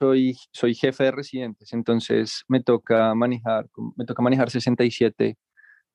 soy, 0.00 0.36
soy 0.52 0.74
jefe 0.74 1.04
de 1.04 1.10
residentes, 1.10 1.72
entonces 1.72 2.44
me 2.48 2.62
toca 2.62 3.14
manejar, 3.14 3.68
me 3.96 4.04
toca 4.04 4.22
manejar 4.22 4.50
67 4.50 5.36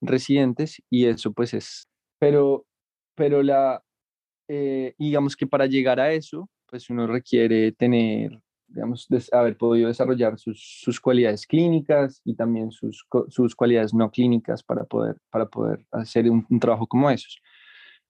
residentes 0.01 0.81
y 0.89 1.05
eso 1.05 1.31
pues 1.31 1.53
es, 1.53 1.87
pero, 2.19 2.65
pero 3.15 3.43
la, 3.43 3.83
eh, 4.47 4.93
digamos 4.97 5.35
que 5.35 5.45
para 5.45 5.65
llegar 5.65 5.99
a 5.99 6.13
eso, 6.13 6.49
pues 6.65 6.89
uno 6.89 7.05
requiere 7.05 7.71
tener, 7.73 8.39
digamos, 8.67 9.07
haber 9.31 9.57
podido 9.57 9.89
desarrollar 9.89 10.39
sus, 10.39 10.79
sus 10.81 10.99
cualidades 11.01 11.45
clínicas 11.45 12.21
y 12.23 12.35
también 12.35 12.71
sus, 12.71 13.05
sus, 13.27 13.55
cualidades 13.55 13.93
no 13.93 14.09
clínicas 14.09 14.63
para 14.63 14.85
poder, 14.85 15.17
para 15.29 15.47
poder 15.47 15.85
hacer 15.91 16.29
un, 16.29 16.45
trabajo 16.59 16.87
como 16.87 17.09
esos. 17.09 17.41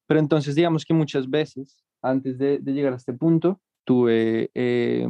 Pero 0.05 0.19
entonces, 0.19 0.53
digamos 0.53 0.85
que 0.85 0.93
muchas 0.93 1.29
veces, 1.29 1.83
antes 2.01 2.37
de, 2.37 2.59
de 2.59 2.71
llegar 2.71 2.93
a 2.93 2.97
este 2.97 3.13
punto, 3.13 3.59
tuve 3.83 4.51
eh, 4.53 5.07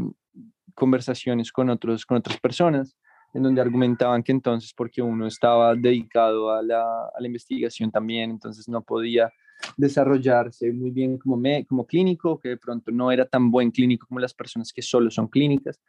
conversaciones 0.74 1.52
con, 1.52 1.70
otros, 1.70 2.06
con 2.06 2.18
otras 2.18 2.40
personas 2.40 2.98
en 3.34 3.44
donde 3.44 3.62
argumentaban 3.62 4.22
que 4.22 4.32
entonces 4.32 4.74
porque 4.76 5.02
uno 5.02 5.26
estaba 5.26 5.74
dedicado 5.76 6.52
a 6.52 6.62
la, 6.62 6.84
a 6.84 7.20
la 7.20 7.28
investigación 7.28 7.92
también, 7.92 8.30
entonces 8.30 8.68
no 8.70 8.82
podía 8.82 9.32
desarrollarse 9.78 10.72
muy 10.72 10.92
bien 10.92 11.18
como, 11.18 11.38
me, 11.38 11.66
como 11.66 11.86
clínico, 11.86 12.40
que 12.40 12.50
de 12.50 12.58
pronto 12.58 12.92
no 12.92 13.12
era 13.12 13.26
tan 13.26 13.50
buen 13.50 13.72
clínico 13.72 14.08
como 14.08 14.20
las 14.20 14.34
personas 14.34 14.72
que 14.72 14.82
solo 14.82 15.10
son 15.10 15.28
clínicas, 15.28 15.80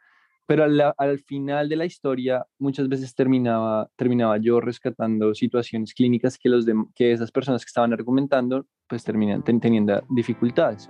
pero 0.47 0.63
al, 0.63 1.19
final 1.19 1.67
de 1.69 1.75
la 1.75 1.85
historia 1.85 2.45
muchas 2.59 2.87
veces 2.87 3.15
terminaba, 3.15 3.89
terminaba 3.95 4.37
yo 4.37 4.61
rescatando 4.61 5.33
situaciones 5.33 5.93
clínicas 5.93 6.37
que, 6.37 6.49
los 6.49 6.65
de, 6.65 6.75
que 6.95 7.11
esas 7.11 7.31
personas 7.31 7.63
que 7.63 7.69
estaban 7.69 7.93
argumentando 7.93 8.65
pues 8.87 9.03
terminan 9.03 9.43
teniendo 9.43 10.03
dificultades. 10.09 10.89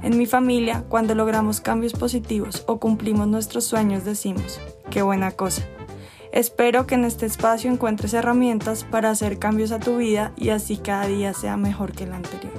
En 0.00 0.16
mi 0.16 0.26
familia, 0.26 0.84
cuando 0.88 1.16
logramos 1.16 1.60
cambios 1.60 1.92
positivos 1.92 2.62
o 2.68 2.78
cumplimos 2.78 3.26
nuestros 3.26 3.64
sueños, 3.64 4.04
decimos, 4.04 4.60
qué 4.90 5.02
buena 5.02 5.32
cosa. 5.32 5.62
Espero 6.30 6.86
que 6.86 6.94
en 6.94 7.04
este 7.04 7.26
espacio 7.26 7.70
encuentres 7.70 8.14
herramientas 8.14 8.84
para 8.84 9.10
hacer 9.10 9.40
cambios 9.40 9.72
a 9.72 9.80
tu 9.80 9.96
vida 9.96 10.32
y 10.36 10.50
así 10.50 10.76
cada 10.76 11.08
día 11.08 11.34
sea 11.34 11.56
mejor 11.56 11.92
que 11.92 12.04
el 12.04 12.12
anterior. 12.12 12.52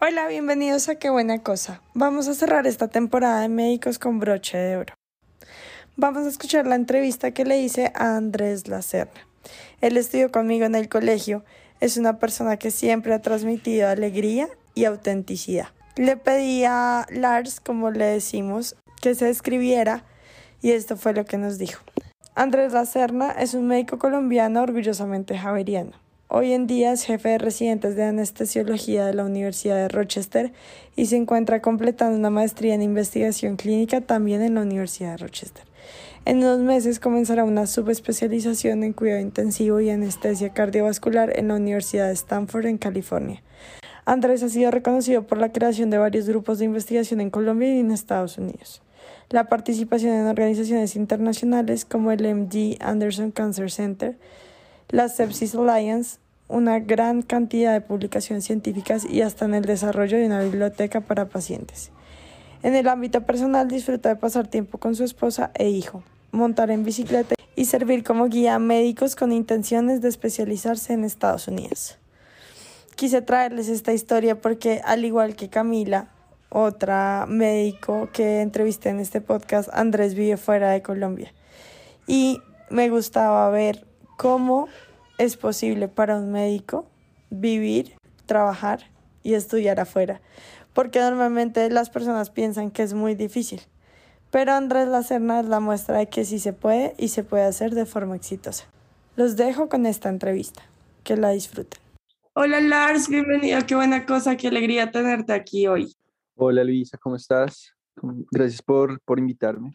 Hola, 0.00 0.28
bienvenidos 0.28 0.88
a 0.88 0.96
Qué 0.96 1.10
buena 1.10 1.42
cosa. 1.42 1.82
Vamos 1.94 2.28
a 2.28 2.34
cerrar 2.34 2.68
esta 2.68 2.88
temporada 2.88 3.40
de 3.40 3.48
Médicos 3.48 3.98
con 3.98 4.20
broche 4.20 4.56
de 4.56 4.76
oro. 4.76 4.94
Vamos 5.96 6.26
a 6.26 6.28
escuchar 6.28 6.66
la 6.66 6.76
entrevista 6.76 7.32
que 7.32 7.44
le 7.44 7.60
hice 7.60 7.92
a 7.94 8.16
Andrés 8.16 8.68
Lacerna. 8.68 9.31
Él 9.80 9.96
estudió 9.96 10.30
conmigo 10.30 10.64
en 10.64 10.74
el 10.74 10.88
colegio. 10.88 11.44
Es 11.80 11.96
una 11.96 12.18
persona 12.18 12.56
que 12.56 12.70
siempre 12.70 13.14
ha 13.14 13.22
transmitido 13.22 13.88
alegría 13.88 14.48
y 14.74 14.84
autenticidad. 14.84 15.68
Le 15.96 16.16
pedí 16.16 16.64
a 16.64 17.06
Lars, 17.10 17.60
como 17.60 17.90
le 17.90 18.06
decimos, 18.06 18.76
que 19.00 19.14
se 19.14 19.28
escribiera 19.28 20.04
y 20.62 20.70
esto 20.70 20.96
fue 20.96 21.12
lo 21.12 21.24
que 21.24 21.36
nos 21.36 21.58
dijo. 21.58 21.82
Andrés 22.34 22.72
Lacerna 22.72 23.32
es 23.32 23.52
un 23.52 23.66
médico 23.66 23.98
colombiano 23.98 24.62
orgullosamente 24.62 25.36
javeriano. 25.36 25.92
Hoy 26.28 26.52
en 26.52 26.66
día 26.66 26.92
es 26.92 27.04
jefe 27.04 27.28
de 27.28 27.36
residentes 27.36 27.94
de 27.94 28.04
anestesiología 28.04 29.04
de 29.04 29.12
la 29.12 29.24
Universidad 29.24 29.76
de 29.76 29.88
Rochester 29.88 30.50
y 30.96 31.04
se 31.06 31.16
encuentra 31.16 31.60
completando 31.60 32.16
una 32.16 32.30
maestría 32.30 32.74
en 32.74 32.80
investigación 32.80 33.56
clínica 33.56 34.00
también 34.00 34.40
en 34.40 34.54
la 34.54 34.62
Universidad 34.62 35.10
de 35.10 35.16
Rochester. 35.18 35.64
En 36.24 36.38
unos 36.38 36.60
meses 36.60 37.00
comenzará 37.00 37.42
una 37.42 37.66
subespecialización 37.66 38.84
en 38.84 38.92
cuidado 38.92 39.20
intensivo 39.20 39.80
y 39.80 39.90
anestesia 39.90 40.50
cardiovascular 40.50 41.36
en 41.36 41.48
la 41.48 41.56
Universidad 41.56 42.06
de 42.06 42.12
Stanford 42.12 42.66
en 42.66 42.78
California. 42.78 43.42
Andrés 44.04 44.44
ha 44.44 44.48
sido 44.48 44.70
reconocido 44.70 45.26
por 45.26 45.38
la 45.38 45.50
creación 45.50 45.90
de 45.90 45.98
varios 45.98 46.28
grupos 46.28 46.60
de 46.60 46.66
investigación 46.66 47.20
en 47.20 47.30
Colombia 47.30 47.74
y 47.74 47.80
en 47.80 47.90
Estados 47.90 48.38
Unidos. 48.38 48.82
La 49.30 49.48
participación 49.48 50.14
en 50.14 50.28
organizaciones 50.28 50.94
internacionales 50.94 51.84
como 51.84 52.12
el 52.12 52.22
MD 52.22 52.76
Anderson 52.80 53.32
Cancer 53.32 53.72
Center, 53.72 54.16
la 54.90 55.08
Sepsis 55.08 55.56
Alliance, 55.56 56.20
una 56.46 56.78
gran 56.78 57.22
cantidad 57.22 57.72
de 57.72 57.80
publicaciones 57.80 58.44
científicas 58.44 59.04
y 59.04 59.22
hasta 59.22 59.44
en 59.44 59.54
el 59.54 59.64
desarrollo 59.64 60.18
de 60.18 60.26
una 60.26 60.42
biblioteca 60.42 61.00
para 61.00 61.28
pacientes. 61.28 61.90
En 62.62 62.76
el 62.76 62.86
ámbito 62.86 63.22
personal 63.22 63.66
disfruta 63.66 64.08
de 64.08 64.16
pasar 64.16 64.46
tiempo 64.46 64.78
con 64.78 64.94
su 64.94 65.02
esposa 65.02 65.50
e 65.54 65.68
hijo, 65.68 66.04
montar 66.32 66.70
en 66.70 66.82
bicicleta 66.82 67.34
y 67.54 67.66
servir 67.66 68.02
como 68.02 68.26
guía 68.26 68.56
a 68.56 68.58
médicos 68.58 69.14
con 69.14 69.30
intenciones 69.30 70.00
de 70.00 70.08
especializarse 70.08 70.92
en 70.94 71.04
Estados 71.04 71.46
Unidos. 71.46 71.98
Quise 72.96 73.22
traerles 73.22 73.68
esta 73.68 73.92
historia 73.92 74.40
porque 74.40 74.80
al 74.84 75.04
igual 75.04 75.36
que 75.36 75.48
Camila, 75.48 76.08
otra 76.48 77.26
médico 77.28 78.08
que 78.12 78.40
entrevisté 78.40 78.88
en 78.88 78.98
este 78.98 79.20
podcast, 79.20 79.68
Andrés 79.72 80.14
vive 80.14 80.36
fuera 80.36 80.70
de 80.70 80.82
Colombia. 80.82 81.32
Y 82.06 82.40
me 82.70 82.88
gustaba 82.88 83.48
ver 83.50 83.86
cómo 84.16 84.66
es 85.18 85.36
posible 85.36 85.86
para 85.86 86.16
un 86.16 86.32
médico 86.32 86.86
vivir, 87.30 87.94
trabajar 88.26 88.90
y 89.22 89.34
estudiar 89.34 89.78
afuera 89.78 90.20
porque 90.72 91.00
normalmente 91.00 91.68
las 91.70 91.90
personas 91.90 92.30
piensan 92.30 92.70
que 92.70 92.82
es 92.82 92.94
muy 92.94 93.14
difícil. 93.14 93.60
Pero 94.32 94.52
Andrés 94.52 94.88
Lacerna 94.88 95.40
es 95.40 95.46
la 95.46 95.60
muestra 95.60 95.98
de 95.98 96.08
que 96.08 96.24
sí 96.24 96.38
se 96.38 96.54
puede 96.54 96.94
y 96.96 97.08
se 97.08 97.22
puede 97.22 97.44
hacer 97.44 97.74
de 97.74 97.84
forma 97.84 98.16
exitosa. 98.16 98.64
Los 99.14 99.36
dejo 99.36 99.68
con 99.68 99.84
esta 99.84 100.08
entrevista. 100.08 100.62
Que 101.04 101.18
la 101.18 101.30
disfruten. 101.30 101.78
Hola 102.32 102.58
Lars, 102.62 103.10
bienvenido. 103.10 103.58
Qué 103.66 103.74
buena 103.74 104.06
cosa, 104.06 104.38
qué 104.38 104.48
alegría 104.48 104.90
tenerte 104.90 105.34
aquí 105.34 105.66
hoy. 105.66 105.94
Hola 106.34 106.64
Luisa, 106.64 106.96
¿cómo 106.96 107.16
estás? 107.16 107.74
Gracias 108.30 108.62
por, 108.62 108.98
por 109.02 109.18
invitarme. 109.18 109.74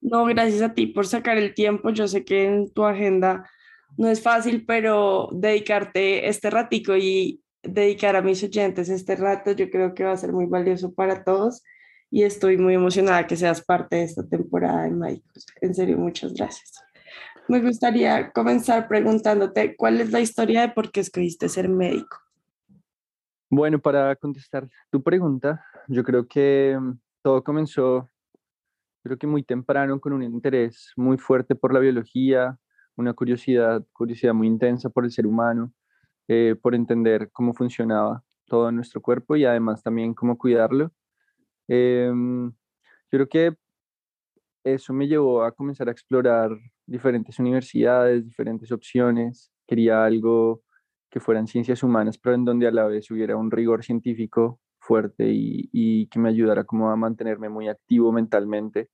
No, 0.00 0.24
gracias 0.24 0.60
a 0.62 0.74
ti 0.74 0.88
por 0.88 1.06
sacar 1.06 1.38
el 1.38 1.54
tiempo. 1.54 1.90
Yo 1.90 2.08
sé 2.08 2.24
que 2.24 2.46
en 2.46 2.68
tu 2.72 2.84
agenda 2.84 3.48
no 3.96 4.08
es 4.08 4.20
fácil, 4.20 4.66
pero 4.66 5.28
dedicarte 5.30 6.28
este 6.28 6.50
ratico 6.50 6.96
y 6.96 7.40
dedicar 7.62 8.16
a 8.16 8.22
mis 8.22 8.42
oyentes 8.42 8.88
este 8.88 9.14
rato. 9.14 9.52
Yo 9.52 9.70
creo 9.70 9.94
que 9.94 10.02
va 10.02 10.10
a 10.10 10.16
ser 10.16 10.32
muy 10.32 10.46
valioso 10.46 10.92
para 10.92 11.22
todos 11.22 11.62
y 12.12 12.24
estoy 12.24 12.58
muy 12.58 12.74
emocionada 12.74 13.26
que 13.26 13.36
seas 13.36 13.64
parte 13.64 13.96
de 13.96 14.02
esta 14.02 14.22
temporada 14.28 14.82
de 14.82 14.90
Médicos. 14.90 15.46
En 15.62 15.74
serio, 15.74 15.96
muchas 15.96 16.34
gracias. 16.34 16.84
Me 17.48 17.58
gustaría 17.58 18.30
comenzar 18.32 18.86
preguntándote 18.86 19.74
cuál 19.76 19.98
es 19.98 20.12
la 20.12 20.20
historia 20.20 20.60
de 20.60 20.68
por 20.68 20.92
qué 20.92 21.00
escogiste 21.00 21.48
ser 21.48 21.70
médico. 21.70 22.18
Bueno, 23.48 23.78
para 23.78 24.14
contestar 24.16 24.68
tu 24.90 25.02
pregunta, 25.02 25.64
yo 25.88 26.04
creo 26.04 26.28
que 26.28 26.76
mm, 26.78 26.92
todo 27.22 27.42
comenzó, 27.42 28.10
creo 29.02 29.16
que 29.16 29.26
muy 29.26 29.42
temprano, 29.42 29.98
con 29.98 30.12
un 30.12 30.22
interés 30.22 30.92
muy 30.96 31.16
fuerte 31.16 31.54
por 31.54 31.72
la 31.72 31.80
biología, 31.80 32.58
una 32.94 33.14
curiosidad, 33.14 33.82
curiosidad 33.94 34.34
muy 34.34 34.48
intensa 34.48 34.90
por 34.90 35.06
el 35.06 35.12
ser 35.12 35.26
humano, 35.26 35.72
eh, 36.28 36.56
por 36.60 36.74
entender 36.74 37.30
cómo 37.32 37.54
funcionaba 37.54 38.22
todo 38.44 38.70
nuestro 38.70 39.00
cuerpo 39.00 39.34
y 39.34 39.46
además 39.46 39.82
también 39.82 40.12
cómo 40.12 40.36
cuidarlo. 40.36 40.92
Em, 41.74 42.50
yo 42.50 42.54
creo 43.10 43.28
que 43.28 43.56
eso 44.62 44.92
me 44.92 45.08
llevó 45.08 45.42
a 45.42 45.52
comenzar 45.52 45.88
a 45.88 45.92
explorar 45.92 46.50
diferentes 46.86 47.38
universidades, 47.38 48.26
diferentes 48.26 48.70
opciones. 48.72 49.50
Quería 49.66 50.04
algo 50.04 50.62
que 51.10 51.18
fueran 51.20 51.46
ciencias 51.46 51.82
humanas, 51.82 52.18
pero 52.18 52.34
en 52.34 52.44
donde 52.44 52.66
a 52.66 52.70
la 52.70 52.86
vez 52.86 53.10
hubiera 53.10 53.36
un 53.36 53.50
rigor 53.50 53.82
científico 53.84 54.60
fuerte 54.80 55.30
y, 55.30 55.70
y 55.72 56.08
que 56.08 56.18
me 56.18 56.28
ayudara 56.28 56.64
como 56.64 56.90
a 56.90 56.96
mantenerme 56.96 57.48
muy 57.48 57.68
activo 57.68 58.12
mentalmente. 58.12 58.90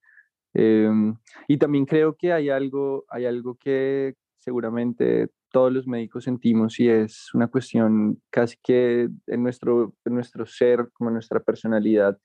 Em, 0.55 1.17
y 1.49 1.59
también 1.59 1.85
creo 1.85 2.17
que 2.17 2.33
hay 2.33 2.49
algo, 2.49 3.05
hay 3.09 3.27
algo 3.27 3.57
que 3.57 4.15
seguramente 4.37 5.31
todos 5.51 5.73
los 5.73 5.87
médicos 5.89 6.25
sentimos 6.25 6.79
y 6.79 6.89
es 6.89 7.35
una 7.35 7.49
cuestión 7.49 8.23
casi 8.31 8.57
que 8.63 9.09
en 9.27 9.43
nuestro, 9.43 9.95
en 10.05 10.15
nuestro 10.15 10.47
ser, 10.47 10.91
como 10.93 11.11
en 11.11 11.15
nuestra 11.15 11.41
personalidad, 11.41 12.19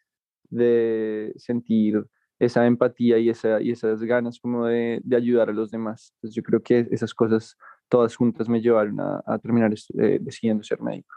de 0.54 1.34
sentir 1.36 2.04
esa 2.40 2.66
empatía 2.66 3.18
y, 3.18 3.30
esa, 3.30 3.62
y 3.62 3.72
esas 3.72 4.02
ganas 4.04 4.40
como 4.40 4.66
de, 4.66 5.00
de, 5.04 5.16
ayudar 5.16 5.50
a 5.50 5.54
los 5.54 5.72
demás. 5.72 6.14
Entonces 6.16 6.36
yo 6.36 6.44
creo 6.44 6.62
que 6.62 6.88
esas 6.92 7.14
cosas 7.14 7.58
todas 7.94 8.16
juntas 8.16 8.50
me 8.50 8.60
llevaron 8.60 9.00
a, 9.00 9.38
terminar 9.38 9.72
eh, 9.72 10.18
decidiendo 10.20 10.64
ser 10.64 10.82
médico. 10.82 11.14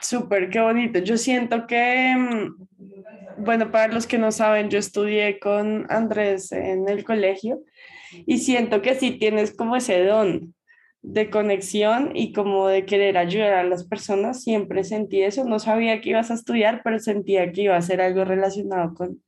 Súper, 0.00 0.48
qué 0.48 0.60
bonito. 0.60 0.98
Yo 1.00 1.18
siento 1.18 1.66
que, 1.66 2.14
mm, 2.16 3.44
bueno, 3.44 3.70
para 3.70 3.92
los 3.92 4.06
que 4.06 4.16
no 4.16 4.32
saben, 4.32 4.70
yo 4.70 4.78
estudié 4.78 5.38
con 5.38 5.84
Andrés 5.90 6.50
en 6.50 6.88
el 6.88 7.04
colegio 7.04 7.62
y 8.24 8.38
siento 8.38 8.80
que 8.80 8.94
sí 8.94 9.18
tienes 9.18 9.54
como 9.54 9.76
ese 9.76 10.02
don 10.02 10.54
de 11.06 11.30
conexión 11.30 12.10
y 12.14 12.32
como 12.32 12.66
de 12.66 12.84
querer 12.84 13.16
ayudar 13.16 13.52
a 13.52 13.64
las 13.64 13.84
personas. 13.84 14.42
Siempre 14.42 14.82
sentí 14.82 15.22
eso. 15.22 15.44
No 15.44 15.60
sabía 15.60 16.00
que 16.00 16.10
ibas 16.10 16.32
a 16.32 16.34
estudiar, 16.34 16.80
pero 16.82 16.98
sentía 16.98 17.52
que 17.52 17.62
iba 17.62 17.76
a 17.76 17.82
ser 17.82 18.00
algo 18.00 18.24
relacionado 18.24 18.92
con, 18.94 19.22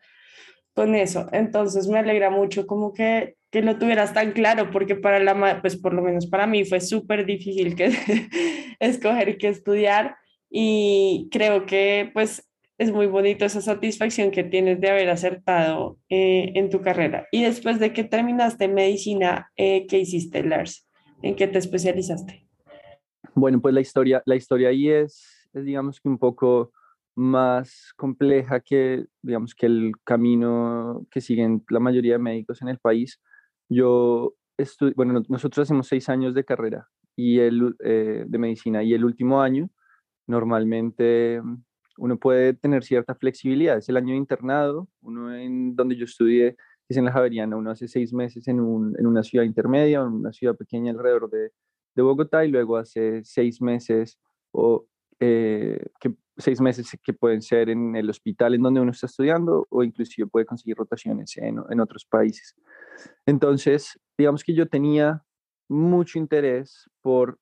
con 0.74 0.96
eso. 0.96 1.28
Entonces 1.32 1.86
me 1.86 2.00
alegra 2.00 2.30
mucho 2.30 2.66
como 2.66 2.92
que, 2.92 3.36
que 3.52 3.62
lo 3.62 3.78
tuvieras 3.78 4.12
tan 4.12 4.32
claro, 4.32 4.70
porque 4.72 4.96
para 4.96 5.20
la, 5.20 5.60
pues 5.60 5.76
por 5.76 5.94
lo 5.94 6.02
menos 6.02 6.26
para 6.26 6.48
mí 6.48 6.64
fue 6.64 6.80
súper 6.80 7.24
difícil 7.24 7.76
que 7.76 7.92
escoger 8.80 9.38
qué 9.38 9.48
estudiar 9.48 10.16
y 10.50 11.28
creo 11.30 11.64
que 11.64 12.10
pues 12.12 12.50
es 12.76 12.90
muy 12.90 13.06
bonito 13.06 13.44
esa 13.44 13.60
satisfacción 13.60 14.32
que 14.32 14.42
tienes 14.42 14.80
de 14.80 14.90
haber 14.90 15.10
acertado 15.10 15.98
eh, 16.08 16.52
en 16.54 16.70
tu 16.70 16.80
carrera. 16.80 17.28
Y 17.30 17.44
después 17.44 17.78
de 17.78 17.92
que 17.92 18.04
terminaste 18.04 18.66
medicina, 18.66 19.50
eh, 19.56 19.86
¿qué 19.88 19.98
hiciste, 19.98 20.42
Lars? 20.42 20.87
¿En 21.22 21.36
qué 21.36 21.48
te 21.48 21.58
especializaste? 21.58 22.48
Bueno, 23.34 23.60
pues 23.60 23.74
la 23.74 23.80
historia, 23.80 24.22
la 24.26 24.36
historia 24.36 24.68
ahí 24.68 24.88
es, 24.88 25.48
digamos 25.52 26.00
que 26.00 26.08
un 26.08 26.18
poco 26.18 26.72
más 27.14 27.92
compleja 27.96 28.60
que, 28.60 29.06
digamos, 29.22 29.54
que 29.54 29.66
el 29.66 29.92
camino 30.04 31.06
que 31.10 31.20
siguen 31.20 31.64
la 31.68 31.80
mayoría 31.80 32.12
de 32.12 32.18
médicos 32.18 32.62
en 32.62 32.68
el 32.68 32.78
país. 32.78 33.20
Yo 33.68 34.34
bueno, 34.96 35.22
nosotros 35.28 35.66
hacemos 35.66 35.86
seis 35.86 36.08
años 36.08 36.34
de 36.34 36.44
carrera 36.44 36.88
y 37.16 37.38
el, 37.38 37.76
eh, 37.84 38.24
de 38.26 38.38
medicina 38.38 38.82
y 38.82 38.94
el 38.94 39.04
último 39.04 39.40
año 39.40 39.70
normalmente 40.26 41.40
uno 41.96 42.18
puede 42.18 42.54
tener 42.54 42.84
cierta 42.84 43.14
flexibilidad. 43.14 43.78
Es 43.78 43.88
el 43.88 43.96
año 43.96 44.12
de 44.12 44.18
internado, 44.18 44.88
uno 45.00 45.34
en 45.34 45.74
donde 45.74 45.96
yo 45.96 46.04
estudié 46.04 46.56
es 46.88 46.96
en 46.96 47.04
la 47.04 47.12
Javeriana, 47.12 47.56
uno 47.56 47.70
hace 47.70 47.88
seis 47.88 48.12
meses 48.12 48.48
en, 48.48 48.60
un, 48.60 48.96
en 48.98 49.06
una 49.06 49.22
ciudad 49.22 49.44
intermedia, 49.44 50.00
en 50.00 50.06
una 50.06 50.32
ciudad 50.32 50.56
pequeña 50.56 50.92
alrededor 50.92 51.30
de, 51.30 51.52
de 51.94 52.02
Bogotá 52.02 52.44
y 52.44 52.50
luego 52.50 52.76
hace 52.76 53.22
seis 53.24 53.60
meses 53.60 54.18
o 54.52 54.86
eh, 55.20 55.84
que, 56.00 56.14
seis 56.36 56.60
meses 56.60 56.90
que 57.02 57.12
pueden 57.12 57.42
ser 57.42 57.68
en 57.68 57.94
el 57.96 58.08
hospital 58.08 58.54
en 58.54 58.62
donde 58.62 58.80
uno 58.80 58.92
está 58.92 59.06
estudiando 59.06 59.66
o 59.68 59.82
inclusive 59.82 60.28
puede 60.28 60.46
conseguir 60.46 60.76
rotaciones 60.76 61.36
en, 61.36 61.60
en 61.68 61.80
otros 61.80 62.04
países. 62.04 62.54
Entonces, 63.26 64.00
digamos 64.16 64.42
que 64.42 64.54
yo 64.54 64.68
tenía 64.68 65.24
mucho 65.68 66.18
interés 66.18 66.88
por, 67.02 67.38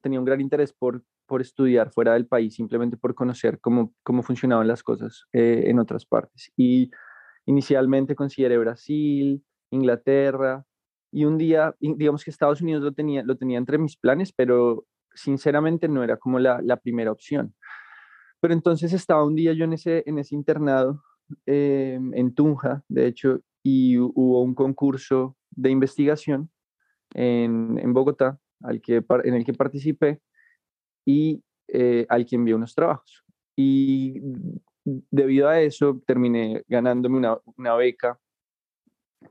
tenía 0.00 0.18
un 0.18 0.24
gran 0.24 0.40
interés 0.40 0.72
por 0.72 1.04
por 1.26 1.40
estudiar 1.40 1.90
fuera 1.90 2.14
del 2.14 2.26
país, 2.26 2.54
simplemente 2.54 2.96
por 2.96 3.14
conocer 3.14 3.60
cómo, 3.60 3.92
cómo 4.02 4.22
funcionaban 4.22 4.68
las 4.68 4.82
cosas 4.82 5.26
eh, 5.32 5.64
en 5.66 5.78
otras 5.78 6.06
partes. 6.06 6.52
Y 6.56 6.90
inicialmente 7.46 8.14
consideré 8.14 8.58
Brasil, 8.58 9.42
Inglaterra, 9.70 10.64
y 11.12 11.24
un 11.24 11.38
día, 11.38 11.74
digamos 11.80 12.24
que 12.24 12.30
Estados 12.30 12.60
Unidos 12.60 12.82
lo 12.82 12.92
tenía, 12.92 13.22
lo 13.22 13.36
tenía 13.36 13.58
entre 13.58 13.78
mis 13.78 13.96
planes, 13.96 14.32
pero 14.32 14.84
sinceramente 15.14 15.88
no 15.88 16.04
era 16.04 16.16
como 16.18 16.38
la, 16.38 16.60
la 16.62 16.76
primera 16.76 17.10
opción. 17.10 17.54
Pero 18.40 18.52
entonces 18.52 18.92
estaba 18.92 19.24
un 19.24 19.34
día 19.34 19.52
yo 19.52 19.64
en 19.64 19.72
ese, 19.72 20.02
en 20.06 20.18
ese 20.18 20.34
internado 20.34 21.02
eh, 21.46 21.98
en 22.12 22.34
Tunja, 22.34 22.82
de 22.88 23.06
hecho, 23.06 23.40
y 23.62 23.98
hubo 23.98 24.42
un 24.42 24.54
concurso 24.54 25.36
de 25.50 25.70
investigación 25.70 26.50
en, 27.14 27.78
en 27.78 27.92
Bogotá 27.92 28.38
al 28.62 28.80
que, 28.80 29.02
en 29.24 29.34
el 29.34 29.44
que 29.44 29.54
participé 29.54 30.20
y 31.04 31.42
eh, 31.68 32.06
al 32.08 32.26
que 32.26 32.36
envió 32.36 32.56
unos 32.56 32.74
trabajos. 32.74 33.24
Y 33.56 34.20
debido 34.86 35.48
a 35.48 35.60
eso 35.60 36.00
terminé 36.06 36.62
ganándome 36.68 37.18
una, 37.56 37.74
beca 37.74 38.18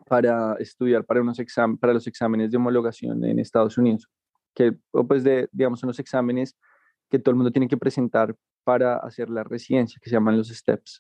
para 0.07 0.55
estudiar 0.59 1.05
para, 1.05 1.21
unos 1.21 1.39
exam 1.39 1.77
para 1.77 1.93
los 1.93 2.05
exámenes 2.07 2.51
de 2.51 2.57
homologación 2.57 3.23
en 3.23 3.39
Estados 3.39 3.77
Unidos, 3.77 4.09
que 4.53 4.73
pues 5.07 5.23
de, 5.23 5.47
digamos, 5.51 5.79
son 5.79 5.87
los 5.87 5.99
exámenes 5.99 6.57
que 7.09 7.19
todo 7.19 7.31
el 7.31 7.37
mundo 7.37 7.51
tiene 7.51 7.67
que 7.69 7.77
presentar 7.77 8.35
para 8.65 8.97
hacer 8.97 9.29
la 9.29 9.43
residencia, 9.43 9.99
que 10.01 10.09
se 10.09 10.15
llaman 10.15 10.37
los 10.37 10.49
STEPS. 10.49 10.99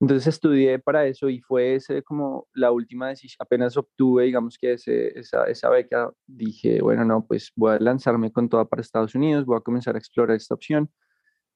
Entonces 0.00 0.26
estudié 0.26 0.80
para 0.80 1.06
eso 1.06 1.28
y 1.28 1.40
fue 1.40 1.76
ese 1.76 2.02
como 2.02 2.48
la 2.54 2.72
última 2.72 3.08
decisión, 3.08 3.38
apenas 3.40 3.76
obtuve, 3.76 4.24
digamos 4.24 4.58
que 4.58 4.72
ese, 4.72 5.18
esa, 5.18 5.44
esa 5.44 5.70
beca, 5.70 6.10
dije, 6.26 6.82
bueno, 6.82 7.04
no, 7.04 7.24
pues 7.24 7.52
voy 7.54 7.76
a 7.76 7.78
lanzarme 7.78 8.32
con 8.32 8.48
toda 8.48 8.64
para 8.64 8.82
Estados 8.82 9.14
Unidos, 9.14 9.46
voy 9.46 9.56
a 9.56 9.60
comenzar 9.60 9.94
a 9.94 9.98
explorar 9.98 10.36
esta 10.36 10.54
opción. 10.54 10.90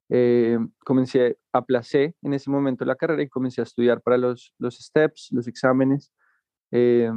Eh, 0.08 0.58
comencé, 0.84 1.38
aplacé 1.52 2.14
en 2.22 2.34
ese 2.34 2.50
momento 2.50 2.84
la 2.84 2.96
carrera 2.96 3.22
y 3.22 3.28
comencé 3.28 3.60
a 3.60 3.64
estudiar 3.64 4.02
para 4.02 4.18
los, 4.18 4.54
los 4.58 4.78
STEPS, 4.78 5.28
los 5.32 5.48
exámenes. 5.48 6.12
Eh, 6.70 7.10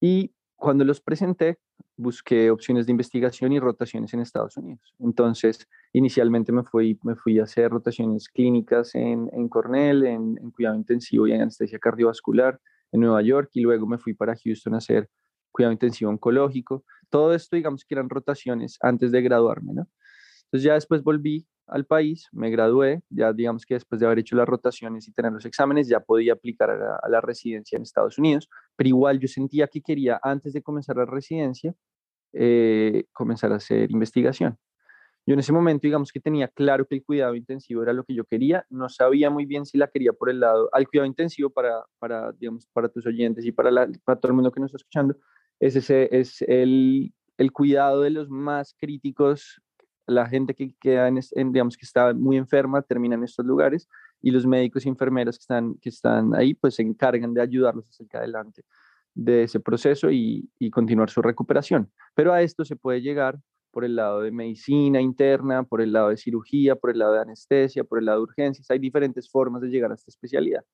y 0.00 0.34
cuando 0.56 0.84
los 0.84 1.00
presenté, 1.00 1.58
busqué 1.96 2.50
opciones 2.50 2.86
de 2.86 2.92
investigación 2.92 3.52
y 3.52 3.60
rotaciones 3.60 4.14
en 4.14 4.20
Estados 4.20 4.56
Unidos. 4.56 4.94
Entonces, 4.98 5.66
inicialmente 5.92 6.52
me 6.52 6.62
fui, 6.62 6.98
me 7.02 7.16
fui 7.16 7.38
a 7.38 7.44
hacer 7.44 7.70
rotaciones 7.70 8.28
clínicas 8.28 8.94
en, 8.94 9.28
en 9.32 9.48
Cornell, 9.48 10.04
en, 10.06 10.36
cuidado 10.52 10.76
intensivo 10.76 11.26
y 11.26 11.32
en 11.32 11.42
anestesia 11.42 11.78
cardiovascular 11.78 12.60
en 12.92 13.00
Nueva 13.00 13.22
York, 13.22 13.50
y 13.54 13.62
luego 13.62 13.86
me 13.86 13.98
fui 13.98 14.14
para 14.14 14.36
Houston 14.36 14.74
a 14.74 14.78
hacer 14.78 15.08
cuidado 15.50 15.72
intensivo 15.72 16.10
oncológico. 16.10 16.84
Todo 17.10 17.34
esto, 17.34 17.56
digamos 17.56 17.84
que 17.84 17.94
eran 17.94 18.08
rotaciones 18.08 18.78
antes 18.80 19.12
de 19.12 19.22
graduarme, 19.22 19.72
¿no? 19.74 19.88
Entonces 20.44 20.64
ya 20.64 20.74
después 20.74 21.02
volví 21.02 21.46
al 21.72 21.86
país, 21.86 22.28
me 22.32 22.50
gradué, 22.50 23.02
ya 23.08 23.32
digamos 23.32 23.64
que 23.64 23.74
después 23.74 23.98
de 23.98 24.06
haber 24.06 24.18
hecho 24.18 24.36
las 24.36 24.46
rotaciones 24.46 25.08
y 25.08 25.12
tener 25.12 25.32
los 25.32 25.46
exámenes, 25.46 25.88
ya 25.88 26.00
podía 26.00 26.34
aplicar 26.34 26.70
a 26.70 27.08
la, 27.08 27.20
residencia 27.22 27.76
en 27.76 27.82
Estados 27.82 28.18
Unidos, 28.18 28.48
pero 28.76 28.88
igual 28.88 29.18
yo 29.18 29.26
sentía 29.26 29.66
que 29.66 29.80
quería, 29.80 30.20
antes 30.22 30.52
de 30.52 30.62
comenzar 30.62 30.96
la 30.96 31.06
residencia, 31.06 31.74
eh, 32.34 33.04
comenzar 33.12 33.52
a 33.52 33.56
hacer 33.56 33.90
investigación. 33.90 34.58
Yo 35.24 35.34
en 35.34 35.40
ese 35.40 35.52
momento, 35.52 35.86
digamos 35.86 36.12
que 36.12 36.20
tenía 36.20 36.48
claro 36.48 36.86
que 36.86 36.96
el 36.96 37.04
cuidado 37.04 37.34
intensivo 37.34 37.82
era 37.82 37.92
lo 37.92 38.04
que 38.04 38.14
yo 38.14 38.24
quería, 38.24 38.66
no 38.68 38.88
sabía 38.88 39.30
muy 39.30 39.46
bien 39.46 39.64
si 39.64 39.78
la 39.78 39.88
quería 39.88 40.12
por 40.12 40.28
el 40.28 40.40
lado, 40.40 40.68
al 40.72 40.88
cuidado 40.88 41.06
intensivo 41.06 41.48
para, 41.48 41.84
para 41.98 42.32
digamos, 42.32 42.66
para 42.72 42.88
tus 42.88 43.06
oyentes 43.06 43.46
y 43.46 43.52
para, 43.52 43.70
para 44.04 44.20
todo 44.20 44.30
el 44.30 44.34
mundo 44.34 44.52
que 44.52 44.60
nos 44.60 44.68
está 44.68 44.78
escuchando, 44.78 45.16
es, 45.58 45.76
ese, 45.76 46.08
es 46.12 46.42
el, 46.42 47.14
el 47.38 47.52
cuidado 47.52 48.02
de 48.02 48.10
los 48.10 48.28
más 48.28 48.74
críticos 48.78 49.62
la 50.06 50.26
gente 50.26 50.54
que 50.54 50.74
queda 50.80 51.08
en, 51.08 51.52
digamos 51.52 51.76
que 51.76 51.86
está 51.86 52.12
muy 52.14 52.36
enferma 52.36 52.82
termina 52.82 53.14
en 53.14 53.24
estos 53.24 53.46
lugares 53.46 53.88
y 54.20 54.30
los 54.30 54.46
médicos 54.46 54.86
y 54.86 54.88
enfermeras 54.88 55.36
que 55.38 55.42
están, 55.42 55.74
que 55.74 55.88
están 55.88 56.34
ahí 56.34 56.54
pues 56.54 56.74
se 56.76 56.82
encargan 56.82 57.34
de 57.34 57.42
ayudarlos 57.42 57.88
a 57.88 57.92
salir 57.92 58.16
adelante 58.16 58.64
de 59.14 59.44
ese 59.44 59.60
proceso 59.60 60.10
y, 60.10 60.48
y, 60.58 60.70
continuar 60.70 61.10
su 61.10 61.20
recuperación. 61.20 61.90
Pero 62.14 62.32
a 62.32 62.40
esto 62.40 62.64
se 62.64 62.76
puede 62.76 63.02
llegar 63.02 63.38
por 63.70 63.84
el 63.84 63.96
lado 63.96 64.22
de 64.22 64.30
medicina 64.30 65.00
interna, 65.00 65.64
por 65.64 65.82
el 65.82 65.92
lado 65.92 66.08
de 66.08 66.16
cirugía, 66.16 66.76
por 66.76 66.90
el 66.90 66.98
lado 66.98 67.14
de 67.14 67.20
anestesia, 67.20 67.84
por 67.84 67.98
el 67.98 68.06
lado 68.06 68.18
de 68.18 68.24
urgencias. 68.24 68.70
Hay 68.70 68.78
diferentes 68.78 69.30
formas 69.30 69.62
de 69.62 69.68
llegar 69.68 69.90
a 69.90 69.94
esta 69.94 70.10
especialidad. 70.10 70.64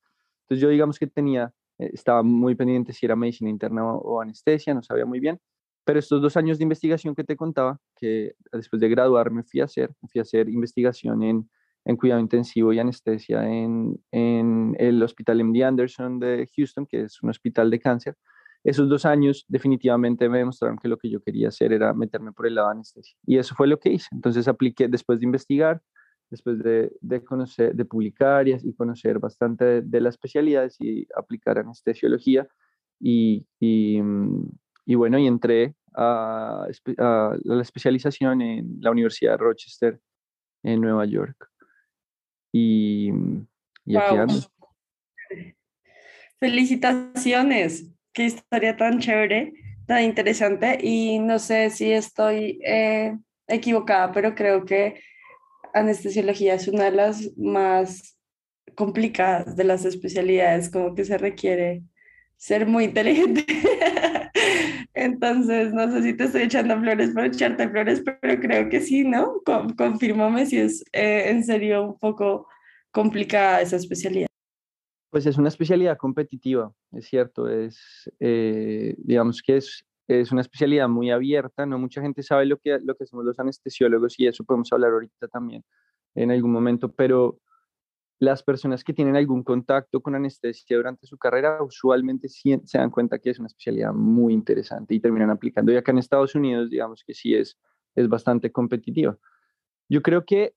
Entonces 0.42 0.62
yo 0.62 0.68
digamos 0.68 0.98
que 0.98 1.06
tenía, 1.06 1.52
eh, 1.78 1.90
estaba 1.92 2.22
muy 2.22 2.54
pendiente 2.54 2.92
si 2.92 3.06
era 3.06 3.16
medicina 3.16 3.50
interna 3.50 3.84
o, 3.84 3.98
o 3.98 4.20
anestesia, 4.20 4.72
no 4.72 4.82
sabía 4.82 5.04
muy 5.04 5.20
bien, 5.20 5.40
pero 5.88 6.00
estos 6.00 6.20
dos 6.20 6.36
años 6.36 6.58
de 6.58 6.64
investigación 6.64 7.14
que 7.14 7.24
te 7.24 7.34
contaba, 7.34 7.80
que 7.96 8.34
después 8.52 8.78
de 8.78 8.90
graduarme 8.90 9.42
fui 9.42 9.62
a 9.62 9.64
hacer, 9.64 9.90
fui 10.12 10.18
a 10.18 10.22
hacer 10.22 10.50
investigación 10.50 11.22
en, 11.22 11.48
en 11.86 11.96
cuidado 11.96 12.20
intensivo 12.20 12.74
y 12.74 12.78
anestesia 12.78 13.48
en, 13.48 13.98
en 14.10 14.76
el 14.78 15.02
Hospital 15.02 15.42
MD 15.42 15.62
Anderson 15.62 16.18
de 16.18 16.46
Houston, 16.54 16.84
que 16.84 17.04
es 17.04 17.22
un 17.22 17.30
hospital 17.30 17.70
de 17.70 17.80
cáncer. 17.80 18.18
Esos 18.62 18.90
dos 18.90 19.06
años 19.06 19.46
definitivamente 19.48 20.28
me 20.28 20.36
demostraron 20.36 20.76
que 20.76 20.88
lo 20.88 20.98
que 20.98 21.08
yo 21.08 21.22
quería 21.22 21.48
hacer 21.48 21.72
era 21.72 21.94
meterme 21.94 22.32
por 22.32 22.46
el 22.46 22.56
lado 22.56 22.68
de 22.68 22.72
anestesia. 22.72 23.16
Y 23.24 23.38
eso 23.38 23.54
fue 23.54 23.66
lo 23.66 23.80
que 23.80 23.88
hice. 23.88 24.08
Entonces 24.12 24.46
apliqué, 24.46 24.88
después 24.88 25.20
de 25.20 25.24
investigar, 25.24 25.80
después 26.28 26.58
de, 26.58 26.92
de 27.00 27.24
conocer, 27.24 27.74
de 27.74 27.84
publicar 27.86 28.46
y, 28.46 28.54
y 28.62 28.74
conocer 28.74 29.18
bastante 29.20 29.64
de, 29.64 29.80
de, 29.80 30.00
las 30.02 30.16
especialidades 30.16 30.76
y 30.80 31.06
aplicar 31.16 31.58
anestesiología. 31.58 32.46
Y, 33.00 33.46
y, 33.58 34.02
mm, 34.02 34.50
y 34.88 34.94
bueno, 34.94 35.18
y 35.18 35.26
entré 35.26 35.74
a, 35.94 36.66
la 36.96 37.60
especialización 37.60 38.40
en 38.40 38.78
la 38.80 38.90
Universidad 38.90 39.32
de 39.32 39.36
Rochester 39.36 40.00
en 40.62 40.80
Nueva 40.80 41.04
York. 41.04 41.46
Y, 42.50 43.10
y 43.84 43.96
aquí 43.96 44.16
ando. 44.16 44.34
Felicitaciones, 46.40 47.92
qué 48.14 48.24
historia 48.24 48.78
tan 48.78 48.98
chévere, 48.98 49.52
tan 49.86 50.04
interesante. 50.04 50.78
Y 50.82 51.18
no 51.18 51.38
sé 51.38 51.68
si 51.68 51.92
estoy 51.92 52.58
eh, 52.64 53.14
equivocada, 53.46 54.10
pero 54.10 54.34
creo 54.34 54.64
que 54.64 55.02
anestesiología 55.74 56.54
es 56.54 56.66
una 56.66 56.84
de 56.84 56.92
las 56.92 57.36
más 57.36 58.18
complicadas 58.74 59.54
de 59.54 59.64
las 59.64 59.84
especialidades, 59.84 60.70
como 60.70 60.94
que 60.94 61.04
se 61.04 61.18
requiere 61.18 61.82
ser 62.38 62.64
muy 62.64 62.84
inteligente 62.84 63.44
Entonces, 64.98 65.72
no 65.72 65.90
sé 65.90 66.02
si 66.02 66.14
te 66.14 66.24
estoy 66.24 66.42
echando 66.42 66.78
flores 66.80 67.10
por 67.10 67.24
echarte 67.24 67.68
flores, 67.68 68.02
pero 68.20 68.40
creo 68.40 68.68
que 68.68 68.80
sí, 68.80 69.04
¿no? 69.04 69.40
confírmame 69.76 70.46
si 70.46 70.58
es 70.58 70.84
eh, 70.92 71.30
en 71.30 71.44
serio 71.44 71.84
un 71.84 71.98
poco 71.98 72.48
complicada 72.90 73.60
esa 73.60 73.76
especialidad. 73.76 74.26
Pues 75.10 75.24
es 75.26 75.38
una 75.38 75.48
especialidad 75.48 75.96
competitiva, 75.96 76.72
es 76.92 77.06
cierto, 77.06 77.48
es, 77.48 78.10
eh, 78.20 78.94
digamos 78.98 79.40
que 79.40 79.58
es, 79.58 79.86
es 80.06 80.32
una 80.32 80.42
especialidad 80.42 80.88
muy 80.88 81.10
abierta, 81.10 81.64
no 81.64 81.78
mucha 81.78 82.02
gente 82.02 82.22
sabe 82.22 82.44
lo 82.44 82.58
que, 82.58 82.78
lo 82.82 82.94
que 82.94 83.06
somos 83.06 83.24
los 83.24 83.38
anestesiólogos 83.38 84.18
y 84.18 84.26
eso 84.26 84.44
podemos 84.44 84.72
hablar 84.72 84.92
ahorita 84.92 85.28
también 85.28 85.64
en 86.14 86.30
algún 86.30 86.52
momento, 86.52 86.92
pero 86.92 87.38
las 88.20 88.42
personas 88.42 88.82
que 88.82 88.92
tienen 88.92 89.16
algún 89.16 89.44
contacto 89.44 90.00
con 90.00 90.14
anestesia 90.14 90.76
durante 90.76 91.06
su 91.06 91.16
carrera 91.18 91.62
usualmente 91.62 92.28
se 92.28 92.60
dan 92.72 92.90
cuenta 92.90 93.18
que 93.18 93.30
es 93.30 93.38
una 93.38 93.46
especialidad 93.46 93.92
muy 93.92 94.34
interesante 94.34 94.94
y 94.94 95.00
terminan 95.00 95.30
aplicando. 95.30 95.72
Y 95.72 95.76
acá 95.76 95.92
en 95.92 95.98
Estados 95.98 96.34
Unidos, 96.34 96.68
digamos 96.68 97.04
que 97.04 97.14
sí 97.14 97.34
es, 97.34 97.56
es 97.94 98.08
bastante 98.08 98.50
competitiva. 98.50 99.16
Yo 99.88 100.02
creo 100.02 100.24
que 100.24 100.54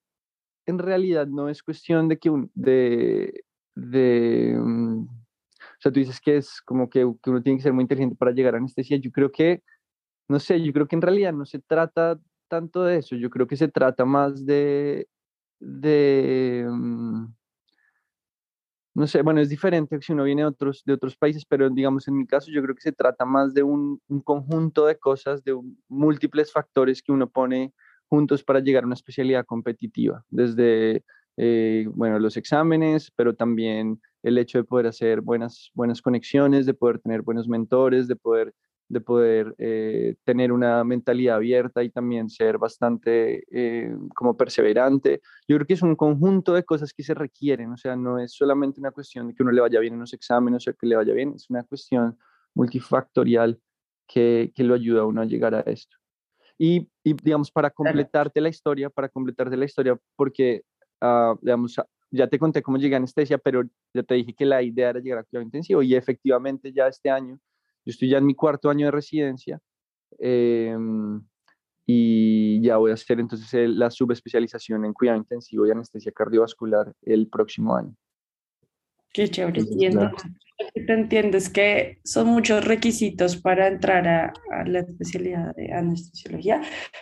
en 0.65 0.79
realidad 0.79 1.27
no 1.27 1.49
es 1.49 1.61
cuestión 1.61 2.07
de 2.07 2.17
que 2.17 2.29
un, 2.29 2.51
de, 2.55 3.43
de 3.75 4.55
mm, 4.57 5.03
o 5.03 5.81
sea, 5.81 5.91
tú 5.91 5.99
dices 5.99 6.19
que 6.21 6.37
es 6.37 6.61
como 6.61 6.89
que, 6.89 6.99
que, 7.21 7.29
uno 7.29 7.41
tiene 7.41 7.57
que 7.57 7.63
ser 7.63 7.73
muy 7.73 7.83
inteligente 7.83 8.15
para 8.15 8.31
llegar 8.31 8.53
a 8.53 8.57
anestesia. 8.57 8.97
Yo 8.97 9.11
creo 9.11 9.31
que, 9.31 9.63
no 10.27 10.39
sé, 10.39 10.61
yo 10.61 10.73
creo 10.73 10.87
que 10.87 10.95
en 10.95 11.01
realidad 11.01 11.33
no 11.33 11.45
se 11.45 11.59
trata 11.59 12.19
tanto 12.47 12.83
de 12.83 12.97
eso. 12.97 13.15
Yo 13.15 13.29
creo 13.29 13.47
que 13.47 13.57
se 13.57 13.67
trata 13.67 14.05
más 14.05 14.45
de, 14.45 15.07
de, 15.59 16.67
mm, 16.69 17.25
no 18.93 19.07
sé, 19.07 19.21
bueno, 19.21 19.39
es 19.41 19.49
diferente 19.49 19.97
si 20.01 20.13
uno 20.13 20.23
viene 20.23 20.41
de 20.41 20.47
otros, 20.47 20.83
de 20.85 20.93
otros 20.93 21.15
países, 21.15 21.45
pero 21.45 21.69
digamos 21.69 22.07
en 22.07 22.17
mi 22.17 22.27
caso 22.27 22.51
yo 22.51 22.61
creo 22.61 22.75
que 22.75 22.81
se 22.81 22.91
trata 22.91 23.25
más 23.25 23.53
de 23.53 23.63
un, 23.63 24.01
un 24.07 24.21
conjunto 24.21 24.85
de 24.85 24.97
cosas, 24.97 25.43
de 25.43 25.57
múltiples 25.87 26.51
factores 26.51 27.01
que 27.01 27.11
uno 27.11 27.29
pone 27.29 27.73
juntos 28.07 28.43
para 28.43 28.59
llegar 28.59 28.83
a 28.83 28.87
una 28.87 28.95
especialidad 28.95 29.45
competitiva, 29.45 30.25
desde, 30.29 31.05
eh, 31.37 31.85
bueno, 31.93 32.19
los 32.19 32.35
exámenes, 32.35 33.11
pero 33.15 33.33
también 33.33 34.01
el 34.23 34.37
hecho 34.37 34.57
de 34.57 34.65
poder 34.65 34.87
hacer 34.87 35.21
buenas, 35.21 35.71
buenas 35.73 36.01
conexiones, 36.01 36.65
de 36.65 36.73
poder 36.73 36.99
tener 36.99 37.21
buenos 37.21 37.47
mentores, 37.47 38.09
de 38.09 38.17
poder 38.17 38.53
de 38.91 39.01
poder 39.01 39.55
eh, 39.57 40.15
tener 40.25 40.51
una 40.51 40.83
mentalidad 40.83 41.37
abierta 41.37 41.81
y 41.81 41.89
también 41.89 42.29
ser 42.29 42.57
bastante 42.57 43.45
eh, 43.49 43.95
como 44.13 44.35
perseverante. 44.35 45.21
Yo 45.47 45.55
creo 45.55 45.65
que 45.65 45.75
es 45.75 45.81
un 45.81 45.95
conjunto 45.95 46.53
de 46.53 46.63
cosas 46.63 46.93
que 46.93 47.03
se 47.03 47.13
requieren, 47.13 47.71
o 47.71 47.77
sea, 47.77 47.95
no 47.95 48.19
es 48.19 48.33
solamente 48.33 48.81
una 48.81 48.91
cuestión 48.91 49.27
de 49.27 49.33
que 49.33 49.43
uno 49.43 49.53
le 49.53 49.61
vaya 49.61 49.79
bien 49.79 49.93
en 49.93 50.01
los 50.01 50.13
exámenes 50.13 50.67
o 50.67 50.73
que 50.73 50.87
le 50.87 50.97
vaya 50.97 51.13
bien, 51.13 51.33
es 51.35 51.49
una 51.49 51.63
cuestión 51.63 52.17
multifactorial 52.53 53.59
que, 54.07 54.51
que 54.53 54.63
lo 54.63 54.73
ayuda 54.73 55.01
a 55.01 55.05
uno 55.05 55.21
a 55.21 55.25
llegar 55.25 55.55
a 55.55 55.61
esto. 55.61 55.95
Y, 56.57 56.89
y 57.03 57.13
digamos, 57.13 57.49
para 57.49 57.69
completarte 57.69 58.41
la 58.41 58.49
historia, 58.49 58.89
para 58.89 59.07
completarte 59.07 59.55
la 59.55 59.65
historia, 59.65 59.97
porque, 60.17 60.63
uh, 61.01 61.37
digamos, 61.41 61.79
ya 62.11 62.27
te 62.27 62.37
conté 62.37 62.61
cómo 62.61 62.77
llegué 62.77 62.95
a 62.95 62.97
anestesia, 62.97 63.37
pero 63.37 63.63
ya 63.93 64.03
te 64.03 64.15
dije 64.15 64.33
que 64.33 64.45
la 64.45 64.61
idea 64.61 64.89
era 64.89 64.99
llegar 64.99 65.19
a 65.19 65.23
cuidado 65.23 65.45
intensivo 65.45 65.81
y 65.81 65.95
efectivamente 65.95 66.73
ya 66.73 66.87
este 66.87 67.09
año 67.09 67.39
yo 67.85 67.91
estoy 67.91 68.09
ya 68.09 68.17
en 68.17 68.25
mi 68.25 68.35
cuarto 68.35 68.69
año 68.69 68.85
de 68.85 68.91
residencia 68.91 69.59
em, 70.19 71.21
y 71.85 72.61
ya 72.61 72.77
voy 72.77 72.91
a 72.91 72.93
hacer 72.93 73.19
entonces 73.19 73.69
la 73.69 73.89
subespecialización 73.89 74.85
en 74.85 74.93
cuidado 74.93 75.17
intensivo 75.17 75.65
y 75.65 75.71
anestesia 75.71 76.11
cardiovascular 76.11 76.93
el 77.01 77.27
próximo 77.27 77.75
año. 77.75 77.95
Qué 79.13 79.27
chévere. 79.27 79.63
Y 79.69 79.85
entonces, 79.87 80.31
lo 80.57 80.67
que 80.73 80.81
te 80.83 80.93
entiendo 80.93 81.37
es 81.37 81.49
que 81.49 81.99
son 82.05 82.27
muchos 82.27 82.63
requisitos 82.63 83.35
para 83.35 83.67
entrar 83.67 84.07
a, 84.07 84.33
a, 84.51 84.63
la 84.65 84.79
especialidad 84.79 85.53
de 85.55 85.73
anestesiología, 85.73 86.61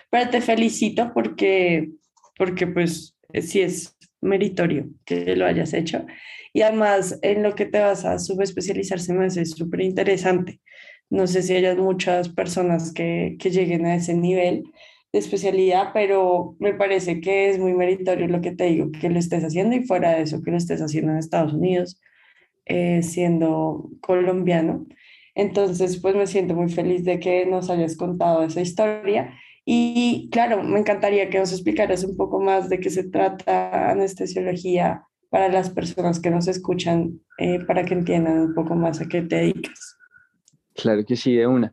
pero 0.09 0.29
te 0.31 0.41
felicito 0.41 1.11
porque, 1.13 1.91
porque 2.35 2.65
pues 2.65 3.15
sí 3.41 3.61
es 3.61 3.95
meritorio 4.21 4.89
que 5.05 5.35
lo 5.35 5.45
hayas 5.45 5.73
hecho. 5.73 6.05
Y 6.53 6.61
además, 6.61 7.19
en 7.21 7.43
lo 7.43 7.55
que 7.55 7.65
te 7.65 7.79
vas 7.79 8.05
a 8.05 8.19
subespecializarse 8.19 9.13
me 9.13 9.25
hace 9.25 9.45
súper 9.45 9.81
interesante. 9.81 10.59
No 11.09 11.27
sé 11.27 11.41
si 11.41 11.55
hayas 11.55 11.77
muchas 11.77 12.29
personas 12.29 12.93
que, 12.93 13.35
que 13.39 13.51
lleguen 13.51 13.85
a 13.85 13.95
ese 13.95 14.13
nivel 14.13 14.63
de 15.11 15.19
especialidad, 15.19 15.89
pero 15.93 16.55
me 16.59 16.73
parece 16.73 17.19
que 17.19 17.49
es 17.49 17.59
muy 17.59 17.73
meritorio 17.73 18.27
lo 18.27 18.41
que 18.41 18.51
te 18.51 18.65
digo, 18.65 18.91
que 18.91 19.09
lo 19.09 19.17
estés 19.17 19.43
haciendo 19.43 19.75
y 19.75 19.83
fuera 19.83 20.11
de 20.11 20.23
eso, 20.23 20.41
que 20.41 20.51
lo 20.51 20.57
estés 20.57 20.81
haciendo 20.81 21.11
en 21.11 21.17
Estados 21.17 21.53
Unidos, 21.53 21.99
eh, 22.65 23.01
siendo 23.01 23.89
colombiano. 24.01 24.85
Entonces, 25.33 25.97
pues 25.97 26.15
me 26.15 26.27
siento 26.27 26.53
muy 26.53 26.69
feliz 26.69 27.03
de 27.05 27.19
que 27.19 27.45
nos 27.45 27.69
hayas 27.69 27.95
contado 27.95 28.43
esa 28.43 28.61
historia. 28.61 29.33
Y 29.71 30.31
claro, 30.31 30.63
me 30.63 30.79
encantaría 30.79 31.29
que 31.29 31.37
nos 31.37 31.51
explicaras 31.51 32.03
un 32.03 32.17
poco 32.17 32.41
más 32.41 32.69
de 32.69 32.79
qué 32.79 32.89
se 32.89 33.03
trata 33.03 33.91
anestesiología 33.91 35.03
para 35.29 35.47
las 35.47 35.69
personas 35.69 36.19
que 36.19 36.31
nos 36.31 36.47
escuchan, 36.47 37.21
eh, 37.37 37.63
para 37.65 37.85
que 37.85 37.93
entiendan 37.93 38.39
un 38.39 38.55
poco 38.55 38.73
más 38.73 38.99
a 38.99 39.07
qué 39.07 39.21
te 39.21 39.35
dedicas. 39.35 39.95
Claro 40.73 41.05
que 41.05 41.15
sí, 41.15 41.35
de 41.35 41.45
una. 41.45 41.71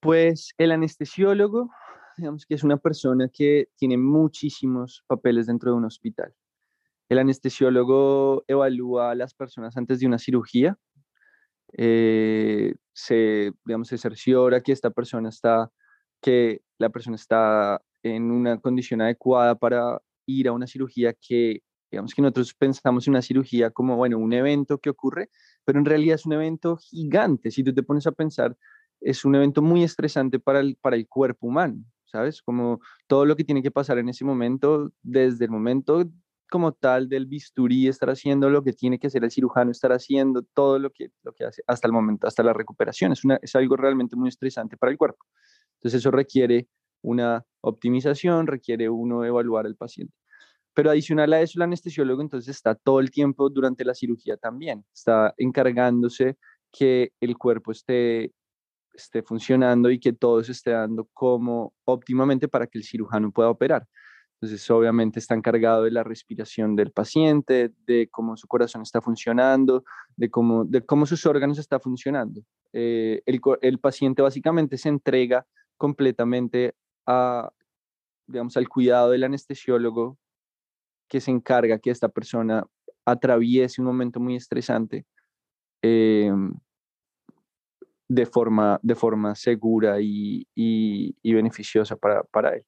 Pues 0.00 0.54
el 0.56 0.72
anestesiólogo, 0.72 1.68
digamos 2.16 2.46
que 2.46 2.54
es 2.54 2.64
una 2.64 2.78
persona 2.78 3.28
que 3.30 3.68
tiene 3.76 3.98
muchísimos 3.98 5.04
papeles 5.06 5.48
dentro 5.48 5.72
de 5.72 5.76
un 5.76 5.84
hospital. 5.84 6.32
El 7.10 7.18
anestesiólogo 7.18 8.42
evalúa 8.48 9.10
a 9.10 9.14
las 9.14 9.34
personas 9.34 9.76
antes 9.76 10.00
de 10.00 10.06
una 10.06 10.18
cirugía, 10.18 10.78
eh, 11.76 12.74
se, 12.94 13.52
digamos, 13.66 13.88
se 13.88 13.98
cerciora 13.98 14.62
que 14.62 14.72
esta 14.72 14.88
persona 14.88 15.28
está, 15.28 15.70
que 16.20 16.62
la 16.78 16.90
persona 16.90 17.16
está 17.16 17.80
en 18.02 18.30
una 18.30 18.58
condición 18.58 19.00
adecuada 19.00 19.54
para 19.54 20.00
ir 20.26 20.48
a 20.48 20.52
una 20.52 20.66
cirugía 20.66 21.14
que, 21.14 21.60
digamos 21.90 22.14
que 22.14 22.22
nosotros 22.22 22.54
pensamos 22.54 23.06
en 23.06 23.12
una 23.12 23.22
cirugía 23.22 23.70
como, 23.70 23.96
bueno, 23.96 24.18
un 24.18 24.32
evento 24.32 24.78
que 24.78 24.90
ocurre, 24.90 25.30
pero 25.64 25.78
en 25.78 25.84
realidad 25.84 26.16
es 26.16 26.26
un 26.26 26.34
evento 26.34 26.76
gigante. 26.76 27.50
Si 27.50 27.62
tú 27.64 27.72
te 27.74 27.82
pones 27.82 28.06
a 28.06 28.12
pensar, 28.12 28.56
es 29.00 29.24
un 29.24 29.34
evento 29.34 29.62
muy 29.62 29.82
estresante 29.82 30.38
para 30.38 30.60
el, 30.60 30.76
para 30.76 30.96
el 30.96 31.08
cuerpo 31.08 31.46
humano, 31.46 31.84
¿sabes? 32.06 32.42
Como 32.42 32.80
todo 33.06 33.24
lo 33.24 33.36
que 33.36 33.44
tiene 33.44 33.62
que 33.62 33.70
pasar 33.70 33.98
en 33.98 34.08
ese 34.08 34.24
momento, 34.24 34.92
desde 35.02 35.44
el 35.44 35.50
momento 35.50 36.04
como 36.48 36.72
tal 36.72 37.08
del 37.08 37.26
bisturí, 37.26 37.88
estar 37.88 38.08
haciendo 38.08 38.50
lo 38.50 38.62
que 38.62 38.72
tiene 38.72 38.98
que 38.98 39.08
hacer 39.08 39.24
el 39.24 39.30
cirujano, 39.30 39.70
estar 39.70 39.92
haciendo 39.92 40.42
todo 40.42 40.78
lo 40.78 40.90
que, 40.90 41.10
lo 41.22 41.32
que 41.32 41.44
hace 41.44 41.62
hasta 41.66 41.88
el 41.88 41.92
momento, 41.92 42.26
hasta 42.26 42.42
la 42.42 42.52
recuperación. 42.52 43.12
Es, 43.12 43.24
una, 43.24 43.38
es 43.42 43.54
algo 43.56 43.76
realmente 43.76 44.16
muy 44.16 44.28
estresante 44.28 44.76
para 44.76 44.92
el 44.92 44.98
cuerpo. 44.98 45.24
Entonces 45.76 46.00
eso 46.00 46.10
requiere 46.10 46.68
una 47.02 47.44
optimización, 47.60 48.46
requiere 48.46 48.88
uno 48.88 49.24
evaluar 49.24 49.66
al 49.66 49.76
paciente. 49.76 50.14
Pero 50.74 50.90
adicional 50.90 51.32
a 51.32 51.40
eso, 51.40 51.58
el 51.58 51.62
anestesiólogo 51.62 52.20
entonces 52.20 52.54
está 52.54 52.74
todo 52.74 53.00
el 53.00 53.10
tiempo 53.10 53.48
durante 53.48 53.84
la 53.84 53.94
cirugía 53.94 54.36
también, 54.36 54.84
está 54.92 55.32
encargándose 55.38 56.36
que 56.70 57.12
el 57.20 57.38
cuerpo 57.38 57.72
esté, 57.72 58.32
esté 58.92 59.22
funcionando 59.22 59.90
y 59.90 59.98
que 59.98 60.12
todo 60.12 60.44
se 60.44 60.52
esté 60.52 60.72
dando 60.72 61.08
como 61.14 61.72
óptimamente 61.86 62.48
para 62.48 62.66
que 62.66 62.78
el 62.78 62.84
cirujano 62.84 63.32
pueda 63.32 63.48
operar. 63.48 63.86
Entonces, 64.38 64.70
obviamente 64.70 65.18
está 65.18 65.34
encargado 65.34 65.84
de 65.84 65.90
la 65.90 66.04
respiración 66.04 66.76
del 66.76 66.92
paciente, 66.92 67.72
de 67.86 68.08
cómo 68.10 68.36
su 68.36 68.46
corazón 68.46 68.82
está 68.82 69.00
funcionando, 69.00 69.82
de 70.14 70.30
cómo, 70.30 70.66
de 70.66 70.84
cómo 70.84 71.06
sus 71.06 71.24
órganos 71.24 71.58
están 71.58 71.80
funcionando. 71.80 72.42
Eh, 72.74 73.22
el, 73.24 73.40
el, 73.62 73.78
paciente 73.78 74.20
básicamente 74.20 74.76
se 74.76 74.90
entrega 74.90 75.46
completamente 75.76 76.74
a, 77.06 77.50
digamos, 78.26 78.56
al 78.56 78.68
cuidado 78.68 79.10
del 79.10 79.24
anestesiólogo 79.24 80.18
que 81.08 81.20
se 81.20 81.30
encarga 81.30 81.78
que 81.78 81.90
esta 81.90 82.08
persona 82.08 82.64
atraviese 83.04 83.80
un 83.80 83.86
momento 83.86 84.18
muy 84.18 84.36
estresante 84.36 85.06
em, 85.82 86.52
de, 88.08 88.26
forma, 88.26 88.80
de 88.82 88.94
forma 88.94 89.34
segura 89.34 90.00
y, 90.00 90.46
y, 90.54 91.32
beneficiosa 91.32 91.96
para, 91.96 92.22
para, 92.24 92.54
él. 92.54 92.64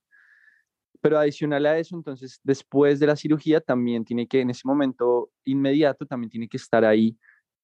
Pero 1.00 1.18
adicional 1.18 1.66
a 1.66 1.78
eso, 1.78 1.96
entonces, 1.96 2.40
después 2.42 3.00
de 3.00 3.06
la 3.06 3.16
cirugía, 3.16 3.60
también 3.60 4.04
tiene 4.04 4.26
que, 4.26 4.40
en 4.40 4.50
ese 4.50 4.62
momento 4.64 5.30
inmediato, 5.44 6.06
también 6.06 6.30
tiene 6.30 6.48
que 6.48 6.56
estar 6.56 6.84
ahí 6.84 7.16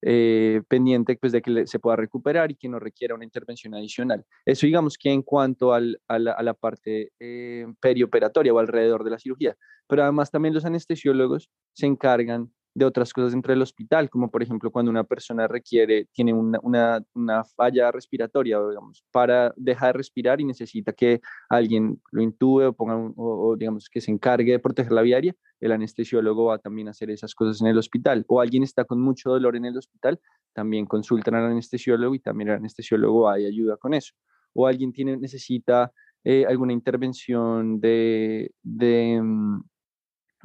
eh, 0.06 0.60
pendiente 0.68 1.16
pues, 1.16 1.32
de 1.32 1.40
que 1.40 1.66
se 1.66 1.78
pueda 1.78 1.96
recuperar 1.96 2.50
y 2.50 2.56
que 2.56 2.68
no 2.68 2.78
requiera 2.78 3.14
una 3.14 3.24
intervención 3.24 3.74
adicional. 3.74 4.26
Eso 4.44 4.66
digamos 4.66 4.98
que 4.98 5.10
en 5.10 5.22
cuanto 5.22 5.72
al, 5.72 5.98
a, 6.08 6.18
la, 6.18 6.52
parte 6.52 7.12
eh, 7.18 7.66
perioperatoria 7.80 8.52
o 8.52 8.58
alrededor 8.58 9.02
de 9.02 9.10
la 9.10 9.18
cirugía. 9.18 9.56
Pero 9.88 10.02
además 10.02 10.30
también 10.30 10.52
los 10.52 10.66
anestesiólogos 10.66 11.48
se 11.72 11.86
encargan 11.86 12.52
de 12.74 12.84
otras 12.84 13.12
cosas 13.12 13.32
dentro 13.32 13.52
del 13.52 13.62
hospital, 13.62 14.10
como 14.10 14.30
por 14.30 14.42
ejemplo 14.42 14.70
cuando 14.70 14.90
una 14.90 15.04
persona 15.04 15.46
requiere, 15.46 16.06
tiene 16.12 16.32
una, 16.32 16.58
una, 16.62 17.04
una 17.14 17.44
falla 17.44 17.92
respiratoria, 17.92 18.58
digamos, 18.68 19.04
para 19.12 19.54
dejar 19.56 19.94
de 19.94 19.98
respirar 19.98 20.40
y 20.40 20.44
necesita 20.44 20.92
que 20.92 21.20
alguien 21.48 22.02
lo 22.10 22.22
intube 22.22 22.66
o, 22.66 22.72
ponga 22.72 22.96
o, 23.16 23.54
digamos 23.56 23.88
que 23.88 24.00
se 24.00 24.10
encargue 24.10 24.52
de 24.52 24.58
proteger 24.58 24.92
la 24.92 25.02
vía 25.02 25.16
aérea, 25.16 25.34
el 25.60 25.70
anestesiólogo 25.72 26.46
va 26.46 26.58
también 26.58 26.88
a 26.88 26.90
hacer 26.90 27.10
esas 27.10 27.34
cosas 27.34 27.60
en 27.60 27.68
el 27.68 27.78
hospital. 27.78 28.24
O 28.26 28.40
alguien 28.40 28.64
está 28.64 28.84
con 28.84 29.00
mucho 29.00 29.30
dolor 29.30 29.54
en 29.54 29.64
el 29.64 29.78
hospital, 29.78 30.20
también 30.52 30.84
consultan 30.84 31.36
al 31.36 31.44
anestesiólogo 31.44 32.14
y 32.14 32.18
también 32.18 32.50
el 32.50 32.56
anestesiólogo 32.56 33.22
va 33.22 33.38
y 33.38 33.46
ayuda 33.46 33.76
con 33.76 33.94
eso. 33.94 34.14
O 34.52 34.66
alguien 34.66 34.92
tiene, 34.92 35.16
necesita 35.16 35.92
eh, 36.24 36.44
alguna 36.46 36.72
intervención 36.72 37.80
de, 37.80 38.52
de 38.62 39.20
mm, 39.22 39.62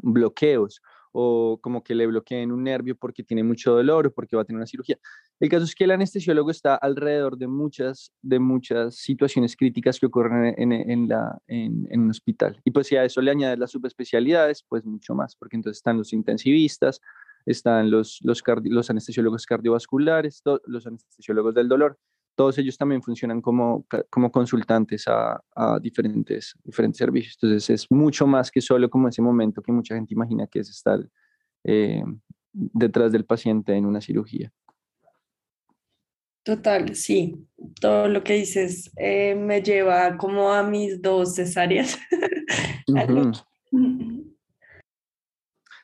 bloqueos 0.03 0.81
o 1.12 1.60
como 1.62 1.84
que 1.84 1.96
le 1.96 2.08
bloqueen 2.08 2.51
un 2.51 2.63
nervio 2.63 2.96
porque 2.96 3.24
tiene 3.24 3.44
mucho 3.44 3.74
dolor 3.74 4.08
o 4.08 4.13
porque 4.13 4.36
va 4.36 4.44
a 4.44 4.46
tener 4.46 4.58
una 4.58 4.68
cirugía. 4.68 4.98
El 5.39 5.50
caso 5.50 5.63
es 5.63 5.75
que 5.75 5.86
el 5.86 5.92
anestesiólogo 5.92 6.51
está 6.51 6.75
alrededor 6.75 7.38
de 7.38 7.48
muchas, 7.48 8.12
de 8.22 8.39
muchas 8.39 8.96
situaciones 8.96 9.56
críticas 9.56 10.00
que 10.00 10.06
ocurren 10.06 10.54
en, 10.58 10.72
en, 10.72 11.08
la, 11.08 11.39
en, 11.48 11.88
en, 11.89 12.01
un 12.01 12.10
hospital. 12.10 12.60
Y 12.63 12.72
pues 12.72 12.88
si 12.88 12.96
a 12.96 13.06
eso 13.06 13.22
le 13.22 13.32
añades 13.32 13.58
las 13.58 13.72
subespecialidades, 13.72 14.63
pues 14.68 14.86
mucho 14.86 15.16
más, 15.16 15.36
porque 15.36 15.56
entonces 15.56 15.78
están 15.78 15.98
los 15.98 16.13
intensivistas, 16.13 17.01
están 17.46 17.89
los, 17.89 18.20
los, 18.22 18.44
los 18.63 18.89
anestesiólogos 18.89 19.46
cardiovasculares, 19.46 20.44
los 20.66 20.86
anestesiólogos 20.86 21.56
del 21.56 21.68
dolor, 21.68 21.98
todos 22.39 22.58
ellos 22.58 22.77
también 22.77 23.03
funcionan 23.03 23.41
como, 23.41 23.86
como 24.10 24.31
consultantes 24.31 25.10
a, 25.10 25.43
a, 25.53 25.77
diferentes, 25.77 26.55
diferentes 26.63 26.98
servicios. 26.98 27.38
Entonces 27.41 27.69
es 27.69 27.91
mucho 27.91 28.25
más 28.25 28.50
que 28.50 28.62
solo 28.62 28.89
como 28.89 29.10
ese 29.10 29.22
momento 29.22 29.62
que 29.62 29.74
mucha 29.74 29.93
gente 29.93 30.13
imagina 30.13 30.48
que 30.48 30.60
es 30.60 30.69
estar 30.69 31.05
eh, 31.65 32.01
detrás 32.53 33.12
del 33.12 33.25
paciente 33.25 33.74
en 33.74 33.86
una 33.86 34.00
cirugía. 34.00 34.53
Total, 36.43 36.96
sí. 36.96 37.46
Todo 37.81 38.08
lo 38.08 38.24
que 38.24 38.36
dices 38.36 38.89
eh, 38.96 39.36
me 39.36 39.62
lleva 39.62 40.15
como 40.15 40.53
a 40.53 40.63
mis 40.63 41.01
dos 41.01 41.36
cesáreas. 41.36 42.00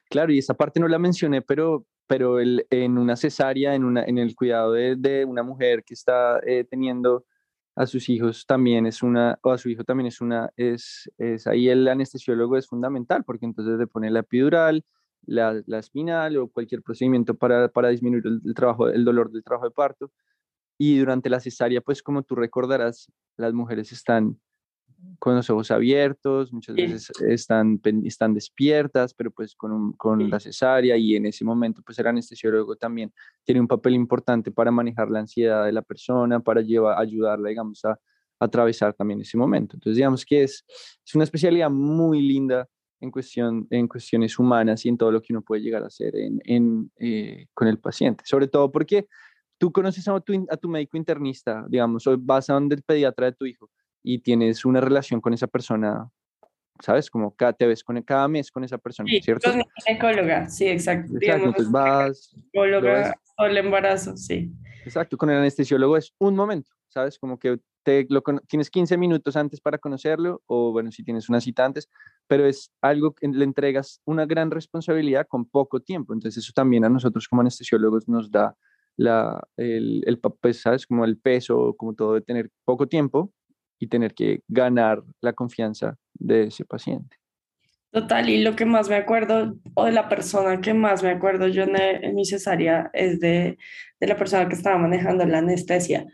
claro, 0.09 0.31
y 0.31 0.37
esa 0.37 0.53
parte 0.53 0.79
no 0.79 0.87
la 0.87 0.99
mencioné, 0.99 1.41
pero 1.41 1.85
pero 2.07 2.39
el, 2.39 2.65
en 2.69 2.97
una 2.97 3.15
cesárea, 3.15 3.75
en, 3.75 3.83
una, 3.83 4.03
en 4.03 4.17
el 4.17 4.35
cuidado 4.35 4.73
de, 4.73 5.25
una 5.25 5.43
mujer 5.43 5.83
que 5.83 5.93
está 5.93 6.39
eh, 6.45 6.65
teniendo 6.69 7.25
a 7.75 7.85
sus 7.87 8.07
hijos 8.09 8.45
también 8.45 8.85
es 8.85 9.03
una, 9.03 9.37
o 9.41 9.51
a 9.51 9.57
su 9.57 9.69
hijo 9.69 9.83
también 9.83 10.07
es 10.07 10.21
una, 10.21 10.49
es, 10.55 11.11
es 11.17 11.45
ahí 11.47 11.69
el 11.69 11.87
anestesiólogo 11.87 12.57
es 12.57 12.67
fundamental, 12.67 13.23
porque 13.25 13.45
entonces 13.45 13.77
le 13.77 13.87
pone 13.87 14.09
la 14.11 14.19
epidural, 14.19 14.83
la, 15.25 15.61
la 15.65 15.79
espinal 15.79 16.37
o 16.37 16.47
cualquier 16.47 16.81
procedimiento 16.81 17.35
para, 17.35 17.67
para 17.69 17.89
disminuir 17.89 18.23
el, 18.25 18.53
trabajo, 18.53 18.87
el 18.87 19.03
dolor 19.03 19.31
del 19.31 19.43
trabajo 19.43 19.65
de 19.65 19.71
parto. 19.71 20.11
Y 20.77 20.99
durante 20.99 21.29
la 21.29 21.39
cesárea, 21.39 21.81
pues 21.81 22.03
como 22.03 22.23
tú 22.23 22.35
recordarás, 22.35 23.11
las 23.37 23.53
mujeres 23.53 23.91
están 23.91 24.39
con 25.19 25.35
los 25.35 25.49
ojos 25.49 25.71
abiertos, 25.71 26.51
muchas 26.53 26.75
veces 26.75 27.11
están, 27.27 27.79
están 28.03 28.33
despiertas, 28.33 29.13
pero 29.13 29.31
pues 29.31 29.55
con, 29.55 29.93
con 29.93 30.29
la 30.29 30.39
cesárea 30.39 30.97
y 30.97 31.15
en 31.15 31.25
ese 31.25 31.43
momento 31.43 31.81
pues 31.85 31.97
el 31.99 32.07
anestesiólogo 32.07 32.75
también 32.75 33.13
tiene 33.43 33.61
un 33.61 33.67
papel 33.67 33.93
importante 33.93 34.51
para 34.51 34.71
manejar 34.71 35.09
la 35.09 35.19
ansiedad 35.19 35.65
de 35.65 35.71
la 35.71 35.81
persona, 35.81 36.39
para 36.39 36.61
llevar, 36.61 36.99
ayudarla, 36.99 37.49
digamos, 37.49 37.83
a, 37.85 37.99
atravesar 38.39 38.93
también 38.93 39.21
ese 39.21 39.37
momento. 39.37 39.75
Entonces, 39.75 39.95
digamos 39.95 40.25
que 40.25 40.43
es, 40.43 40.65
es 41.05 41.15
una 41.15 41.23
especialidad 41.23 41.69
muy 41.69 42.21
linda 42.21 42.67
en, 42.99 43.11
cuestión, 43.11 43.67
en 43.69 43.87
cuestiones 43.87 44.37
humanas 44.39 44.85
y 44.85 44.89
en 44.89 44.97
todo 44.97 45.11
lo 45.11 45.21
que 45.21 45.33
uno 45.33 45.41
puede 45.41 45.61
llegar 45.61 45.83
a 45.83 45.87
hacer 45.87 46.15
en, 46.15 46.41
en 46.43 46.91
eh, 46.97 47.47
con 47.53 47.67
el 47.67 47.79
paciente, 47.79 48.23
sobre 48.25 48.47
todo 48.47 48.71
porque 48.71 49.07
tú 49.57 49.71
conoces 49.71 50.07
a 50.07 50.19
tu, 50.19 50.45
a 50.49 50.57
tu 50.57 50.67
médico 50.67 50.97
internista, 50.97 51.65
digamos, 51.69 52.05
o 52.07 52.17
vas 52.17 52.49
a 52.49 52.53
donde 52.53 52.75
el 52.75 52.83
pediatra 52.83 53.27
de 53.27 53.31
tu 53.33 53.45
hijo 53.45 53.69
y 54.05 54.19
tienes 54.19 54.65
una 54.65 54.79
relación 54.79 55.19
con 55.19 55.33
esa 55.33 55.47
persona, 55.47 56.09
¿sabes? 56.79 57.09
Como 57.09 57.35
cada, 57.35 57.53
te 57.53 57.65
ves 57.65 57.83
con, 57.83 57.99
cada 58.03 58.27
mes 58.27 58.51
con 58.51 58.63
esa 58.63 58.77
persona, 58.77 59.09
sí, 59.09 59.19
¿cierto? 59.19 59.51
Con 59.51 59.63
ginecóloga, 59.83 60.47
sí, 60.47 60.67
exacto. 60.67 61.13
Exacto, 61.13 61.19
Digamos, 61.19 61.47
entonces 61.47 61.71
vas... 61.71 62.35
Ginecóloga 62.51 63.15
o 63.37 63.45
el 63.45 63.57
embarazo, 63.57 64.15
sí. 64.15 64.53
Exacto, 64.85 65.17
con 65.17 65.31
el 65.31 65.37
anestesiólogo 65.37 65.97
es 65.97 66.13
un 66.19 66.35
momento, 66.35 66.69
¿sabes? 66.87 67.17
Como 67.17 67.39
que 67.39 67.59
te, 67.81 68.05
lo, 68.09 68.21
tienes 68.47 68.69
15 68.69 68.95
minutos 68.95 69.35
antes 69.35 69.59
para 69.59 69.79
conocerlo, 69.79 70.43
o 70.45 70.71
bueno, 70.71 70.91
si 70.91 71.03
tienes 71.03 71.27
una 71.27 71.41
cita 71.41 71.65
antes, 71.65 71.89
pero 72.27 72.45
es 72.45 72.71
algo 72.81 73.15
que 73.15 73.27
le 73.27 73.43
entregas 73.43 74.01
una 74.05 74.27
gran 74.27 74.51
responsabilidad 74.51 75.25
con 75.27 75.45
poco 75.45 75.79
tiempo. 75.79 76.13
Entonces 76.13 76.43
eso 76.43 76.53
también 76.53 76.85
a 76.85 76.89
nosotros 76.89 77.27
como 77.27 77.41
anestesiólogos 77.41 78.07
nos 78.07 78.29
da 78.29 78.55
la, 78.97 79.41
el, 79.57 80.03
el, 80.05 80.19
pues, 80.19 80.61
¿sabes? 80.61 80.85
Como 80.85 81.05
el 81.05 81.17
peso, 81.17 81.73
como 81.75 81.95
todo 81.95 82.13
de 82.13 82.21
tener 82.21 82.51
poco 82.63 82.87
tiempo 82.87 83.33
y 83.85 83.87
tener 83.87 84.13
que 84.13 84.41
ganar 84.47 85.03
la 85.21 85.33
confianza 85.33 85.95
de 86.13 86.45
ese 86.45 86.65
paciente. 86.65 87.17
Total, 87.91 88.27
y 88.29 88.43
lo 88.43 88.55
que 88.55 88.65
más 88.65 88.89
me 88.89 88.95
acuerdo, 88.95 89.55
o 89.73 89.85
de 89.85 89.93
la 89.93 90.09
persona 90.09 90.59
que 90.59 90.73
más 90.73 91.01
me 91.01 91.11
acuerdo 91.11 91.47
yo 91.47 91.63
en, 91.63 92.15
mi 92.15 92.25
cesárea, 92.25 92.89
es 92.93 93.21
de, 93.21 93.57
de, 93.99 94.07
la 94.07 94.17
persona 94.17 94.49
que 94.49 94.55
estaba 94.55 94.77
manejando 94.77 95.25
la 95.25 95.37
anestesia. 95.37 96.05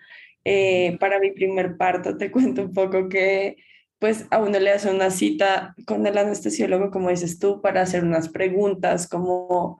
Eh, 0.43 0.97
para 0.99 1.19
mi 1.19 1.31
primer 1.31 1.77
parto, 1.77 2.17
te 2.17 2.29
cuento 2.29 2.63
un 2.63 2.73
poco 2.73 3.09
que 3.09 3.55
pues 3.97 4.25
a 4.31 4.39
uno 4.39 4.59
le 4.59 4.71
hace 4.71 4.89
una 4.89 5.11
cita 5.11 5.75
con 5.85 6.05
el 6.05 6.17
anestesiólogo, 6.17 6.91
como 6.91 7.09
dices 7.09 7.39
tú, 7.39 7.61
para 7.61 7.81
hacer 7.81 8.03
unas 8.03 8.29
preguntas 8.29 9.07
como 9.07 9.79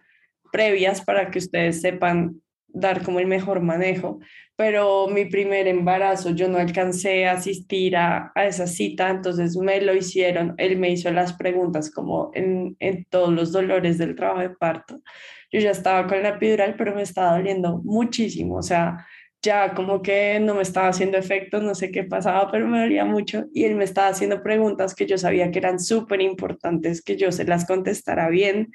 previas 0.51 1.01
para 1.01 1.31
que 1.31 1.39
ustedes 1.39 1.81
sepan 1.81 2.41
dar 2.73 3.03
como 3.03 3.19
el 3.19 3.27
mejor 3.27 3.61
manejo, 3.61 4.19
pero 4.55 5.07
mi 5.07 5.25
primer 5.25 5.67
embarazo 5.67 6.31
yo 6.31 6.47
no 6.47 6.57
alcancé 6.57 7.25
a 7.25 7.33
asistir 7.33 7.95
a, 7.95 8.31
a, 8.35 8.45
esa 8.45 8.67
cita, 8.67 9.09
entonces 9.09 9.57
me 9.57 9.81
lo 9.81 9.95
hicieron, 9.95 10.53
él 10.57 10.77
me 10.77 10.91
hizo 10.91 11.11
las 11.11 11.33
preguntas 11.33 11.91
como 11.91 12.31
en, 12.33 12.75
en, 12.79 13.05
todos 13.05 13.33
los 13.33 13.51
dolores 13.51 13.97
del 13.97 14.15
trabajo 14.15 14.41
de 14.41 14.51
parto. 14.51 15.01
Yo 15.51 15.59
ya 15.59 15.71
estaba 15.71 16.07
con 16.07 16.21
la 16.21 16.29
epidural, 16.29 16.75
pero 16.77 16.95
me 16.95 17.01
estaba 17.01 17.37
doliendo 17.37 17.81
muchísimo, 17.83 18.57
o 18.57 18.61
sea, 18.61 19.05
ya 19.41 19.73
como 19.73 20.01
que 20.01 20.39
no 20.39 20.53
me 20.55 20.61
estaba 20.61 20.89
haciendo 20.89 21.17
efecto, 21.17 21.61
no 21.61 21.73
sé 21.73 21.91
qué 21.91 22.03
pasaba, 22.03 22.51
pero 22.51 22.67
me 22.67 22.79
dolía 22.79 23.05
mucho 23.05 23.45
y 23.53 23.63
él 23.63 23.75
me 23.75 23.83
estaba 23.83 24.09
haciendo 24.09 24.43
preguntas 24.43 24.93
que 24.93 25.07
yo 25.07 25.17
sabía 25.17 25.51
que 25.51 25.59
eran 25.59 25.79
súper 25.79 26.21
importantes, 26.21 27.01
que 27.01 27.17
yo 27.17 27.31
se 27.31 27.45
las 27.45 27.65
contestara 27.65 28.29
bien 28.29 28.71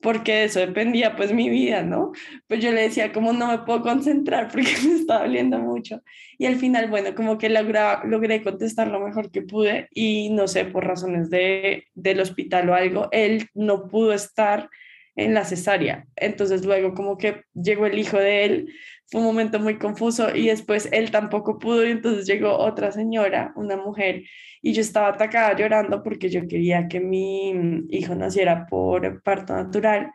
porque 0.00 0.32
de 0.32 0.44
eso 0.44 0.60
dependía 0.60 1.16
pues 1.16 1.32
mi 1.32 1.48
vida, 1.48 1.82
¿no? 1.82 2.12
Pues 2.46 2.60
yo 2.60 2.72
le 2.72 2.82
decía 2.82 3.12
como 3.12 3.32
no 3.32 3.48
me 3.48 3.58
puedo 3.58 3.82
concentrar 3.82 4.48
porque 4.50 4.72
me 4.88 4.94
está 4.94 5.20
doliendo 5.20 5.58
mucho. 5.58 6.02
Y 6.38 6.46
al 6.46 6.56
final, 6.56 6.88
bueno, 6.88 7.14
como 7.14 7.38
que 7.38 7.50
logré 7.50 8.42
contestar 8.42 8.88
lo 8.88 9.00
mejor 9.00 9.30
que 9.30 9.42
pude 9.42 9.88
y 9.92 10.30
no 10.30 10.48
sé, 10.48 10.64
por 10.64 10.86
razones 10.86 11.30
de, 11.30 11.84
del 11.94 12.20
hospital 12.20 12.70
o 12.70 12.74
algo, 12.74 13.08
él 13.12 13.48
no 13.54 13.88
pudo 13.88 14.12
estar 14.12 14.70
en 15.16 15.34
la 15.34 15.44
cesárea. 15.44 16.06
Entonces 16.16 16.64
luego 16.64 16.94
como 16.94 17.18
que 17.18 17.42
llegó 17.54 17.86
el 17.86 17.98
hijo 17.98 18.16
de 18.16 18.44
él, 18.44 18.74
fue 19.10 19.20
un 19.20 19.26
momento 19.26 19.58
muy 19.58 19.76
confuso 19.76 20.34
y 20.34 20.46
después 20.46 20.88
él 20.92 21.10
tampoco 21.10 21.58
pudo 21.58 21.84
y 21.84 21.90
entonces 21.90 22.26
llegó 22.26 22.56
otra 22.56 22.92
señora, 22.92 23.52
una 23.56 23.76
mujer, 23.76 24.22
y 24.62 24.72
yo 24.72 24.80
estaba 24.80 25.08
atacada 25.08 25.56
llorando 25.56 26.02
porque 26.02 26.28
yo 26.28 26.46
quería 26.46 26.88
que 26.88 27.00
mi 27.00 27.84
hijo 27.88 28.14
naciera 28.14 28.66
por 28.66 29.22
parto 29.22 29.54
natural 29.54 30.12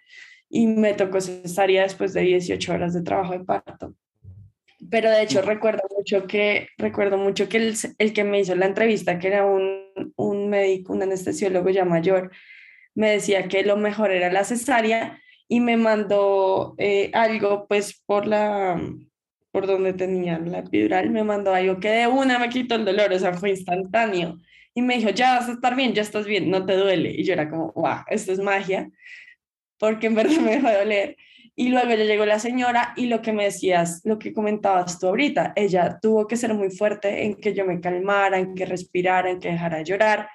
y 0.50 0.68
me 0.68 0.94
tocó 0.94 1.22
cesárea 1.22 1.84
después 1.84 2.14
de 2.14 2.22
18 2.22 2.74
horas 2.74 2.94
de 2.94 3.02
trabajo 3.02 3.34
de 3.34 3.44
parto. 3.44 3.96
Pero 4.90 5.10
de 5.10 5.24
hecho 5.24 5.42
recuerdo 5.42 5.82
mucho 5.98 6.28
que, 6.28 6.70
recuerdo 6.78 7.18
mucho 7.18 7.50
que 7.50 7.58
el, 7.58 7.76
el 7.98 8.14
que 8.14 8.24
me 8.24 8.40
hizo 8.40 8.56
la 8.56 8.68
entrevista, 8.68 9.18
que 9.18 9.28
era 9.28 9.46
un, 9.46 10.14
un 10.16 10.50
médico, 10.50 10.94
un 10.94 11.02
anestesiólogo 11.02 11.70
ya 11.70 11.86
mayor, 11.86 12.32
me 12.94 13.12
decía 13.12 13.48
que 13.48 13.64
lo 13.64 13.78
mejor 13.78 14.12
era 14.12 14.32
la 14.32 14.44
cesárea 14.44 15.20
y 15.48 15.60
me 15.60 15.78
mandó 15.78 16.76
eh, 16.78 17.12
algo 17.14 17.68
pues 17.68 18.02
por 18.06 18.26
la 18.26 18.82
por 19.56 19.68
donde 19.68 19.94
tenía 19.94 20.38
la 20.38 20.60
epidural, 20.60 21.12
me 21.12 21.24
mandó 21.24 21.54
algo 21.54 21.80
que 21.80 21.88
de 21.88 22.08
una 22.08 22.38
me 22.40 22.50
quitó 22.50 22.76
el 22.76 22.84
dolor, 22.84 23.14
o 23.14 23.18
sea, 23.18 23.34
fue 23.36 23.52
instantáneo. 23.52 24.38
Y 24.74 24.82
me 24.82 24.98
dijo, 24.98 25.12
ya 25.12 25.40
vas 25.40 25.48
a 25.48 25.54
estar 25.54 25.78
bien, 25.78 25.94
ya 25.94 26.02
estás 26.02 26.26
bien, 26.26 26.50
no 26.52 26.66
te 26.66 26.76
duele. 26.76 27.12
Y 27.12 27.24
yo 27.24 27.32
era 27.32 27.50
como, 27.50 27.72
wow, 27.72 28.00
esto 28.10 28.34
es 28.34 28.40
magia, 28.40 28.92
porque 29.80 30.08
en 30.08 30.16
verdad 30.16 30.36
me 30.42 30.58
dejó 30.58 30.68
de 30.68 30.78
doler. 30.78 31.18
Y 31.56 31.70
luego 31.70 31.88
ya 31.88 32.04
llegó 32.04 32.26
la 32.26 32.40
señora 32.40 32.94
y 32.98 33.06
lo 33.06 33.22
que 33.22 33.32
me 33.32 33.46
decías, 33.46 34.02
lo 34.04 34.20
que 34.20 34.34
comentabas 34.34 35.00
tú 35.00 35.08
ahorita, 35.08 35.54
ella 35.56 36.00
tuvo 36.02 36.28
que 36.28 36.36
ser 36.36 36.54
muy 36.54 36.70
fuerte 36.70 37.24
en 37.24 37.36
que 37.36 37.54
yo 37.54 37.66
me 37.66 37.80
calmara, 37.80 38.38
en 38.38 38.56
que 38.56 38.66
respirara, 38.66 39.32
en 39.32 39.40
que 39.40 39.52
dejara 39.52 39.78
de 39.78 39.86
llorar, 39.86 40.28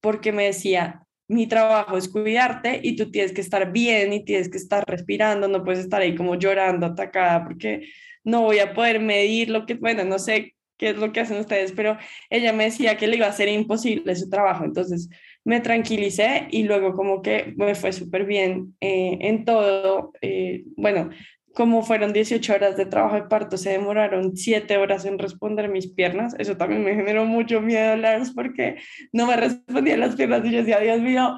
porque 0.00 0.32
me 0.32 0.44
decía, 0.44 1.02
mi 1.28 1.46
trabajo 1.46 1.98
es 1.98 2.08
cuidarte 2.08 2.80
y 2.82 2.96
tú 2.96 3.10
tienes 3.10 3.32
que 3.32 3.42
estar 3.42 3.70
bien 3.70 4.14
y 4.14 4.24
tienes 4.24 4.48
que 4.48 4.56
estar 4.56 4.82
respirando, 4.86 5.46
no 5.46 5.62
puedes 5.62 5.80
estar 5.80 6.00
ahí 6.00 6.14
como 6.14 6.36
llorando, 6.36 6.86
atacada, 6.86 7.44
porque 7.44 7.86
no 8.24 8.42
voy 8.42 8.58
a 8.58 8.74
poder 8.74 9.00
medir 9.00 9.50
lo 9.50 9.66
que, 9.66 9.74
bueno, 9.74 10.04
no 10.04 10.18
sé 10.18 10.54
qué 10.78 10.90
es 10.90 10.96
lo 10.96 11.12
que 11.12 11.20
hacen 11.20 11.38
ustedes, 11.38 11.72
pero 11.72 11.96
ella 12.30 12.52
me 12.52 12.64
decía 12.64 12.96
que 12.96 13.06
le 13.06 13.16
iba 13.16 13.26
a 13.26 13.32
ser 13.32 13.48
imposible 13.48 14.16
su 14.16 14.28
trabajo, 14.28 14.64
entonces 14.64 15.08
me 15.44 15.60
tranquilicé 15.60 16.48
y 16.50 16.64
luego 16.64 16.94
como 16.94 17.22
que 17.22 17.54
me 17.56 17.74
fue 17.74 17.92
súper 17.92 18.24
bien 18.24 18.76
eh, 18.80 19.18
en 19.20 19.44
todo. 19.44 20.12
Eh, 20.20 20.64
bueno, 20.76 21.10
como 21.54 21.82
fueron 21.82 22.12
18 22.12 22.54
horas 22.54 22.76
de 22.76 22.86
trabajo 22.86 23.16
de 23.16 23.22
parto, 23.22 23.56
se 23.56 23.70
demoraron 23.70 24.36
7 24.36 24.76
horas 24.76 25.04
en 25.04 25.18
responder 25.18 25.68
mis 25.68 25.88
piernas. 25.88 26.34
Eso 26.38 26.56
también 26.56 26.82
me 26.82 26.94
generó 26.94 27.26
mucho 27.26 27.60
miedo, 27.60 27.96
Lars, 27.96 28.32
porque 28.34 28.76
no 29.12 29.26
me 29.26 29.36
respondían 29.36 30.00
las 30.00 30.16
piernas 30.16 30.44
y 30.44 30.50
yo 30.50 30.58
decía, 30.58 30.80
Dios 30.80 31.00
mío. 31.00 31.36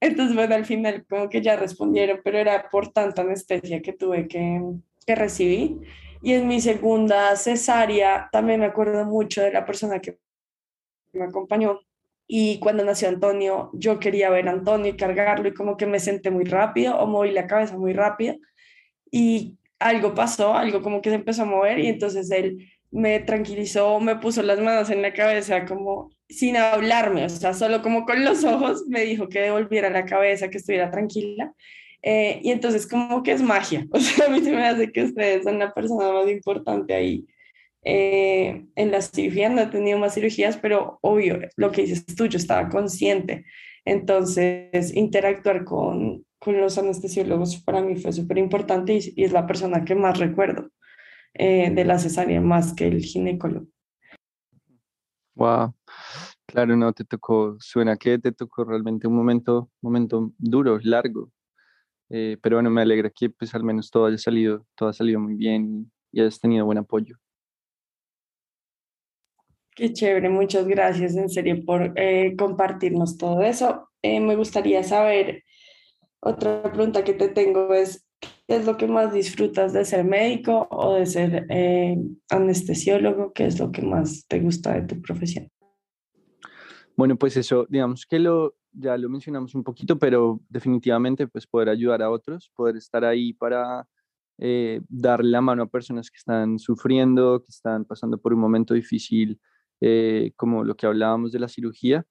Entonces, 0.00 0.34
bueno, 0.34 0.54
al 0.54 0.64
final 0.64 1.04
como 1.08 1.28
que 1.28 1.42
ya 1.42 1.56
respondieron, 1.56 2.20
pero 2.24 2.38
era 2.38 2.68
por 2.70 2.92
tanta 2.92 3.22
anestesia 3.22 3.82
que 3.82 3.92
tuve 3.92 4.26
que, 4.28 4.60
que 5.06 5.14
recibir. 5.14 5.78
Y 6.22 6.34
en 6.34 6.46
mi 6.46 6.60
segunda 6.60 7.34
cesárea 7.36 8.28
también 8.30 8.60
me 8.60 8.66
acuerdo 8.66 9.04
mucho 9.04 9.42
de 9.42 9.52
la 9.52 9.66
persona 9.66 10.00
que 10.00 10.18
me 11.12 11.24
acompañó. 11.24 11.80
Y 12.26 12.58
cuando 12.60 12.84
nació 12.84 13.08
Antonio, 13.08 13.70
yo 13.74 13.98
quería 13.98 14.30
ver 14.30 14.48
a 14.48 14.52
Antonio 14.52 14.92
y 14.92 14.96
cargarlo 14.96 15.48
y 15.48 15.54
como 15.54 15.76
que 15.76 15.86
me 15.86 15.98
senté 16.00 16.30
muy 16.30 16.44
rápido 16.44 16.96
o 16.98 17.06
moví 17.06 17.30
la 17.32 17.46
cabeza 17.46 17.76
muy 17.76 17.92
rápido 17.92 18.36
y 19.10 19.58
algo 19.78 20.14
pasó, 20.14 20.54
algo 20.54 20.80
como 20.80 21.02
que 21.02 21.10
se 21.10 21.16
empezó 21.16 21.42
a 21.42 21.46
mover 21.46 21.78
y 21.80 21.88
entonces 21.88 22.30
él 22.30 22.70
me 22.90 23.20
tranquilizó, 23.20 24.00
me 24.00 24.16
puso 24.16 24.42
las 24.42 24.60
manos 24.60 24.90
en 24.90 25.02
la 25.02 25.12
cabeza 25.12 25.64
como 25.64 26.10
sin 26.28 26.56
hablarme, 26.56 27.26
o 27.26 27.28
sea, 27.28 27.52
solo 27.52 27.82
como 27.82 28.06
con 28.06 28.24
los 28.24 28.44
ojos 28.44 28.84
me 28.88 29.02
dijo 29.02 29.28
que 29.28 29.40
devolviera 29.40 29.90
la 29.90 30.04
cabeza, 30.04 30.48
que 30.48 30.58
estuviera 30.58 30.90
tranquila. 30.90 31.52
Eh, 32.02 32.40
y 32.42 32.50
entonces 32.50 32.86
como 32.86 33.22
que 33.22 33.32
es 33.32 33.42
magia, 33.42 33.86
o 33.92 34.00
sea, 34.00 34.26
a 34.26 34.28
mí 34.28 34.40
se 34.40 34.52
me 34.52 34.66
hace 34.66 34.90
que 34.90 35.04
ustedes 35.04 35.44
son 35.44 35.58
la 35.58 35.72
persona 35.72 36.12
más 36.12 36.28
importante 36.28 36.94
ahí. 36.94 37.26
Eh, 37.84 38.64
en 38.76 38.90
las 38.90 39.10
cirugías 39.10 39.52
no 39.52 39.60
he 39.60 39.66
tenido 39.66 39.98
más 39.98 40.14
cirugías, 40.14 40.56
pero 40.56 40.98
obvio, 41.02 41.40
lo 41.56 41.72
que 41.72 41.82
dices 41.82 42.06
tú, 42.06 42.26
yo 42.26 42.38
estaba 42.38 42.68
consciente. 42.68 43.44
Entonces, 43.84 44.94
interactuar 44.94 45.64
con, 45.64 46.24
con 46.38 46.60
los 46.60 46.78
anestesiólogos 46.78 47.62
para 47.62 47.80
mí 47.82 47.96
fue 47.96 48.12
súper 48.12 48.38
importante 48.38 48.94
y, 48.94 49.22
es 49.22 49.32
la 49.32 49.46
persona 49.46 49.84
que 49.84 49.94
más 49.94 50.18
recuerdo 50.18 50.70
eh, 51.34 51.70
de 51.72 51.84
la 51.84 51.98
cesárea, 51.98 52.40
más 52.40 52.74
que 52.74 52.88
el 52.88 53.00
ginecólogo. 53.00 53.66
Wow, 55.34 55.74
claro, 56.46 56.76
no, 56.76 56.92
te 56.92 57.04
tocó, 57.04 57.56
suena 57.58 57.96
que 57.96 58.18
te 58.18 58.32
tocó 58.32 58.64
realmente 58.64 59.06
un 59.06 59.14
momento, 59.14 59.70
momento 59.80 60.32
duro, 60.38 60.78
largo, 60.82 61.30
eh, 62.12 62.36
pero 62.42 62.56
bueno, 62.56 62.68
me 62.70 62.82
alegra 62.82 63.10
que 63.10 63.30
pues 63.30 63.54
al 63.54 63.64
menos 63.64 63.90
todo 63.90 64.06
haya 64.06 64.18
salido, 64.18 64.66
todo 64.74 64.90
ha 64.90 64.92
salido 64.92 65.18
muy 65.18 65.34
bien 65.34 65.90
y, 66.12 66.20
hayas 66.20 66.38
tenido 66.38 66.66
buen 66.66 66.76
apoyo. 66.78 67.16
Qué 69.74 69.94
chévere, 69.94 70.28
muchas 70.28 70.66
gracias 70.66 71.16
en 71.16 71.30
serio 71.30 71.64
por 71.64 71.94
eh, 71.96 72.36
compartirnos 72.36 73.16
todo 73.16 73.40
eso. 73.42 73.88
me 74.02 74.36
gustaría 74.36 74.82
saber 74.82 75.42
otra 76.24 76.62
pregunta 76.62 77.02
que 77.02 77.14
te 77.14 77.28
tengo 77.28 77.74
es, 77.74 78.06
¿qué 78.20 78.56
es 78.56 78.64
lo 78.64 78.76
que 78.76 78.86
más 78.86 79.12
disfrutas 79.12 79.72
de 79.72 79.84
ser 79.84 80.04
médico 80.04 80.68
o 80.70 80.94
de 80.94 81.06
ser 81.06 81.46
eh, 81.48 81.96
anestesiólogo? 82.28 83.32
¿Qué 83.32 83.46
es 83.46 83.58
lo 83.58 83.72
que 83.72 83.82
más 83.82 84.26
te 84.28 84.38
gusta 84.38 84.74
de 84.74 84.82
tu 84.82 85.00
profesión? 85.00 85.51
Bueno, 86.96 87.16
pues 87.16 87.36
eso, 87.36 87.66
digamos 87.68 88.06
que 88.06 88.18
lo, 88.18 88.54
ya 88.72 88.96
lo 88.96 89.08
mencionamos 89.08 89.54
un 89.54 89.64
poquito, 89.64 89.98
pero 89.98 90.40
definitivamente 90.48 91.26
pues 91.26 91.46
poder 91.46 91.68
ayudar 91.68 92.02
a 92.02 92.10
otros, 92.10 92.50
poder 92.54 92.76
estar 92.76 93.04
ahí 93.04 93.32
para 93.32 93.86
eh, 94.38 94.80
darle 94.88 95.30
la 95.30 95.40
mano 95.40 95.62
a 95.64 95.66
personas 95.68 96.10
que 96.10 96.18
están 96.18 96.58
sufriendo, 96.58 97.42
que 97.42 97.50
están 97.50 97.84
pasando 97.84 98.18
por 98.18 98.34
un 98.34 98.40
momento 98.40 98.74
difícil, 98.74 99.40
eh, 99.80 100.32
como 100.36 100.64
lo 100.64 100.76
que 100.76 100.86
hablábamos 100.86 101.32
de 101.32 101.40
la 101.40 101.48
cirugía, 101.48 102.04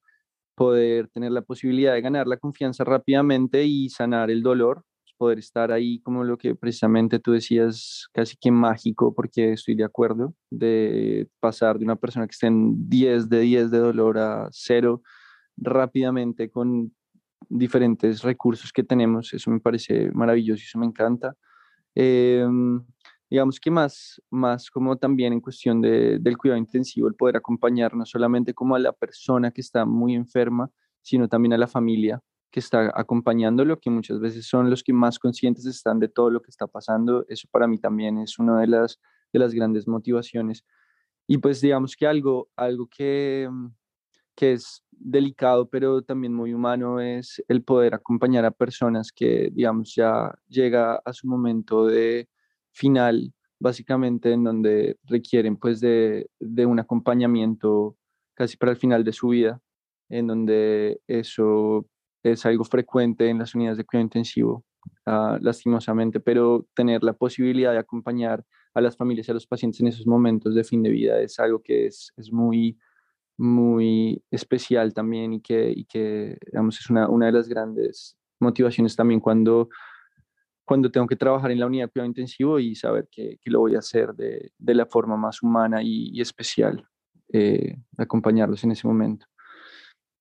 poder 0.54 1.08
tener 1.08 1.32
la 1.32 1.42
posibilidad 1.42 1.94
de 1.94 2.02
ganar 2.02 2.26
la 2.26 2.36
confianza 2.36 2.84
rápidamente 2.84 3.64
y 3.64 3.88
sanar 3.88 4.30
el 4.30 4.42
dolor, 4.42 4.84
poder 5.16 5.38
estar 5.38 5.72
ahí 5.72 6.00
como 6.00 6.24
lo 6.24 6.36
que 6.38 6.54
precisamente 6.54 7.18
tú 7.18 7.32
decías, 7.32 8.08
casi 8.12 8.36
que 8.36 8.50
mágico, 8.50 9.14
porque 9.14 9.52
estoy 9.52 9.74
de 9.74 9.84
acuerdo, 9.84 10.34
de 10.50 11.28
pasar 11.40 11.78
de 11.78 11.84
una 11.84 11.96
persona 11.96 12.26
que 12.26 12.32
esté 12.32 12.48
en 12.48 12.88
10 12.88 13.28
de 13.28 13.40
10 13.40 13.70
de 13.70 13.78
dolor 13.78 14.18
a 14.18 14.48
cero 14.50 15.02
rápidamente 15.56 16.50
con 16.50 16.92
diferentes 17.48 18.22
recursos 18.22 18.72
que 18.72 18.82
tenemos, 18.82 19.32
eso 19.34 19.50
me 19.50 19.60
parece 19.60 20.10
maravilloso 20.12 20.62
y 20.62 20.66
eso 20.66 20.78
me 20.78 20.86
encanta. 20.86 21.36
Em, 21.94 22.82
digamos 23.28 23.60
que 23.60 23.70
más, 23.70 24.20
más 24.30 24.70
como 24.70 24.96
también 24.96 25.32
en 25.32 25.40
cuestión 25.40 25.80
de, 25.80 26.18
del 26.18 26.36
cuidado 26.38 26.58
intensivo, 26.58 27.08
el 27.08 27.14
poder 27.14 27.36
acompañar 27.36 27.94
no 27.94 28.06
solamente 28.06 28.54
como 28.54 28.74
a 28.74 28.78
la 28.78 28.92
persona 28.92 29.50
que 29.50 29.60
está 29.60 29.84
muy 29.84 30.14
enferma, 30.14 30.70
sino 31.02 31.28
también 31.28 31.52
a 31.52 31.58
la 31.58 31.66
familia 31.66 32.22
que 32.52 32.60
está 32.60 32.92
acompañándolo, 32.94 33.80
que 33.80 33.90
muchas 33.90 34.20
veces 34.20 34.46
son 34.46 34.70
los 34.70 34.84
que 34.84 34.92
más 34.92 35.18
conscientes 35.18 35.66
están 35.66 35.98
de 35.98 36.08
todo 36.08 36.30
lo 36.30 36.40
que 36.40 36.50
está 36.50 36.68
pasando. 36.68 37.24
Eso 37.28 37.48
para 37.50 37.66
mí 37.66 37.78
también 37.78 38.18
es 38.18 38.38
una 38.38 38.60
de 38.60 38.68
las, 38.68 39.00
de 39.32 39.40
las 39.40 39.54
grandes 39.54 39.88
motivaciones. 39.88 40.64
Y 41.26 41.38
pues 41.38 41.60
digamos 41.60 41.96
que 41.96 42.06
algo, 42.06 42.50
algo 42.54 42.88
que, 42.88 43.48
que 44.36 44.52
es 44.52 44.84
delicado, 44.90 45.68
pero 45.68 46.02
también 46.02 46.34
muy 46.34 46.54
humano, 46.54 47.00
es 47.00 47.42
el 47.48 47.64
poder 47.64 47.94
acompañar 47.94 48.44
a 48.44 48.52
personas 48.52 49.10
que, 49.10 49.50
digamos, 49.52 49.94
ya 49.96 50.32
llega 50.46 51.00
a 51.04 51.12
su 51.12 51.26
momento 51.26 51.86
de, 51.86 52.28
final, 52.72 53.32
básicamente 53.60 54.32
en 54.32 54.44
donde 54.44 54.96
requieren 55.04 55.56
pues 55.56 55.80
de, 55.80 56.28
un 56.40 56.80
acompañamiento 56.80 57.96
casi 58.34 58.56
para 58.56 58.72
el 58.72 58.78
final 58.78 59.04
de 59.04 59.12
su 59.12 59.28
vida, 59.28 59.60
en 60.08 60.26
donde 60.26 61.00
eso 61.06 61.86
es 62.22 62.46
algo 62.46 62.64
frecuente 62.64 63.28
en 63.28 63.38
las 63.38 63.54
unidades 63.54 63.78
de 63.78 63.84
cuidado 63.84 64.04
intensivo, 64.04 64.64
ah, 65.06 65.38
lastimosamente, 65.40 66.20
pero 66.20 66.66
tener 66.74 67.02
la 67.02 67.12
posibilidad 67.12 67.72
de 67.72 67.78
acompañar 67.78 68.44
a 68.74 68.80
las 68.80 68.96
familias 68.96 69.28
y 69.28 69.30
a 69.30 69.34
los 69.34 69.46
pacientes 69.46 69.80
en 69.80 69.88
esos 69.88 70.06
momentos 70.06 70.54
de 70.54 70.64
fin 70.64 70.82
de 70.82 70.90
vida 70.90 71.20
es 71.20 71.38
algo 71.38 71.62
que 71.62 71.86
es, 71.86 72.12
muy, 72.30 72.78
muy 73.36 74.22
especial 74.30 74.94
también 74.94 75.34
y 75.34 75.40
que, 75.40 75.72
y 75.74 75.84
que 75.84 76.38
digamos, 76.46 76.80
es 76.80 76.88
una, 76.90 77.08
una 77.08 77.26
de 77.26 77.32
las 77.32 77.48
grandes 77.48 78.16
motivaciones 78.40 78.96
también 78.96 79.20
cuando 79.20 79.68
cuando 80.64 80.90
tengo 80.90 81.06
que 81.06 81.16
trabajar 81.16 81.50
en 81.50 81.60
la 81.60 81.66
unidad 81.66 81.86
de 81.86 81.90
cuidado 81.90 82.06
intensivo 82.06 82.58
y 82.58 82.74
saber 82.74 83.08
que, 83.10 83.38
que 83.42 83.50
lo 83.50 83.60
voy 83.60 83.74
a 83.74 83.80
hacer 83.80 84.14
de, 84.14 84.52
de 84.56 84.74
la 84.74 84.86
forma 84.86 85.16
más 85.16 85.42
humana 85.42 85.82
y, 85.82 86.20
especial, 86.20 86.88
eh, 87.32 87.76
acompañarlos 87.98 88.62
en 88.64 88.70
ese 88.70 88.86
momento. 88.86 89.26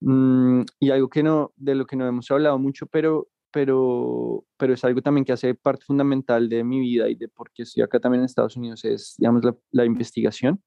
Mm, 0.01 0.63
y 0.79 0.91
algo 0.91 1.09
que 1.09 1.23
no, 1.23 1.53
de 1.55 1.75
lo 1.75 1.85
que 1.85 1.95
no 1.95 2.07
hemos 2.07 2.29
hablado 2.31 2.57
mucho, 2.59 2.87
pero, 2.87 3.27
pero, 3.51 4.45
pero 4.57 4.73
es 4.73 4.83
algo 4.83 5.01
también 5.01 5.25
que 5.25 5.33
hace 5.33 5.55
parte 5.55 5.85
fundamental 5.85 6.49
de 6.49 6.63
mi 6.63 6.79
vida 6.79 7.09
y 7.09 7.15
de 7.15 7.27
por 7.27 7.51
qué 7.51 7.63
estoy 7.63 7.83
acá 7.83 7.99
también 7.99 8.21
en 8.21 8.25
Estados 8.25 8.57
Unidos, 8.57 8.83
es, 8.85 9.15
digamos, 9.17 9.43
la, 9.45 9.55
la 9.71 9.85
investigación 9.85 10.61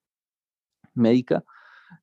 médica. 0.94 1.44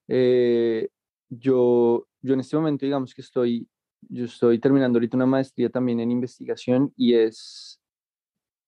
Eh, 0.07 0.89
yo, 1.29 2.07
yo 2.21 2.33
en 2.33 2.39
este 2.41 2.57
momento, 2.57 2.85
digamos 2.85 3.13
que 3.13 3.21
estoy 3.21 3.67
yo 4.09 4.25
estoy 4.25 4.59
terminando 4.59 4.97
ahorita 4.97 5.17
una 5.17 5.25
maestría 5.25 5.69
también 5.69 5.99
en 5.99 6.11
investigación 6.11 6.93
y 6.95 7.13
es, 7.13 7.79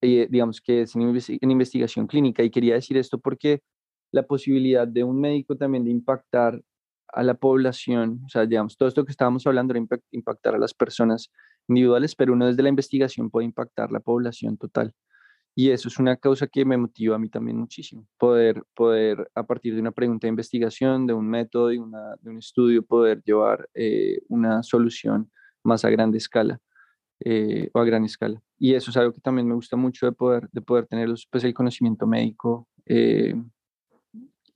eh, 0.02 0.28
digamos 0.30 0.62
que 0.62 0.82
es 0.84 0.96
en, 0.96 1.52
investigación 1.52 2.08
clínica. 2.08 2.44
Y 2.44 2.50
quería 2.50 2.76
decir 2.76 2.98
esto 2.98 3.20
porque 3.20 3.62
la 4.12 4.24
posibilidad 4.24 4.88
de 4.88 5.04
un 5.04 5.20
médico 5.20 5.56
también 5.56 5.84
de 5.84 5.92
impactar 5.92 6.62
a 7.14 7.24
la 7.24 7.36
población, 7.36 8.22
o 8.26 8.30
sea, 8.30 8.46
digamos, 8.46 8.78
todo 8.78 8.90
esto 8.90 9.06
que 9.06 9.12
estábamos 9.12 9.46
hablando 9.48 9.74
era 9.74 9.86
impactar 10.12 10.56
a 10.56 10.58
las 10.58 10.74
personas 10.74 11.32
individuales, 11.68 12.16
pero 12.16 12.34
uno 12.34 12.48
desde 12.48 12.64
la 12.64 12.70
investigación 12.70 13.30
puede 13.30 13.46
impactar 13.46 13.92
la 13.92 14.00
población 14.00 14.58
total. 14.58 14.94
Y 15.56 15.70
eso 15.70 15.88
es 15.88 16.00
una 16.00 16.18
causa 16.18 16.48
que 16.48 16.66
me 16.66 16.78
motiva 16.78 17.16
a 17.16 17.20
mí 17.20 17.30
también 17.30 17.58
muchísimo, 17.58 18.08
poder, 18.18 18.64
poder 18.74 19.30
a 19.36 19.44
partir 19.44 19.76
de 19.76 19.82
una 19.82 19.92
pregunta 19.92 20.26
de 20.26 20.30
investigación, 20.30 21.06
de 21.06 21.14
un 21.14 21.28
método, 21.28 21.68
de, 21.68 21.80
una, 21.80 22.16
de 22.22 22.32
un 22.32 22.40
estudio, 22.40 22.84
poder 22.84 23.22
llevar 23.24 23.70
eh, 23.76 24.22
una 24.30 24.64
solución 24.64 25.32
más 25.64 25.86
a 25.86 25.92
grande 25.92 26.18
escala 26.18 26.60
eh, 27.20 27.70
o 27.74 27.80
a 27.80 27.86
gran 27.86 28.04
escala. 28.04 28.42
Y 28.58 28.74
eso 28.74 28.90
es 28.90 28.98
algo 28.98 29.14
que 29.14 29.22
también 29.22 29.48
me 29.48 29.54
gusta 29.54 29.78
mucho 29.78 30.08
de 30.08 30.12
poder, 30.14 30.50
de 30.52 30.62
poder 30.62 30.88
tener 30.88 31.10
pues, 31.30 31.44
el 31.44 31.54
conocimiento 31.54 32.08
médico 32.08 32.68
eh, 32.88 33.36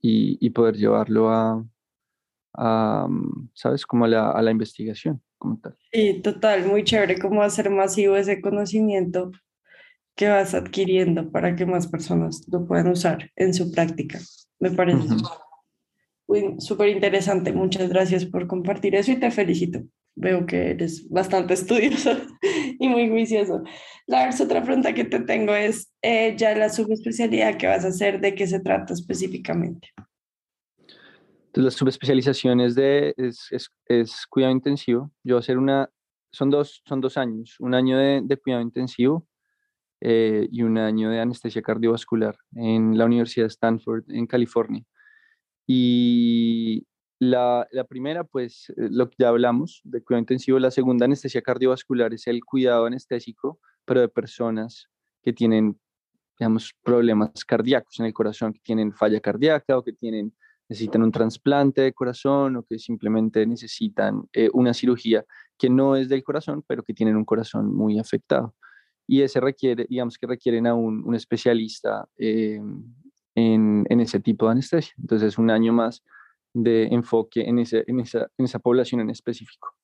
y, 0.02 0.36
y, 0.44 0.50
poder 0.50 0.76
llevarlo 0.76 1.30
a, 1.30 1.64
a 2.58 3.08
¿sabes? 3.54 3.86
Como 3.86 4.04
a 4.04 4.08
la, 4.08 4.30
a 4.30 4.42
la 4.42 4.50
investigación 4.50 5.22
como 5.38 5.58
tal. 5.60 5.76
Sí, 5.92 6.20
total, 6.22 6.66
muy 6.66 6.84
chévere 6.84 7.18
cómo 7.18 7.42
hacer 7.42 7.70
masivo 7.70 8.16
ese 8.16 8.40
conocimiento 8.40 9.30
que 10.16 10.28
vas 10.28 10.52
adquiriendo 10.52 11.30
para 11.30 11.54
que 11.54 11.64
más 11.64 11.86
personas 11.86 12.44
lo 12.50 12.66
puedan 12.66 12.88
usar 12.88 13.30
en 13.36 13.54
su 13.54 13.70
práctica. 13.70 14.18
Me 14.58 14.72
parece 14.72 15.14
súper 16.58 16.88
interesante. 16.88 17.52
Muchas 17.52 17.88
gracias 17.88 18.26
por 18.26 18.48
compartir 18.48 18.94
eso 18.96 19.12
y 19.12 19.20
te 19.20 19.30
felicito. 19.30 19.80
Veo 20.16 20.44
que 20.46 20.70
eres 20.70 21.08
bastante 21.08 21.54
estudioso 21.54 22.16
y 22.78 22.88
muy 22.88 23.08
juicioso. 23.08 23.62
La 24.06 24.28
otra 24.28 24.62
pregunta 24.62 24.92
que 24.92 25.04
te 25.04 25.20
tengo 25.20 25.54
es, 25.54 25.92
eh, 26.02 26.34
ya 26.36 26.54
la 26.56 26.68
subespecialidad 26.68 27.56
que 27.56 27.68
vas 27.68 27.84
a 27.84 27.88
hacer, 27.88 28.20
¿de 28.20 28.34
qué 28.34 28.46
se 28.46 28.58
trata 28.58 28.94
específicamente? 28.94 29.88
Las 31.62 31.74
subespecializaciones 31.74 32.74
de, 32.74 33.14
es, 33.16 33.48
es, 33.50 33.70
es, 33.86 34.26
cuidado 34.28 34.52
intensivo. 34.52 35.10
Yo 35.24 35.36
voy 35.36 35.40
hacer 35.40 35.58
una, 35.58 35.90
son 36.30 36.50
dos, 36.50 36.82
son 36.86 37.00
dos 37.00 37.16
años, 37.16 37.56
un 37.58 37.74
año 37.74 37.98
de, 37.98 38.20
de 38.22 38.36
cuidado 38.36 38.62
intensivo 38.62 39.26
eh, 40.00 40.46
y 40.50 40.62
un 40.62 40.78
año 40.78 41.10
de 41.10 41.20
anestesia 41.20 41.60
cardiovascular 41.60 42.36
en 42.54 42.96
la 42.96 43.04
Universidad 43.04 43.46
de 43.46 43.48
Stanford, 43.48 44.04
en 44.08 44.26
California. 44.26 44.84
Y 45.66 46.86
la, 47.18 47.66
la, 47.72 47.84
primera, 47.84 48.22
pues 48.22 48.70
eh, 48.70 48.88
lo 48.90 49.10
que 49.10 49.16
ya 49.18 49.28
hablamos 49.28 49.80
de 49.82 50.02
cuidado 50.02 50.20
intensivo, 50.20 50.58
la 50.60 50.70
segunda 50.70 51.06
anestesia 51.06 51.42
cardiovascular 51.42 52.14
es 52.14 52.28
el 52.28 52.44
cuidado 52.44 52.86
anestésico, 52.86 53.58
pero 53.84 54.00
de 54.00 54.08
personas 54.08 54.88
que 55.22 55.32
tienen, 55.32 55.80
digamos, 56.38 56.72
problemas 56.84 57.44
cardíacos 57.44 57.98
en 57.98 58.06
el 58.06 58.14
corazón, 58.14 58.52
que 58.52 58.60
tienen 58.60 58.92
falla 58.92 59.20
cardíaca 59.20 59.76
o 59.76 59.82
que 59.82 59.92
tienen, 59.92 60.32
necesitan 60.68 61.02
un 61.02 61.12
trasplante 61.12 61.82
de 61.82 61.92
corazón 61.92 62.56
o 62.56 62.62
que 62.62 62.78
simplemente 62.78 63.46
necesitan 63.46 64.28
eh, 64.32 64.50
una 64.52 64.74
cirugía 64.74 65.24
que 65.56 65.70
no 65.70 65.96
es 65.96 66.08
del 66.08 66.22
corazón, 66.22 66.62
pero 66.66 66.82
que 66.82 66.94
tienen 66.94 67.16
un 67.16 67.24
corazón 67.24 67.74
muy 67.74 67.98
afectado. 67.98 68.54
Y 69.06 69.22
ese 69.22 69.40
requiere, 69.40 69.86
digamos 69.88 70.18
que 70.18 70.26
requieren 70.26 70.66
a 70.66 70.74
un, 70.74 71.02
un 71.04 71.14
especialista 71.14 72.06
eh, 72.18 72.60
en, 73.34 73.86
en, 73.88 74.00
ese 74.00 74.20
tipo 74.20 74.46
de 74.46 74.52
anestesia. 74.52 74.92
Entonces, 74.98 75.38
un 75.38 75.50
año 75.50 75.72
más 75.72 76.02
de 76.52 76.84
enfoque 76.84 77.42
en, 77.42 77.58
ese, 77.58 77.84
en, 77.86 78.00
esa, 78.00 78.28
en 78.36 78.44
esa 78.44 78.58
población 78.58 79.00
en 79.00 79.10
específico. 79.10 79.74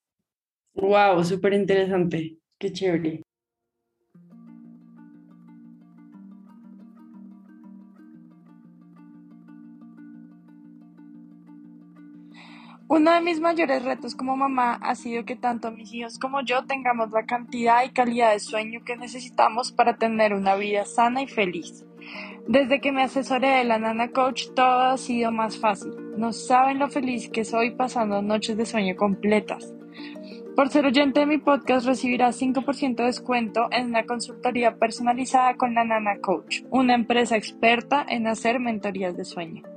Wow, 0.75 1.25
súper 1.25 1.55
interesante. 1.55 2.39
Qué 2.59 2.73
chévere. 2.73 3.23
Uno 12.87 13.13
de 13.13 13.23
mis 13.23 13.41
mayores 13.41 13.83
retos 13.83 14.15
como 14.15 14.37
mamá 14.37 14.75
ha 14.75 14.95
sido 14.95 15.25
que 15.25 15.37
tanto 15.37 15.71
mis 15.71 15.95
hijos 15.95 16.19
como 16.19 16.43
yo 16.43 16.67
tengamos 16.67 17.11
la 17.13 17.25
cantidad 17.25 17.83
y 17.83 17.89
calidad 17.89 18.33
de 18.33 18.41
sueño 18.41 18.85
que 18.85 18.99
necesitamos 18.99 19.73
para 19.73 19.97
tener 19.97 20.35
una 20.35 20.55
vida 20.55 20.85
sana 20.85 21.23
y 21.23 21.27
feliz. 21.27 21.87
Desde 22.47 22.83
que 22.83 22.93
me 22.93 23.03
asesoré 23.03 23.49
de 23.49 23.65
la 23.65 23.79
Nana 23.79 24.11
Coach 24.11 24.49
todo 24.55 24.83
ha 24.83 24.99
sido 24.99 25.33
más 25.33 25.59
fácil. 25.59 25.93
No 26.19 26.35
saben 26.35 26.79
lo 26.79 26.91
feliz 26.91 27.31
que 27.31 27.47
soy 27.47 27.71
pasando 27.71 28.21
noches 28.21 28.59
de 28.59 28.67
sueño 28.67 28.97
completas. 28.97 29.73
Por 30.55 30.69
ser 30.69 30.85
oyente 30.85 31.21
de 31.21 31.27
mi 31.27 31.39
podcast 31.39 31.87
recibirás 31.87 32.41
5% 32.41 32.97
de 32.97 33.05
descuento 33.05 33.69
en 33.73 33.87
una 33.87 34.05
consultoría 34.05 34.77
personalizada 34.77 35.57
con 35.57 35.75
la 35.75 35.85
Nana 35.85 36.19
Coach, 36.21 36.63
una 36.71 36.95
empresa 36.95 37.37
experta 37.37 38.05
en 38.07 38.27
hacer 38.27 38.61
mentorías 38.61 39.17
de 39.17 39.25
sueño. 39.25 39.74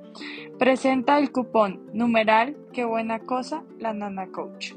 Presenta 0.58 1.19
el 1.19 1.32
cupón 1.32 1.89
numeral 1.93 2.58
Qué 2.73 2.86
buena 2.86 3.19
cosa 3.19 3.63
la 3.80 3.93
Nana 3.93 4.27
Coach. 4.27 4.73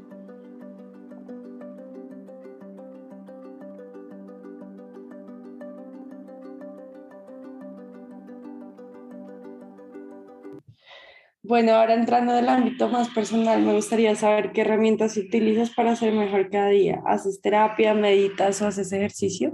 Bueno, 11.43 11.73
ahora 11.73 11.95
entrando 11.95 12.33
en 12.33 12.43
el 12.43 12.49
ámbito 12.49 12.87
más 12.87 13.09
personal, 13.09 13.61
me 13.63 13.73
gustaría 13.73 14.15
saber 14.15 14.51
qué 14.51 14.61
herramientas 14.61 15.17
utilizas 15.17 15.71
para 15.71 15.95
ser 15.95 16.13
mejor 16.13 16.49
cada 16.51 16.69
día. 16.69 17.01
¿Haces 17.05 17.41
terapia, 17.41 17.93
meditas 17.95 18.61
o 18.61 18.67
haces 18.67 18.93
ejercicio? 18.93 19.51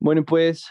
Bueno, 0.00 0.24
pues, 0.24 0.66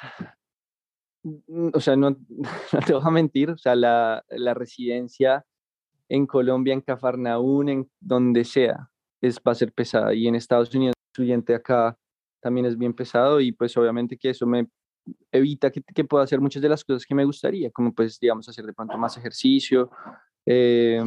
o 1.74 1.80
sea, 1.80 1.96
no, 1.96 2.12
no 2.74 2.80
te 2.86 2.94
voy 2.94 3.02
a 3.04 3.12
mentir, 3.12 3.50
o 3.52 3.58
sea, 3.58 3.76
la, 3.76 4.24
la 4.30 4.54
residencia 4.54 5.46
en 6.10 6.26
Colombia, 6.26 6.74
en 6.74 6.82
Cafarnaún, 6.82 7.70
en 7.70 7.92
donde 8.00 8.46
sea, 8.46 8.90
es, 9.22 9.38
va 9.40 9.52
a 9.52 9.56
ser 9.56 9.74
pesada. 9.74 10.14
Y 10.14 10.28
en 10.28 10.36
Estados 10.36 10.74
Unidos, 10.74 10.94
estudiante 11.12 11.56
acá 11.56 11.98
también 12.40 12.66
es 12.66 12.78
bien 12.78 12.94
pesado 12.94 13.42
y 13.42 13.52
pues 13.52 13.76
obviamente 13.78 14.18
que 14.18 14.30
eso 14.30 14.46
me 14.46 14.68
evita 15.32 15.72
que, 15.72 15.82
que, 15.82 16.04
pueda 16.04 16.24
hacer 16.24 16.40
muchas 16.40 16.62
de 16.62 16.70
las 16.70 16.84
cosas 16.84 17.06
que 17.06 17.16
me 17.16 17.26
gustaría, 17.26 17.72
como 17.72 17.94
pues, 17.94 18.20
digamos, 18.20 18.48
hacer 18.48 18.66
de 18.66 18.74
pronto 18.74 18.98
más 18.98 19.18
ejercicio. 19.18 19.90
Eh, 20.46 21.04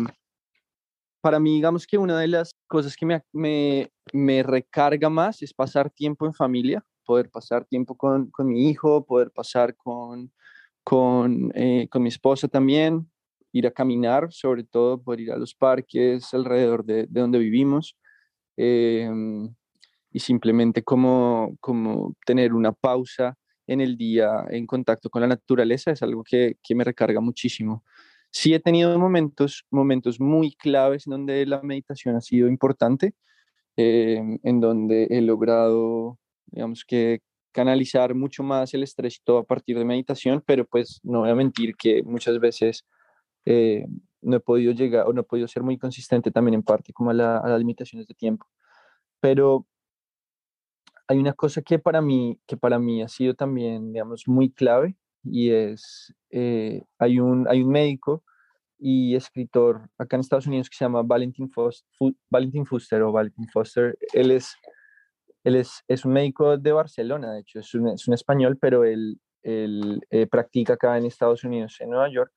para 1.21 1.39
mí, 1.39 1.55
digamos 1.55 1.87
que 1.87 1.99
una 1.99 2.19
de 2.19 2.29
las 2.29 2.55
cosas 2.67 2.97
que 2.97 3.07
me, 3.07 3.23
me, 3.33 3.93
me, 4.13 4.43
recarga 4.43 5.11
más 5.11 5.43
es 5.43 5.53
pasar 5.53 5.91
tiempo 5.91 6.27
en 6.27 6.35
familia, 6.35 6.85
poder 7.11 7.29
pasar 7.29 7.65
tiempo 7.65 7.97
con, 7.97 8.31
con 8.31 8.47
mi 8.47 8.69
hijo, 8.71 9.05
poder 9.05 9.33
pasar 9.33 9.75
con, 9.75 10.31
con, 10.85 11.51
eh, 11.57 11.89
con, 11.91 12.05
mi 12.05 12.09
esposa 12.09 12.47
también, 12.47 13.11
ir 13.51 13.67
a 13.67 13.73
caminar, 13.73 14.29
sobre 14.31 14.63
todo 14.63 15.03
poder 15.03 15.21
ir 15.23 15.33
a 15.33 15.37
los 15.37 15.53
parques 15.53 16.33
alrededor 16.33 16.85
de, 16.85 17.09
de 17.09 17.21
donde 17.21 17.41
vivimos. 17.41 17.97
Eh, 18.57 19.11
y 20.13 20.21
simplemente 20.21 20.85
como, 20.85 21.57
como 21.59 22.15
tener 22.25 22.53
una 22.53 22.71
pausa 22.71 23.37
en 23.67 23.81
el 23.81 23.97
día 23.97 24.45
en 24.49 24.69
contacto 24.69 25.11
con 25.11 25.23
la 25.23 25.27
naturaleza 25.27 25.91
es 25.91 26.05
algo 26.05 26.23
que, 26.23 26.59
que 26.63 26.77
me 26.77 26.85
recarga 26.85 27.21
muchísimo. 27.21 27.83
Sí 28.31 28.55
he 28.55 28.61
tenido 28.61 28.97
momentos, 29.01 29.65
momentos 29.69 30.21
muy 30.21 30.55
claves 30.55 31.09
en 31.09 31.11
donde 31.11 31.45
la 31.45 31.61
meditación 31.63 32.15
ha 32.15 32.21
sido 32.21 32.47
importante, 32.47 33.15
eh, 33.77 34.23
en 34.45 34.61
donde 34.61 35.09
he 35.11 35.21
logrado, 35.23 36.21
digamos 36.53 36.85
que, 36.85 37.21
canalizar 37.53 38.15
mucho 38.15 38.43
más 38.43 38.73
el 38.75 38.83
estrés 38.83 39.17
y 39.17 39.25
todo 39.25 39.39
a 39.39 39.45
partir 39.45 39.77
de 39.79 39.85
meditación, 39.85 40.43
pero 40.47 40.65
pues 40.65 41.01
no 41.03 41.21
voy 41.21 41.31
a 41.31 41.35
mentir 41.35 41.75
que 41.77 42.03
muchas 42.03 42.39
veces 42.39 42.87
eh, 43.45 43.87
no 44.23 44.37
he 44.37 44.41
podido 44.41 44.73
llegar 44.73 45.07
o 45.07 45.13
no 45.13 45.23
he 45.23 45.25
podido 45.25 45.49
ser 45.49 45.63
muy 45.63 45.79
consistente 45.79 46.31
también 46.31 46.55
en 46.55 46.63
parte 46.63 46.93
como 46.93 47.11
a, 47.11 47.15
la, 47.15 47.39
a 47.39 47.49
las 47.49 47.59
limitaciones 47.59 48.07
de 48.07 48.15
tiempo. 48.15 48.47
Pero 49.21 49.67
hay 51.09 51.19
una 51.19 51.33
cosa 51.33 51.63
que 51.63 51.79
para 51.79 52.01
mí, 52.01 52.39
que 52.47 52.57
para 52.57 52.79
mí 52.79 53.03
ha 53.03 53.09
sido 53.09 53.35
también, 53.35 53.93
digamos, 53.93 54.29
muy 54.29 54.51
clave 54.53 54.97
y 55.25 55.51
es, 55.51 56.15
eh, 56.31 56.85
hay, 56.99 57.19
un, 57.19 57.49
hay 57.49 57.63
un 57.63 57.71
médico 57.71 58.23
y 58.79 59.15
escritor 59.15 59.91
acá 59.99 60.17
en 60.17 60.21
Estados 60.21 60.47
Unidos 60.47 60.71
que 60.71 60.77
se 60.77 60.85
llama 60.85 61.03
Valentin, 61.03 61.51
Foster, 61.51 61.85
Valentin 62.31 62.65
Fuster 62.65 63.03
o 63.03 63.13
Valentin 63.13 63.49
Foster. 63.49 63.99
Él 64.13 64.31
es, 64.31 64.55
él 65.45 65.57
es, 65.57 65.83
es 65.89 66.05
un 66.05 66.13
médico 66.13 66.57
de 66.59 66.73
Barcelona, 66.73 67.33
de 67.33 67.41
hecho, 67.41 67.61
es 67.61 67.75
un, 67.75 67.89
es 67.89 68.07
un 68.09 68.15
español, 68.15 68.59
pero 68.61 68.85
él, 68.85 69.19
él 69.43 70.01
eh, 70.11 70.27
practica 70.27 70.75
acá 70.75 70.99
en 70.99 71.07
Estados 71.07 71.45
Unidos, 71.45 71.77
en 71.81 71.91
Nueva 71.91 72.11
York. 72.11 72.33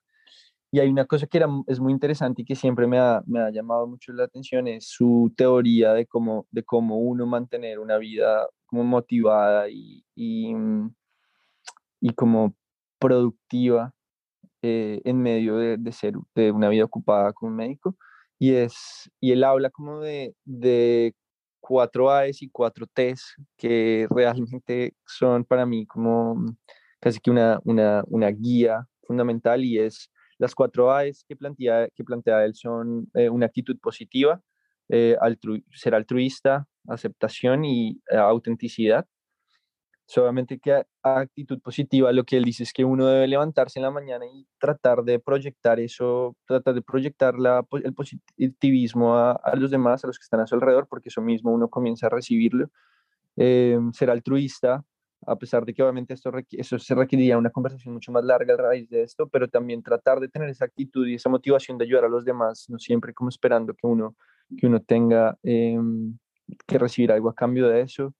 Y 0.72 0.80
hay 0.80 0.90
una 0.90 1.06
cosa 1.06 1.28
que 1.28 1.46
es 1.68 1.80
muy 1.80 1.94
interesante 1.94 2.42
y 2.42 2.46
que 2.46 2.56
siempre 2.56 2.88
me 2.88 2.98
ha, 2.98 3.22
me 3.28 3.42
ha 3.42 3.52
llamado 3.52 3.86
mucho 3.86 4.12
la 4.12 4.24
atención, 4.24 4.68
es 4.68 4.88
su 4.88 5.32
teoría 5.38 5.94
de 5.94 6.08
cómo, 6.08 6.48
de 6.50 6.64
cómo 6.64 6.98
uno 6.98 7.28
mantener 7.28 7.78
una 7.78 7.98
vida 7.98 8.48
como 8.66 8.84
motivada 8.84 9.70
y, 9.70 10.04
y, 10.16 10.54
y 12.02 12.10
como 12.16 12.56
productiva 12.98 13.94
eh, 14.64 15.00
en 15.04 15.22
medio 15.22 15.58
de, 15.58 15.78
de, 15.78 15.92
ser 15.92 16.16
de 16.34 16.52
una 16.52 16.70
vida 16.70 16.86
ocupada 16.86 17.34
como 17.34 17.52
médico. 17.52 17.96
Y, 18.40 18.56
es, 18.56 19.12
y 19.20 19.32
él 19.32 19.44
habla 19.44 19.70
como 19.70 20.00
de 20.00 20.34
cuatro 21.64 22.12
A's 22.12 22.42
y 22.42 22.50
cuatro 22.50 22.86
T's 22.86 23.36
que 23.58 24.06
realmente 24.10 24.96
son 25.06 25.46
para 25.46 25.66
mí 25.66 25.86
como 25.86 26.36
casi 27.00 27.22
que 27.22 27.32
una, 27.32 27.60
una, 27.64 28.30
guía 28.32 28.86
fundamental 29.04 29.64
y 29.64 29.80
es 29.80 30.12
las 30.38 30.54
cuatro 30.54 30.92
A's 30.92 31.24
que 31.26 31.38
plantea, 31.38 31.88
que 31.96 32.04
plantea 32.04 32.44
él 32.44 32.54
son 32.54 33.10
eh, 33.14 33.30
una 33.30 33.46
actitud 33.46 33.78
positiva, 33.80 34.42
eh, 34.90 35.16
ser 35.72 35.96
altruista, 35.96 36.68
aceptación 36.88 37.64
y 37.64 38.02
eh, 38.12 38.18
autenticidad. 38.18 39.06
Solamente 40.06 40.60
que 40.60 40.86
actitud 41.02 41.62
positiva, 41.62 42.12
lo 42.12 42.26
que 42.26 42.38
él 42.38 42.44
dice 42.44 42.64
es 42.64 42.74
que 42.74 42.84
uno 42.84 43.08
debe 43.08 43.28
levantarse 43.28 43.80
en 43.80 43.84
la 43.84 43.92
mañana 43.92 44.26
y 44.26 44.46
tratar 44.60 45.04
de 45.04 45.20
proyectar 45.20 45.80
eso, 45.80 46.36
tratar 46.46 46.74
de 46.76 46.82
proyectar 46.82 47.40
la, 47.40 47.66
el 47.84 47.94
positivismo 47.94 49.16
a, 49.16 49.32
a, 49.32 49.56
los 49.56 49.72
demás, 49.72 50.04
a 50.04 50.08
los 50.08 50.20
que 50.20 50.24
están 50.24 50.42
a 50.42 50.48
su 50.48 50.56
alrededor, 50.56 50.88
porque 50.88 51.10
eso 51.10 51.22
mismo 51.22 51.52
uno 51.52 51.70
comienza 51.70 52.08
a 52.08 52.10
recibirlo. 52.10 52.70
Eh, 53.36 53.80
ser 53.94 54.10
altruista, 54.10 54.84
a 55.26 55.36
pesar 55.38 55.66
de 55.66 55.74
que 55.74 55.82
obviamente 55.82 56.14
esto 56.14 56.32
eso 56.52 56.80
se 56.80 56.96
requeriría 56.96 57.38
una 57.38 57.50
conversación 57.50 57.94
mucho 57.94 58.12
más 58.12 58.24
larga 58.24 58.54
a 58.54 58.58
raíz 58.58 58.90
de 58.90 59.04
esto, 59.04 59.28
pero 59.28 59.48
también 59.48 59.82
tratar 59.82 60.20
de 60.20 60.30
tener 60.30 60.50
esa 60.50 60.66
actitud 60.66 61.08
y 61.08 61.16
esa 61.16 61.30
motivación 61.30 61.78
de 61.78 61.86
ayudar 61.86 62.06
a 62.06 62.10
los 62.10 62.26
demás, 62.26 62.66
no 62.70 62.78
siempre 62.78 63.14
como 63.14 63.30
esperando 63.30 63.74
que 63.74 63.88
uno, 63.88 64.16
que 64.58 64.68
uno 64.68 64.82
tenga 64.82 65.38
eh, 65.44 65.78
que 66.68 66.78
recibir 66.78 67.12
algo 67.12 67.30
a 67.30 67.36
cambio 67.36 67.68
de 67.68 67.82
eso. 67.82 68.14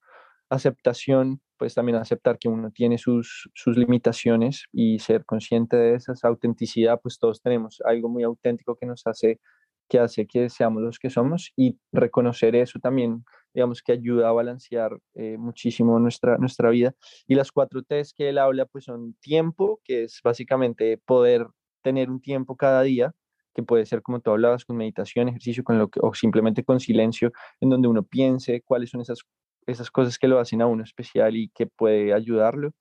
Aceptación, 0.50 1.42
pues 1.64 1.76
también 1.76 1.96
aceptar 1.96 2.38
que 2.40 2.50
uno 2.50 2.72
tiene 2.72 2.98
sus, 2.98 3.50
sus 3.54 3.78
limitaciones 3.78 4.66
y 4.74 5.00
ser 5.00 5.24
consciente 5.24 5.78
de 5.78 5.96
esas. 5.96 6.26
Autenticidad, 6.26 7.00
pues 7.02 7.18
todos 7.18 7.42
tenemos 7.42 7.82
algo 7.86 8.10
muy 8.10 8.24
auténtico 8.24 8.76
que 8.76 8.86
nos 8.86 9.08
hace 9.08 9.40
que 9.88 9.98
hace 9.98 10.28
que 10.28 10.50
seamos 10.50 10.84
los 10.84 11.00
que 11.00 11.10
somos 11.10 11.54
y 11.56 11.80
reconocer 11.94 12.58
eso 12.58 12.80
también, 12.80 13.24
digamos 13.54 13.82
que 13.82 13.94
ayuda 13.94 14.28
a 14.28 14.34
balancear 14.34 14.92
eh, 15.14 15.38
muchísimo 15.38 15.98
nuestra, 16.00 16.38
nuestra 16.38 16.70
vida. 16.70 16.96
Y 17.28 17.36
las 17.36 17.54
cuatro 17.54 17.82
T's 17.82 18.14
que 18.14 18.28
él 18.28 18.40
habla, 18.40 18.66
pues 18.66 18.84
son 18.84 19.14
tiempo, 19.22 19.80
que 19.86 20.04
es 20.04 20.20
básicamente 20.22 20.98
poder 21.06 21.48
tener 21.82 22.10
un 22.10 22.20
tiempo 22.20 22.58
cada 22.58 22.82
día 22.82 23.14
que 23.56 23.64
puede 23.64 23.86
ser 23.86 24.02
como 24.02 24.20
tú 24.20 24.32
hablabas, 24.32 24.66
con 24.66 24.76
meditación, 24.76 25.30
ejercicio, 25.30 25.64
con 25.64 25.78
lo 25.80 25.88
que, 25.88 26.02
o 26.04 26.14
simplemente 26.14 26.66
con 26.66 26.82
silencio, 26.82 27.32
en 27.62 27.70
donde 27.70 27.88
uno 27.88 28.04
piense 28.04 28.62
cuáles 28.64 28.90
son 28.90 29.00
esas, 29.00 29.20
esas 29.68 29.92
cosas 29.92 30.18
que 30.18 30.28
lo 30.28 30.40
hacen 30.40 30.62
a 30.62 30.68
uno 30.68 30.84
especial 30.84 31.36
y 31.36 31.50
que 31.50 31.68
puede 31.68 32.14
ayudarlo 32.14 32.74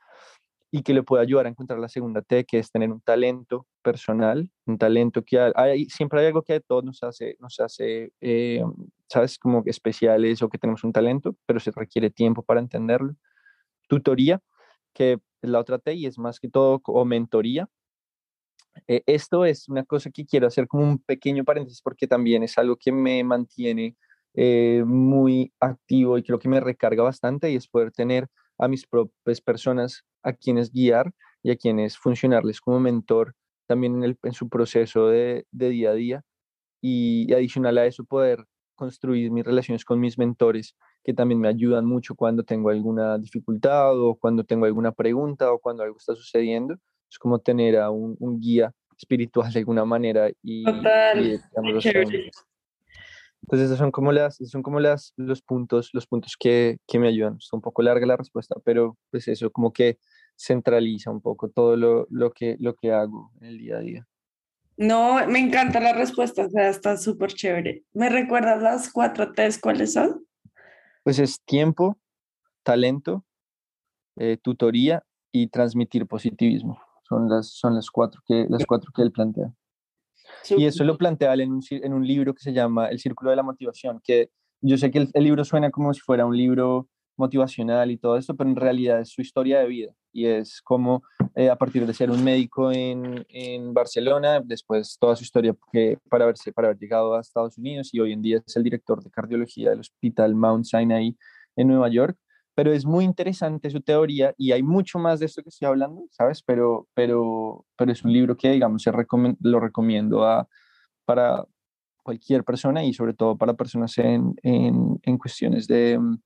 y 0.71 0.83
que 0.83 0.95
le 0.95 1.03
puede 1.03 1.23
ayudar 1.23 1.47
a 1.47 1.51
encontrar 1.51 1.79
la 1.79 1.89
segunda 1.89 2.23
T, 2.23 2.45
que 2.47 2.59
es 2.59 2.71
tener 2.71 2.91
un 2.91 3.03
talento 3.03 3.67
personal, 3.83 4.49
un 4.65 4.79
talento 4.79 5.23
que 5.23 5.39
hay, 5.55 5.85
siempre 5.91 6.21
hay 6.21 6.27
algo 6.29 6.43
que 6.43 6.55
a 6.55 6.61
todos 6.61 6.83
nos 6.83 7.03
hace, 7.03 7.37
nos 7.41 7.61
hace 7.61 8.11
eh, 8.23 8.63
¿sabes? 9.13 9.39
Como 9.39 9.63
especiales 9.67 10.43
o 10.43 10.49
que 10.49 10.57
tenemos 10.57 10.83
un 10.85 10.93
talento, 10.93 11.37
pero 11.45 11.61
se 11.61 11.71
requiere 11.73 12.09
tiempo 12.11 12.43
para 12.43 12.61
entenderlo. 12.61 13.15
Tutoría, 13.87 14.41
que 14.95 15.19
es 15.43 15.51
la 15.51 15.59
otra 15.61 15.79
T 15.79 15.95
y 15.95 16.07
es 16.07 16.19
más 16.19 16.41
que 16.41 16.49
todo, 16.49 16.81
o 16.87 17.05
mentoría, 17.05 17.69
eh, 18.89 19.03
esto 19.07 19.45
es 19.45 19.69
una 19.69 19.85
cosa 19.85 20.11
que 20.11 20.25
quiero 20.25 20.47
hacer 20.47 20.67
como 20.67 20.85
un 20.85 20.99
pequeño 20.99 21.45
paréntesis 21.45 21.83
porque 21.83 22.07
también 22.07 22.43
es 22.43 22.57
algo 22.57 22.77
que 22.77 22.91
me 22.91 23.23
mantiene 23.23 23.97
eh, 24.35 24.83
muy 24.87 25.53
activo 25.61 26.17
y 26.19 26.23
creo 26.23 26.39
que 26.39 26.49
me 26.49 26.61
recarga 26.61 27.03
bastante 27.03 27.51
y 27.51 27.57
es 27.57 27.69
poder 27.69 27.93
tener 27.93 28.29
a 28.59 28.69
mis 28.69 28.87
propias 28.87 29.41
personas 29.41 30.05
a 30.23 30.33
quienes 30.33 30.73
guiar 30.73 31.13
y 31.43 31.51
a 31.51 31.57
quienes 31.57 31.99
funcionarles 31.99 32.61
como 32.61 32.81
mentor 32.81 33.35
también 33.67 33.97
en, 33.97 34.05
el, 34.05 34.19
en 34.23 34.33
su 34.33 34.49
proceso 34.49 35.09
de, 35.09 35.47
de, 35.51 35.69
día 35.71 35.91
a 35.91 35.95
día. 35.95 36.23
Y, 36.81 37.33
adicional 37.33 37.79
a 37.79 37.87
eso 37.87 38.05
poder 38.05 38.45
construir 38.75 39.31
mis 39.31 39.45
relaciones 39.45 39.85
con 39.85 40.01
mis 40.01 40.19
mentores 40.19 40.75
que 41.05 41.15
también 41.15 41.41
me 41.41 41.49
ayudan 41.49 41.85
mucho 41.85 42.15
cuando 42.15 42.45
tengo 42.45 42.71
alguna 42.71 43.19
dificultad 43.19 43.99
o 43.99 44.15
cuando 44.17 44.45
tengo 44.45 44.67
alguna 44.67 44.93
pregunta 44.93 45.53
o 45.53 45.59
cuando 45.59 45.83
algo 45.83 45.97
está 45.99 46.15
sucediendo. 46.15 46.77
Es 47.11 47.19
como 47.19 47.39
tener 47.39 47.79
a 47.79 47.91
un, 47.91 48.17
un 48.19 48.41
guía 48.41 48.73
espiritual 48.97 49.53
de 49.53 49.59
alguna 49.61 49.85
manera 49.85 50.31
y, 50.43 50.65
Total. 50.65 51.41
Entonces 53.43 53.67
esos 53.67 53.79
son 53.79 53.91
como 53.91 54.13
las 54.13 54.37
son 54.37 54.63
como 54.63 54.81
las 54.81 55.13
los 55.17 55.43
puntos 55.43 55.91
los 55.93 56.07
puntos 56.07 56.37
que, 56.39 56.79
que 56.87 56.99
me 56.99 57.09
ayudan. 57.09 57.37
Es 57.37 57.53
un 57.53 57.61
poco 57.61 57.83
larga 57.83 58.07
la 58.07 58.17
respuesta 58.17 58.57
pero 58.65 58.97
pues 59.11 59.29
eso 59.29 59.51
como 59.51 59.73
que 59.73 59.99
centraliza 60.37 61.11
un 61.11 61.21
poco 61.21 61.49
todo 61.49 61.77
lo, 61.77 62.07
lo 62.11 62.31
que 62.33 62.57
lo 62.61 62.75
que 62.75 62.93
hago 62.93 63.33
en 63.41 63.49
el 63.49 63.59
día 63.59 63.77
a 63.77 63.81
día. 63.81 64.09
No 64.77 65.27
me 65.27 65.39
encanta 65.39 65.81
la 65.81 65.93
respuesta 65.93 66.47
o 66.47 66.51
sea 66.51 66.69
está 66.69 66.97
súper 66.97 67.33
chévere 67.33 67.85
me 67.93 68.09
recuerdas 68.09 68.63
las 68.63 68.91
cuatro 68.91 69.33
T's 69.33 69.59
cuáles 69.59 69.93
son 69.93 70.27
pues 71.03 71.19
es 71.19 71.43
tiempo 71.45 71.99
talento 72.63 73.25
eh, 74.17 74.37
tutoría 74.37 75.03
y 75.33 75.47
transmitir 75.49 76.07
positivismo. 76.07 76.79
Son 77.09 77.29
las, 77.29 77.49
son 77.49 77.75
las, 77.75 77.91
cuatro, 77.91 78.21
que, 78.27 78.47
las 78.49 78.65
cuatro 78.67 78.93
que 78.95 79.03
él 79.03 79.11
plantea. 79.11 79.53
Y 80.51 80.65
eso 80.65 80.85
lo 80.85 80.99
plantea 80.99 81.35
él 81.35 81.43
en 81.43 81.53
un, 81.53 81.63
en 81.71 81.93
un 81.93 82.07
libro 82.07 82.35
que 82.35 82.43
se 82.43 82.53
llama 82.53 82.89
El 82.89 82.99
Círculo 82.99 83.31
de 83.31 83.37
la 83.37 83.43
Motivación, 83.43 84.01
que 84.03 84.31
yo 84.61 84.77
sé 84.77 84.91
que 84.91 84.99
el, 84.99 85.11
el, 85.15 85.25
libro 85.25 85.45
suena 85.45 85.71
como 85.71 85.93
si 85.93 86.01
fuera 86.01 86.27
un 86.27 86.37
libro 86.37 86.89
motivacional 87.17 87.91
y 87.91 87.99
todo 87.99 88.17
esto, 88.17 88.35
pero 88.35 88.49
en 88.51 88.57
realidad 88.57 89.01
es 89.01 89.11
su 89.11 89.23
historia 89.23 89.61
de 89.61 89.67
vida 89.67 89.93
y 90.13 90.27
es 90.27 90.61
como 90.63 91.03
eh, 91.35 91.49
a 91.49 91.57
partir 91.57 91.87
de 91.87 91.95
ser 91.95 92.11
un 92.11 92.23
médico 92.23 92.71
en, 92.71 93.25
en, 93.29 93.73
Barcelona, 93.73 94.41
después 94.45 94.97
toda 95.01 95.17
su 95.17 95.25
historia 95.25 95.55
que, 95.73 95.99
para, 96.09 96.25
haberse, 96.25 96.53
para 96.53 96.69
haber 96.69 96.79
llegado 96.79 97.15
a 97.15 97.21
Estados 97.21 97.57
Unidos 97.59 97.93
y 97.93 98.01
hoy 98.01 98.13
en 98.13 98.23
día 98.23 98.43
es 98.45 98.57
el 98.57 98.63
director 98.63 99.03
de 99.03 99.11
cardiología 99.11 99.71
del 99.71 99.81
Hospital 99.81 100.35
Mount 100.35 100.65
Sinai 100.65 101.17
en 101.57 101.69
Nueva 101.69 101.89
York 101.89 102.17
pero 102.55 102.73
es 102.73 102.85
muy 102.85 103.05
interesante 103.05 103.71
su 103.71 103.81
teoría 103.81 104.35
y 104.37 104.53
hay 104.53 104.63
mucho 104.63 104.99
más 104.99 105.21
de 105.21 105.27
esto 105.27 105.43
que 105.43 105.49
estoy 105.49 105.69
hablando, 105.69 106.07
¿sabes? 106.11 106.43
Pero, 106.43 106.89
pero, 106.95 107.65
pero 107.77 107.93
es 107.93 108.05
un 108.05 108.13
libro 108.13 108.37
que, 108.37 108.51
digamos, 108.51 108.85
lo 109.41 109.61
recomiendo 109.61 110.25
a, 110.25 110.49
para 111.05 111.45
cualquier 112.03 112.45
persona 112.45 112.85
y 112.85 112.93
sobre 112.93 113.15
todo 113.15 113.37
para 113.37 113.55
personas 113.55 113.97
en, 113.99 114.35
en, 114.43 115.01
en 115.03 115.19
cuestiones 115.19 115.67
de 115.67 115.97
um, 115.99 116.19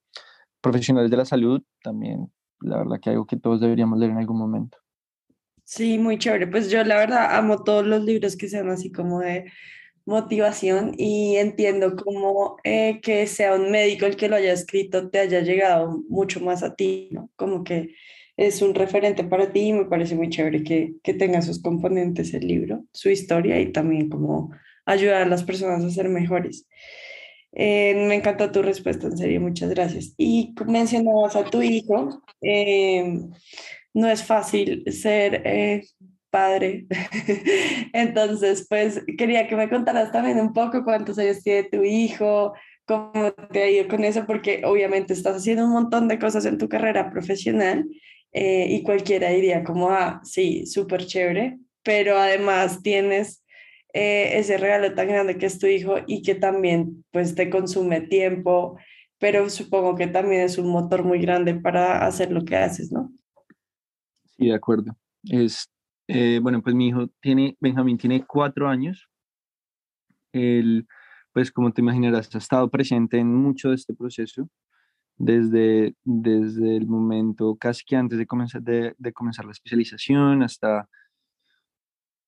profesionales 0.61 1.11
de 1.11 1.17
la 1.17 1.25
salud, 1.25 1.63
también, 1.83 2.33
la 2.61 2.79
verdad 2.79 2.99
que 3.01 3.11
algo 3.11 3.27
que 3.27 3.37
todos 3.37 3.61
deberíamos 3.61 3.99
leer 3.99 4.13
en 4.13 4.19
algún 4.19 4.39
momento. 4.39 4.79
Sí, 5.65 5.99
muy 5.99 6.19
chévere. 6.19 6.47
Pues 6.47 6.71
yo 6.71 6.83
la 6.85 6.97
verdad 6.97 7.37
amo 7.37 7.63
todos 7.65 7.87
los 7.87 8.03
libros 8.05 8.37
que 8.37 8.49
sean 8.49 8.71
así 8.71 8.91
como 8.93 9.21
de 9.21 9.51
motivación 10.07 10.95
y 10.97 11.37
entiendo 11.37 11.97
como 11.97 12.57
eh, 12.65 13.01
que 13.03 13.27
sea 13.27 13.55
un 13.55 13.71
médico 13.71 14.07
el 14.07 14.17
que 14.17 14.29
lo 14.29 14.37
haya 14.37 14.53
escrito 14.53 15.11
te 15.11 15.19
haya 15.19 15.41
llegado 15.41 16.03
mucho 16.09 16.41
más 16.41 16.63
a 16.63 16.75
ti, 16.77 17.09
¿no? 17.11 17.29
Como 17.37 17.65
que 17.65 17.95
es 18.37 18.63
un 18.63 18.75
referente 18.75 19.25
para 19.25 19.53
ti 19.53 19.69
y 19.69 19.73
me 19.73 19.87
parece 19.87 20.15
muy 20.15 20.31
chévere 20.31 20.63
que, 20.63 20.95
que 21.03 21.15
tenga 21.15 21.43
sus 21.43 21.61
componentes 21.61 22.35
el 22.35 22.47
libro, 22.47 22.85
su 22.93 23.11
historia 23.11 23.59
y 23.61 23.73
también 23.73 24.09
como 24.09 24.53
ayudar 24.85 25.23
a 25.23 25.27
las 25.27 25.43
personas 25.43 25.85
a 25.85 25.91
ser 25.91 26.09
mejores. 26.09 26.69
Eh, 27.53 27.95
me 28.07 28.17
encantó 28.17 28.53
tu 28.53 28.63
respuesta, 28.63 29.07
en 29.07 29.17
serio, 29.17 29.41
muchas 29.41 29.71
gracias. 29.71 30.15
Y 30.19 30.55
mencionabas 30.67 31.35
a 31.35 31.45
tu 31.45 31.63
hijo, 31.63 32.23
eh, 32.43 33.19
no 33.95 34.09
es 34.09 34.23
fácil 34.23 34.85
ser 34.93 35.43
padre. 36.37 36.87
Entonces, 37.95 38.67
pues 38.69 39.03
quería 39.17 39.49
que 39.49 39.57
me 39.57 39.71
contaras 39.71 40.13
también 40.13 40.39
un 40.39 40.53
poco 40.53 40.85
cuántos 40.85 41.19
años 41.19 41.43
tiene 41.43 41.65
tu 41.71 41.83
hijo, 41.83 42.53
cómo 42.85 43.33
te 43.51 43.63
ha 43.63 43.71
ido 43.71 43.89
con 43.89 44.05
eso, 44.05 44.27
porque 44.27 44.61
obviamente 44.67 45.15
estás 45.15 45.37
haciendo 45.37 45.65
un 45.65 45.73
montón 45.73 46.09
de 46.09 46.19
cosas 46.19 46.45
en 46.45 46.59
tu 46.59 46.69
carrera 46.69 47.11
profesional 47.11 47.87
eh, 48.33 48.67
y 48.69 48.83
cualquiera 48.83 49.31
diría 49.31 49.65
como, 49.65 49.89
ah, 49.89 50.21
sí, 50.25 50.67
súper 50.67 51.07
chévere, 51.07 51.59
pero 51.83 52.19
además 52.19 52.83
tienes 52.83 53.43
eh, 53.95 54.39
ese 54.39 54.59
regalo 54.59 54.95
tan 54.95 55.09
grande 55.09 55.39
que 55.39 55.47
es 55.47 55.59
tu 55.59 55.67
hijo 55.67 55.95
y 56.07 56.21
que 56.21 56.35
también 56.35 57.03
pues 57.13 57.35
te 57.35 57.49
consume 57.49 58.03
tiempo, 58.03 58.77
pero 59.19 59.49
supongo 59.49 59.95
que 59.95 60.07
también 60.07 60.43
es 60.43 60.59
un 60.59 60.69
motor 60.69 61.03
muy 61.03 61.19
grande 61.19 61.55
para 61.55 62.05
hacer 62.05 62.31
lo 62.31 62.45
que 62.45 62.57
haces, 62.57 62.93
¿no? 62.93 63.11
Sí, 64.37 64.49
de 64.49 64.55
acuerdo. 64.55 64.95
Es, 65.25 65.71
eh, 66.09 66.39
bueno, 66.41 66.63
pues 66.63 66.75
mi 66.75 66.89
hijo 66.89 67.09
tiene, 67.21 67.57
Benjamín 67.61 67.99
tiene 67.99 68.25
cuatro 68.27 68.69
años. 68.69 69.09
Él, 70.33 70.87
pues 71.33 71.51
como 71.51 71.73
te 71.73 71.81
imaginarás, 71.81 72.35
ha 72.35 72.39
estado 72.39 72.71
presente 72.71 73.19
en 73.19 73.35
mucho 73.35 73.71
de 73.71 73.77
este 73.77 73.95
proceso 73.95 74.49
desde, 75.17 75.95
desde 76.05 76.77
el 76.77 76.87
momento 76.87 77.57
casi 77.57 77.85
que 77.85 77.97
antes 77.97 78.19
de 78.19 78.27
comenzar, 78.27 78.63
de, 78.63 78.95
comenzar 79.15 79.45
la 79.47 79.53
especialización 79.53 80.43
hasta, 80.43 80.89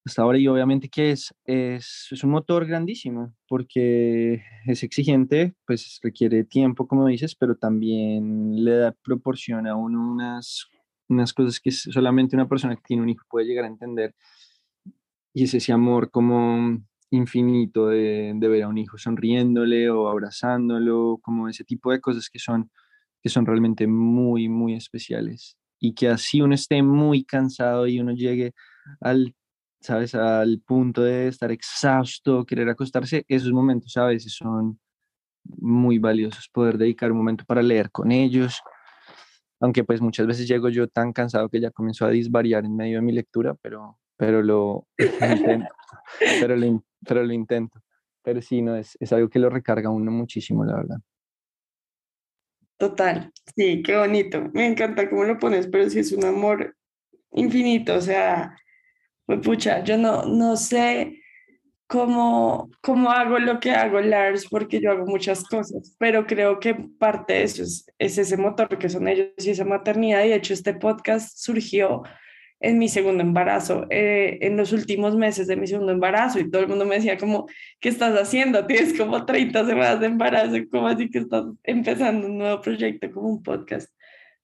hasta 0.05 0.23
ahora. 0.23 0.38
Y 0.38 0.49
obviamente 0.49 0.88
que 0.88 1.12
es, 1.12 1.35
es, 1.45 2.09
es 2.11 2.25
un 2.25 2.31
motor 2.31 2.67
grandísimo 2.67 3.35
porque 3.47 4.43
es 4.67 4.83
exigente, 4.83 5.55
pues 5.67 6.01
requiere 6.03 6.45
tiempo, 6.45 6.88
como 6.88 7.07
dices, 7.07 7.35
pero 7.37 7.57
también 7.57 8.64
le 8.64 8.73
da, 8.73 8.93
proporciona 9.05 9.73
a 9.73 9.77
uno 9.77 10.11
unas 10.11 10.69
unas 11.09 11.33
cosas 11.33 11.61
que 11.61 11.71
solamente 11.71 12.37
una 12.37 12.49
persona 12.49 12.77
que 12.77 12.83
tiene 12.83 13.03
un 13.03 13.09
hijo 13.09 13.25
puede 13.29 13.47
llegar 13.47 13.64
a 13.64 13.68
entender. 13.68 14.14
Y 15.33 15.44
es 15.44 15.55
ese 15.55 15.73
amor 15.73 16.11
como 16.11 16.79
infinito 17.11 17.88
de, 17.88 18.35
ver 18.38 18.62
a 18.62 18.68
un 18.68 18.79
hijo 18.79 18.99
sonriéndole 18.99 19.90
o 19.90 20.09
abrazándolo, 20.09 21.18
como 21.23 21.49
ese 21.49 21.64
tipo 21.64 21.90
de 21.92 22.01
cosas 22.01 22.29
que 22.29 22.38
son, 22.38 22.71
que 23.23 23.29
son 23.29 23.47
realmente 23.47 23.87
muy, 23.87 24.49
muy 24.49 24.75
especiales. 24.75 25.57
Y 25.81 25.94
que 25.94 26.09
así 26.09 26.40
uno 26.40 26.55
esté 26.55 26.83
muy 26.83 27.25
cansado 27.25 27.87
y 27.87 28.01
uno 28.01 28.12
llegue 28.12 28.53
al, 29.01 29.35
¿sabes? 29.81 30.14
Al 30.14 30.61
punto 30.61 31.03
de 31.03 31.29
estar 31.29 31.53
exhausto, 31.53 32.44
querer 32.44 32.68
acostarse, 32.68 33.25
esos 33.29 33.53
momentos 33.53 33.97
a 33.97 34.07
veces 34.07 34.35
son 34.35 34.81
muy 35.44 35.99
valiosos, 35.99 36.49
poder 36.53 36.77
dedicar 36.79 37.11
un 37.12 37.18
momento 37.18 37.44
para 37.47 37.62
leer 37.62 37.90
con 37.90 38.12
ellos, 38.12 38.61
aunque 39.61 39.85
pues 39.85 40.01
muchas 40.01 40.27
veces 40.27 40.47
llego 40.47 40.68
yo 40.68 40.88
tan 40.88 41.12
cansado 41.12 41.49
que 41.49 41.61
ya 41.61 41.71
comenzó 41.71 42.07
a 42.07 42.11
disvariar 42.11 42.64
en 42.64 42.77
medio 42.77 42.99
de 42.99 43.03
mi 43.03 43.12
lectura, 43.12 43.55
pero, 43.61 43.99
pero, 44.16 44.42
lo, 44.42 44.87
intento, 44.99 45.75
pero, 46.40 46.57
lo, 46.57 46.85
pero 47.07 47.25
lo 47.25 47.33
intento. 47.33 47.81
Pero 48.23 48.42
sí, 48.42 48.62
no, 48.62 48.77
es, 48.77 48.97
es 49.01 49.12
algo 49.12 49.29
que 49.29 49.38
lo 49.38 49.51
recarga 49.51 49.90
uno 49.90 50.11
muchísimo, 50.11 50.64
la 50.64 50.77
verdad. 50.77 50.99
Total, 52.77 53.33
sí, 53.57 53.83
qué 53.83 53.97
bonito. 53.97 54.51
Me 54.53 54.66
encanta 54.66 55.11
cómo 55.11 55.25
lo 55.25 55.38
pones, 55.38 55.66
pero 55.66 55.90
sí 55.90 55.99
es 55.99 56.12
un 56.12 56.25
amor 56.25 56.77
infinito, 57.33 57.97
o 57.97 58.01
sea, 58.01 58.57
pues 59.27 59.40
pucha, 59.40 59.83
yo 59.83 59.99
no, 59.99 60.25
no 60.25 60.57
sé 60.57 61.21
cómo, 61.88 62.70
cómo 62.83 63.11
hago 63.11 63.38
lo 63.38 63.59
que 63.59 63.72
hago, 63.72 64.01
Lars, 64.01 64.46
porque 64.48 64.81
yo 64.81 64.92
hago 64.92 65.07
muchas 65.07 65.42
cosas, 65.44 65.96
pero 65.98 66.27
creo 66.27 66.61
que 66.61 66.74
parte 66.74 67.33
de 67.33 67.42
eso 67.42 67.62
es, 67.64 67.87
es 67.98 68.18
ese 68.18 68.37
motor 68.37 68.79
que 68.79 68.88
son 68.88 69.09
ellos 69.09 69.31
y 69.38 69.51
esa 69.51 69.64
maternidad. 69.64 70.24
Y 70.24 70.29
de 70.29 70.37
hecho, 70.37 70.53
este 70.53 70.74
podcast 70.74 71.37
surgió 71.38 72.03
en 72.61 72.79
mi 72.79 72.88
segundo 72.88 73.22
embarazo, 73.22 73.87
eh, 73.88 74.38
en 74.42 74.56
los 74.56 74.73
últimos 74.73 75.17
meses 75.17 75.46
de 75.46 75.56
mi 75.56 75.67
segundo 75.67 75.92
embarazo, 75.92 76.40
y 76.40 76.50
todo 76.50 76.63
el 76.63 76.69
mundo 76.69 76.85
me 76.85 76.96
decía 76.96 77.17
como, 77.17 77.46
¿qué 77.81 77.88
estás 77.88 78.15
haciendo? 78.21 78.67
Tienes 78.67 78.96
como 78.98 79.25
30 79.25 79.65
semanas 79.65 80.00
de 80.00 80.06
embarazo, 80.06 80.56
¿cómo 80.71 80.88
así 80.88 81.08
que 81.08 81.19
estás 81.19 81.44
empezando 81.63 82.27
un 82.27 82.38
nuevo 82.38 82.60
proyecto 82.60 83.10
como 83.13 83.29
un 83.29 83.42
podcast? 83.42 83.90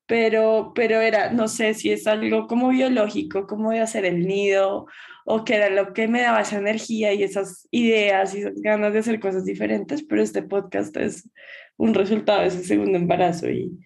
Pero, 0.07 0.73
pero 0.75 1.01
era, 1.01 1.33
no 1.33 1.49
sé 1.49 1.75
si 1.75 1.91
es 1.91 2.07
algo 2.07 2.47
como 2.47 2.69
biológico, 2.69 3.47
como 3.47 3.71
de 3.71 3.81
hacer 3.81 4.05
el 4.05 4.27
nido, 4.27 4.87
o 5.25 5.45
que 5.45 5.55
era 5.55 5.71
lo 5.71 5.95
que 5.95 6.09
me 6.09 6.21
daba 6.21 6.43
esa 6.43 6.59
energía 6.59 7.13
y 7.15 7.23
esas 7.23 7.67
ideas 7.71 8.35
y 8.35 8.41
esas 8.41 8.61
ganas 8.61 8.93
de 8.93 8.99
hacer 8.99 9.19
cosas 9.19 9.45
diferentes, 9.45 10.03
pero 10.03 10.23
este 10.23 10.43
podcast 10.43 10.95
es 10.99 11.31
un 11.77 11.95
resultado 11.95 12.43
de 12.43 12.49
ese 12.49 12.65
segundo 12.65 12.99
embarazo 12.99 13.51
y, 13.51 13.79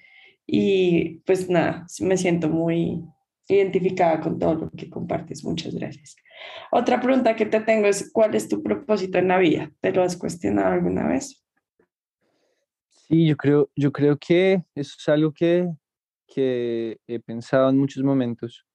y 0.47 1.21
pues 1.25 1.49
nada, 1.49 1.87
me 2.01 2.17
siento 2.17 2.49
muy 2.49 3.01
identificada 3.49 4.21
con 4.21 4.39
todo 4.39 4.55
lo 4.55 4.71
que 4.71 4.91
compartes. 4.91 5.45
Muchas 5.45 5.75
gracias. 5.75 6.17
Otra 6.71 7.01
pregunta 7.01 7.35
que 7.35 7.47
te 7.47 7.61
tengo 7.61 7.87
es, 7.87 8.11
¿cuál 8.13 8.35
es 8.35 8.49
tu 8.49 8.63
propósito 8.63 9.19
en 9.19 9.29
la 9.29 9.39
vida? 9.39 9.73
¿Te 9.81 9.93
lo 9.93 10.03
has 10.03 10.17
cuestionado 10.17 10.73
alguna 10.75 11.07
vez? 11.09 11.45
Sí, 12.89 13.27
yo 13.27 13.37
creo, 13.37 13.71
yo 13.75 13.91
creo 13.91 14.19
que 14.19 14.63
eso 14.75 14.97
es 14.99 15.09
algo 15.09 15.33
que, 15.33 15.67
que 16.29 16.99
he 17.07 17.21
pensado 17.21 17.71
en 17.71 17.79
muchos 17.79 18.03
momentos 18.05 18.67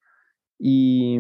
y, 0.60 1.18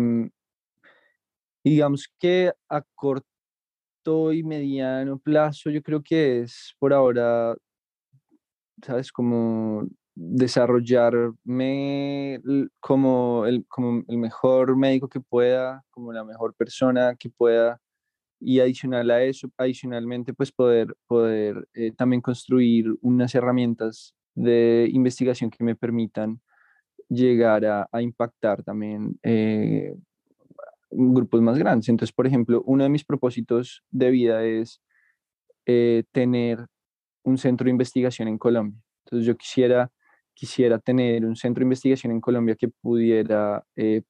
digamos 1.63 2.07
que 2.19 2.51
a 2.69 2.81
corto 2.95 4.33
y 4.33 4.43
mediano 4.43 5.19
plazo 5.19 5.69
yo 5.69 5.81
creo 5.81 6.03
que 6.03 6.41
es 6.41 6.75
por 6.79 6.93
ahora, 6.93 7.55
¿sabes? 8.85 9.11
Como 9.11 9.87
desarrollarme 10.15 12.39
como 12.79 13.45
el, 13.47 13.65
como 13.67 14.03
el 14.07 14.17
mejor 14.17 14.75
médico 14.75 15.09
que 15.09 15.19
pueda, 15.21 15.83
como 15.89 16.13
la 16.13 16.23
mejor 16.23 16.53
persona 16.55 17.15
que 17.15 17.29
pueda 17.29 17.79
y 18.39 18.59
adicional 18.59 19.09
a 19.11 19.23
eso, 19.23 19.49
adicionalmente, 19.57 20.33
pues 20.33 20.51
poder, 20.51 20.95
poder 21.07 21.67
eh, 21.73 21.91
también 21.93 22.21
construir 22.21 22.93
unas 23.01 23.33
herramientas 23.35 24.15
de 24.35 24.89
investigación 24.91 25.49
que 25.49 25.63
me 25.63 25.75
permitan 25.75 26.41
llegar 27.09 27.65
a, 27.65 27.87
a 27.91 28.01
impactar 28.01 28.63
también 28.63 29.17
eh, 29.23 29.95
grupos 30.89 31.41
más 31.41 31.57
grandes. 31.57 31.89
Entonces, 31.89 32.13
por 32.13 32.27
ejemplo, 32.27 32.63
uno 32.65 32.83
de 32.83 32.89
mis 32.89 33.03
propósitos 33.03 33.83
de 33.91 34.11
vida 34.11 34.43
es 34.43 34.81
eh, 35.65 36.03
tener 36.11 36.65
un 37.23 37.37
centro 37.37 37.65
de 37.65 37.71
investigación 37.71 38.27
en 38.27 38.37
Colombia. 38.37 38.79
Entonces, 39.05 39.27
yo 39.27 39.35
quisiera, 39.37 39.91
quisiera 40.33 40.79
tener 40.79 41.25
un 41.25 41.35
centro 41.35 41.61
de 41.61 41.65
investigación 41.65 42.11
en 42.11 42.21
Colombia 42.21 42.55
que 42.55 42.67
pudiera 42.69 43.63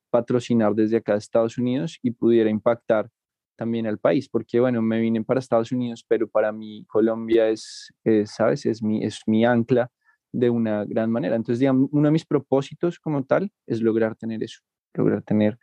patrocinar 0.10 0.74
desde 0.74 0.98
acá 0.98 1.14
de 1.14 1.20
Estados 1.20 1.58
Unidos 1.58 2.00
y 2.02 2.12
pudiera 2.12 2.50
impactar 2.50 3.10
también 3.56 3.86
al 3.86 4.00
país, 4.00 4.28
porque 4.30 4.60
bueno, 4.60 4.82
me 4.82 5.00
vine 5.00 5.24
para 5.24 5.40
Estados 5.40 5.72
Unidos, 5.72 6.04
pero 6.08 6.28
para 6.28 6.52
mí 6.52 6.86
Colombia 6.88 7.50
es, 7.50 7.94
¿sabes? 8.26 8.66
Es 8.66 8.82
mi, 8.82 9.04
es 9.04 9.22
mi 9.28 9.46
ancla 9.46 9.92
de 10.34 10.50
una 10.50 10.84
gran 10.84 11.10
manera. 11.10 11.36
Entonces, 11.36 11.60
digamos, 11.60 11.88
uno 11.92 12.08
de 12.08 12.12
mis 12.12 12.26
propósitos 12.26 13.00
como 13.00 13.24
tal 13.24 13.52
es 13.68 13.82
lograr 13.82 14.16
tener 14.16 14.44
eso, 14.44 14.62
lograr 14.94 15.22
tener 15.22 15.58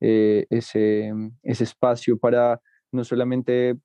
eh, 0.00 0.46
ese, 0.50 1.12
ese 1.42 1.64
espacio 1.64 2.18
para 2.18 2.60
no 2.90 3.04
solamente 3.04 3.76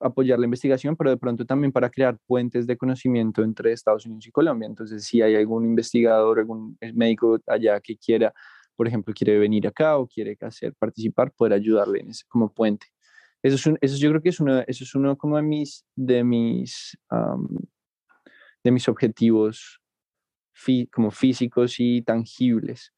apoyar 0.00 0.38
la 0.38 0.46
investigación, 0.46 0.96
pero 0.96 1.10
de 1.10 1.16
pronto 1.16 1.44
también 1.44 1.72
para 1.72 1.90
crear 1.90 2.18
puentes 2.26 2.66
de 2.66 2.76
conocimiento 2.76 3.44
entre 3.44 3.72
Estados 3.72 4.06
Unidos 4.06 4.26
y 4.26 4.32
Colombia. 4.32 4.66
Entonces, 4.66 5.04
si 5.04 5.22
hay 5.22 5.36
algún 5.36 5.64
investigador, 5.64 6.40
algún 6.40 6.76
médico 6.94 7.38
allá 7.46 7.80
que 7.80 7.96
quiera, 7.96 8.32
por 8.74 8.88
ejemplo, 8.88 9.14
quiere 9.14 9.38
venir 9.38 9.66
acá 9.66 9.98
o 9.98 10.08
quiere 10.08 10.36
hacer 10.40 10.74
participar, 10.74 11.32
poder 11.32 11.52
ayudarle 11.52 12.00
en 12.00 12.10
ese, 12.10 12.24
como 12.28 12.52
puente. 12.52 12.86
Eso, 13.42 13.74
es 13.80 13.98
yo 13.98 14.10
creo 14.10 14.22
que 14.22 14.30
es 14.30 14.40
uno, 14.40 14.60
eso 14.66 14.84
es 14.84 14.94
uno 14.94 15.16
como 15.16 15.36
de 15.36 15.42
mis, 15.42 15.84
de 15.94 16.24
mis, 16.24 16.96
de 18.64 18.70
mis 18.70 18.88
objetivos 18.88 19.81
como 20.90 21.10
físicos 21.10 21.76
y 21.78 22.02
tangibles. 22.02 22.92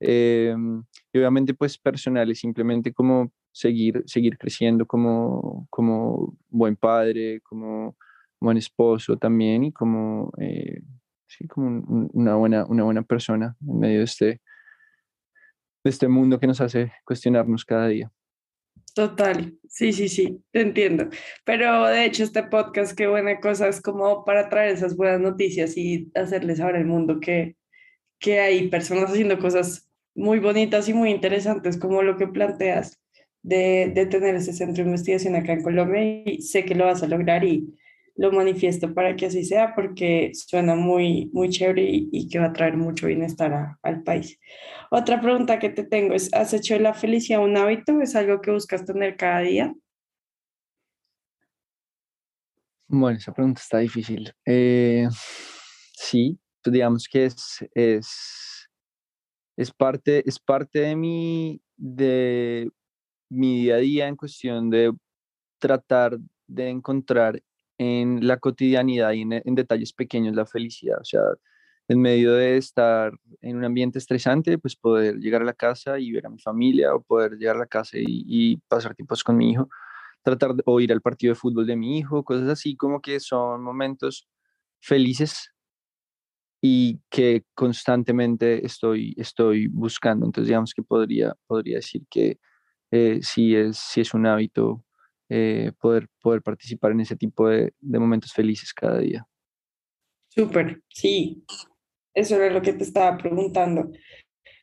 Em, 0.00 0.82
y 1.12 1.18
obviamente 1.18 1.54
pues 1.54 1.78
personales, 1.78 2.40
simplemente 2.40 2.92
como 2.92 3.32
seguir, 3.52 4.02
seguir 4.06 4.38
creciendo 4.38 4.86
como, 4.86 5.66
como 5.70 6.36
buen 6.48 6.76
padre, 6.76 7.40
como 7.42 7.96
buen 8.40 8.56
esposo 8.56 9.16
también 9.16 9.64
y 9.64 9.72
como, 9.72 10.32
eh, 10.38 10.80
sí, 11.26 11.46
como 11.46 12.08
una, 12.12 12.36
buena, 12.36 12.64
una 12.66 12.84
buena 12.84 13.02
persona 13.02 13.56
en 13.66 13.78
medio 13.78 13.98
de 13.98 14.04
este, 14.04 14.26
de 15.84 15.90
este 15.90 16.08
mundo 16.08 16.40
que 16.40 16.46
nos 16.46 16.60
hace 16.60 16.92
cuestionarnos 17.04 17.64
cada 17.64 17.88
día. 17.88 18.10
Total, 18.94 19.56
sí, 19.68 19.92
sí, 19.92 20.08
sí, 20.08 20.42
te 20.50 20.60
entiendo. 20.62 21.08
Pero 21.44 21.86
de 21.86 22.04
hecho 22.04 22.24
este 22.24 22.42
podcast, 22.42 22.96
qué 22.96 23.06
buena 23.06 23.40
cosa, 23.40 23.68
es 23.68 23.80
como 23.80 24.24
para 24.24 24.48
traer 24.48 24.74
esas 24.74 24.96
buenas 24.96 25.20
noticias 25.20 25.76
y 25.76 26.10
hacerles 26.14 26.58
saber 26.58 26.76
al 26.76 26.86
mundo 26.86 27.20
que, 27.20 27.56
que 28.18 28.40
hay 28.40 28.68
personas 28.68 29.10
haciendo 29.10 29.38
cosas 29.38 29.88
muy 30.14 30.40
bonitas 30.40 30.88
y 30.88 30.94
muy 30.94 31.10
interesantes, 31.10 31.78
como 31.78 32.02
lo 32.02 32.16
que 32.16 32.26
planteas 32.28 33.00
de, 33.42 33.92
de 33.94 34.06
tener 34.06 34.34
ese 34.34 34.52
centro 34.52 34.82
de 34.84 34.90
investigación 34.90 35.36
acá 35.36 35.52
en 35.52 35.62
Colombia 35.62 36.22
y 36.26 36.42
sé 36.42 36.64
que 36.64 36.74
lo 36.74 36.86
vas 36.86 37.02
a 37.02 37.08
lograr 37.08 37.44
y 37.44 37.72
lo 38.16 38.32
manifiesto 38.32 38.92
para 38.92 39.16
que 39.16 39.26
así 39.26 39.44
sea 39.44 39.74
porque 39.74 40.32
suena 40.34 40.74
muy, 40.74 41.30
muy 41.32 41.48
chévere 41.48 41.82
y, 41.88 42.28
que 42.28 42.38
va 42.38 42.46
a 42.46 42.52
traer 42.52 42.76
mucho 42.76 43.06
bienestar 43.06 43.76
al 43.82 44.02
país. 44.02 44.38
Otra 44.90 45.20
pregunta 45.20 45.58
que 45.58 45.70
te 45.70 45.84
tengo 45.84 46.14
es, 46.14 46.32
¿has 46.34 46.52
hecho 46.52 46.78
la 46.78 46.94
felicidad 46.94 47.42
un 47.42 47.56
hábito? 47.56 48.00
¿Es 48.00 48.16
algo 48.16 48.40
que 48.40 48.50
buscas 48.50 48.84
tener 48.84 49.16
cada 49.16 49.40
día? 49.40 49.74
Bueno, 52.88 53.18
esa 53.18 53.32
pregunta 53.32 53.60
está 53.60 53.78
difícil. 53.78 54.32
Eh, 54.44 55.06
sí, 55.94 56.38
pues 56.62 56.72
digamos 56.72 57.06
que 57.08 57.26
es, 57.26 57.64
es, 57.72 58.68
es, 59.56 59.70
parte, 59.70 60.28
es 60.28 60.38
parte 60.38 60.80
de 60.80 60.96
mi, 60.96 61.62
de 61.76 62.68
mi 63.28 63.62
día 63.62 63.76
a 63.76 63.78
día 63.78 64.08
en 64.08 64.16
cuestión 64.16 64.68
de 64.70 64.92
tratar 65.58 66.18
de 66.48 66.68
encontrar 66.68 67.40
en 67.80 68.26
la 68.26 68.36
cotidianidad 68.36 69.12
y 69.12 69.22
en, 69.22 69.54
detalles 69.54 69.94
pequeños 69.94 70.34
la 70.36 70.44
felicidad. 70.44 70.98
O 71.00 71.04
sea, 71.04 71.22
en 71.88 71.98
medio 71.98 72.34
de 72.34 72.58
estar 72.58 73.10
en 73.40 73.56
un 73.56 73.64
ambiente 73.64 73.98
estresante, 73.98 74.58
pues 74.58 74.76
poder 74.76 75.16
llegar 75.16 75.40
a 75.40 75.46
la 75.46 75.54
casa 75.54 75.98
y 75.98 76.12
ver 76.12 76.26
a 76.26 76.28
mi 76.28 76.38
familia 76.38 76.94
o 76.94 77.00
poder 77.00 77.38
llegar 77.38 77.56
a 77.56 77.60
la 77.60 77.66
casa 77.66 77.96
y, 77.98 78.58
pasar 78.68 78.94
tiempos 78.94 79.24
con 79.24 79.38
mi 79.38 79.52
hijo, 79.52 79.70
tratar 80.22 80.54
de, 80.54 80.62
o 80.66 80.78
ir 80.80 80.92
al 80.92 81.00
partido 81.00 81.32
de 81.32 81.36
fútbol 81.40 81.66
de 81.66 81.76
mi 81.76 81.96
hijo, 81.98 82.22
cosas 82.22 82.50
así 82.50 82.76
como 82.76 83.00
que 83.00 83.18
son 83.18 83.62
momentos 83.62 84.28
felices 84.80 85.50
y 86.60 87.00
que 87.08 87.44
constantemente 87.54 88.66
estoy, 88.66 89.14
estoy 89.16 89.68
buscando. 89.68 90.26
Entonces, 90.26 90.48
digamos 90.48 90.74
que 90.74 90.82
podría, 90.82 91.34
podría 91.46 91.76
decir 91.76 92.02
que 92.10 92.38
eh, 92.90 93.20
sí, 93.22 93.56
es, 93.56 93.78
sí 93.78 94.02
es 94.02 94.12
un 94.12 94.26
hábito 94.26 94.84
eh, 95.30 95.70
poder, 95.80 96.08
poder 96.20 96.42
participar 96.42 96.90
en 96.90 97.00
ese 97.00 97.16
tipo 97.16 97.48
de, 97.48 97.72
de 97.78 97.98
momentos 98.00 98.32
felices 98.32 98.74
cada 98.74 98.98
día. 98.98 99.24
Súper, 100.28 100.82
sí, 100.88 101.44
eso 102.14 102.34
era 102.34 102.52
lo 102.52 102.62
que 102.62 102.72
te 102.72 102.82
estaba 102.82 103.16
preguntando, 103.16 103.92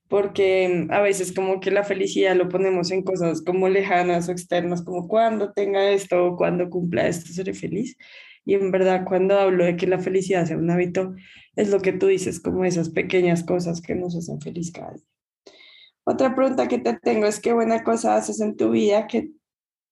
porque 0.09 0.87
a 0.89 0.99
veces 0.99 1.33
como 1.33 1.61
que 1.61 1.71
la 1.71 1.85
felicidad 1.85 2.35
lo 2.35 2.49
ponemos 2.49 2.91
en 2.91 3.03
cosas 3.03 3.41
como 3.41 3.69
lejanas 3.69 4.27
o 4.27 4.33
externas, 4.33 4.81
como 4.81 5.07
cuando 5.07 5.53
tenga 5.53 5.89
esto 5.89 6.25
o 6.25 6.35
cuando 6.35 6.69
cumpla 6.69 7.07
esto 7.07 7.31
seré 7.31 7.53
feliz. 7.53 7.97
Y 8.43 8.53
en 8.53 8.71
verdad 8.71 9.03
cuando 9.05 9.37
hablo 9.37 9.65
de 9.65 9.75
que 9.77 9.87
la 9.87 9.99
felicidad 9.99 10.45
sea 10.45 10.57
un 10.57 10.69
hábito, 10.69 11.15
es 11.55 11.69
lo 11.69 11.79
que 11.79 11.93
tú 11.93 12.07
dices, 12.07 12.39
como 12.41 12.65
esas 12.65 12.89
pequeñas 12.89 13.43
cosas 13.43 13.81
que 13.81 13.95
nos 13.95 14.15
hacen 14.15 14.39
feliz 14.41 14.71
cada 14.71 14.93
día. 14.93 15.05
Otra 16.05 16.35
pregunta 16.35 16.67
que 16.67 16.79
te 16.79 16.93
tengo 16.93 17.25
es 17.25 17.39
qué 17.39 17.51
buena 17.53 17.83
cosa 17.83 18.15
haces 18.15 18.39
en 18.39 18.55
tu 18.55 18.69
vida 18.71 19.07
que 19.07 19.31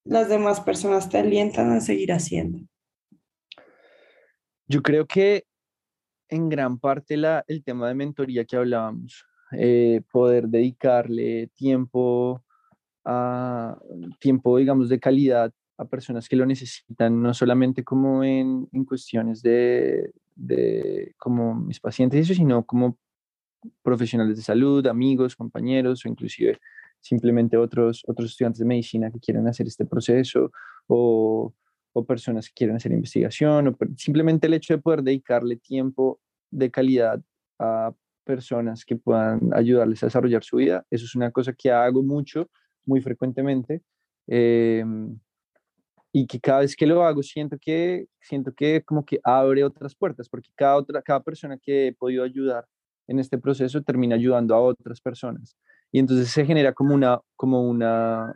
las 0.06 0.28
demás 0.28 0.60
personas 0.60 1.08
te 1.08 1.18
alientan 1.18 1.70
a 1.72 1.80
seguir 1.80 2.12
haciendo? 2.12 2.60
Yo 4.68 4.82
creo 4.82 5.06
que 5.06 5.44
en 6.28 6.48
gran 6.48 6.78
parte 6.78 7.16
la, 7.16 7.44
el 7.46 7.62
tema 7.62 7.88
de 7.88 7.94
mentoría 7.94 8.44
que 8.44 8.56
hablábamos, 8.56 9.24
eh, 9.52 10.02
poder 10.10 10.48
dedicarle 10.48 11.48
tiempo 11.54 12.42
a 13.04 13.78
tiempo, 14.18 14.58
digamos, 14.58 14.88
de 14.88 14.98
calidad 14.98 15.52
a 15.78 15.84
personas 15.84 16.28
que 16.28 16.36
lo 16.36 16.46
necesitan, 16.46 17.22
no 17.22 17.32
solamente 17.32 17.84
como 17.84 18.24
en, 18.24 18.68
en 18.72 18.84
cuestiones 18.84 19.42
de, 19.42 20.12
de, 20.34 21.14
como 21.16 21.54
mis 21.54 21.78
pacientes, 21.78 22.26
sino 22.26 22.64
como 22.64 22.98
profesionales 23.82 24.36
de 24.36 24.42
salud, 24.42 24.86
amigos, 24.86 25.36
compañeros 25.36 26.04
o 26.04 26.08
inclusive 26.08 26.58
simplemente 27.06 27.56
otros, 27.56 28.02
otros 28.06 28.30
estudiantes 28.30 28.58
de 28.58 28.66
medicina 28.66 29.10
que 29.10 29.20
quieren 29.20 29.46
hacer 29.46 29.66
este 29.66 29.84
proceso 29.84 30.50
o, 30.86 31.52
o 31.92 32.04
personas 32.04 32.48
que 32.48 32.54
quieren 32.54 32.76
hacer 32.76 32.92
investigación 32.92 33.68
o 33.68 33.76
simplemente 33.96 34.46
el 34.46 34.54
hecho 34.54 34.74
de 34.74 34.82
poder 34.82 35.02
dedicarle 35.02 35.56
tiempo 35.56 36.20
de 36.50 36.70
calidad 36.70 37.20
a 37.58 37.92
personas 38.24 38.84
que 38.84 38.96
puedan 38.96 39.50
ayudarles 39.54 40.02
a 40.02 40.06
desarrollar 40.06 40.42
su 40.42 40.56
vida. 40.56 40.84
Eso 40.90 41.04
es 41.04 41.14
una 41.14 41.30
cosa 41.30 41.52
que 41.52 41.70
hago 41.70 42.02
mucho, 42.02 42.50
muy 42.84 43.00
frecuentemente. 43.00 43.82
Em, 44.26 45.18
y 46.12 46.26
que 46.26 46.40
cada 46.40 46.60
vez 46.60 46.74
que 46.74 46.86
lo 46.86 47.04
hago 47.04 47.22
siento 47.22 47.58
que 47.60 48.06
siento 48.20 48.52
que 48.52 48.82
como 48.82 49.04
que 49.04 49.20
abre 49.22 49.62
otras 49.62 49.94
puertas 49.94 50.28
porque 50.28 50.48
cada 50.56 50.76
otra 50.76 51.02
cada 51.02 51.20
persona 51.22 51.58
que 51.58 51.88
he 51.88 51.92
podido 51.92 52.24
ayudar 52.24 52.66
en 53.06 53.18
este 53.18 53.38
proceso 53.38 53.82
termina 53.82 54.16
ayudando 54.16 54.54
a 54.54 54.60
otras 54.60 55.00
personas 55.00 55.56
y 55.92 55.98
entonces 55.98 56.30
se 56.30 56.44
genera 56.44 56.72
como 56.72 56.94
una, 56.94 57.20
como 57.36 57.68
una, 57.68 58.34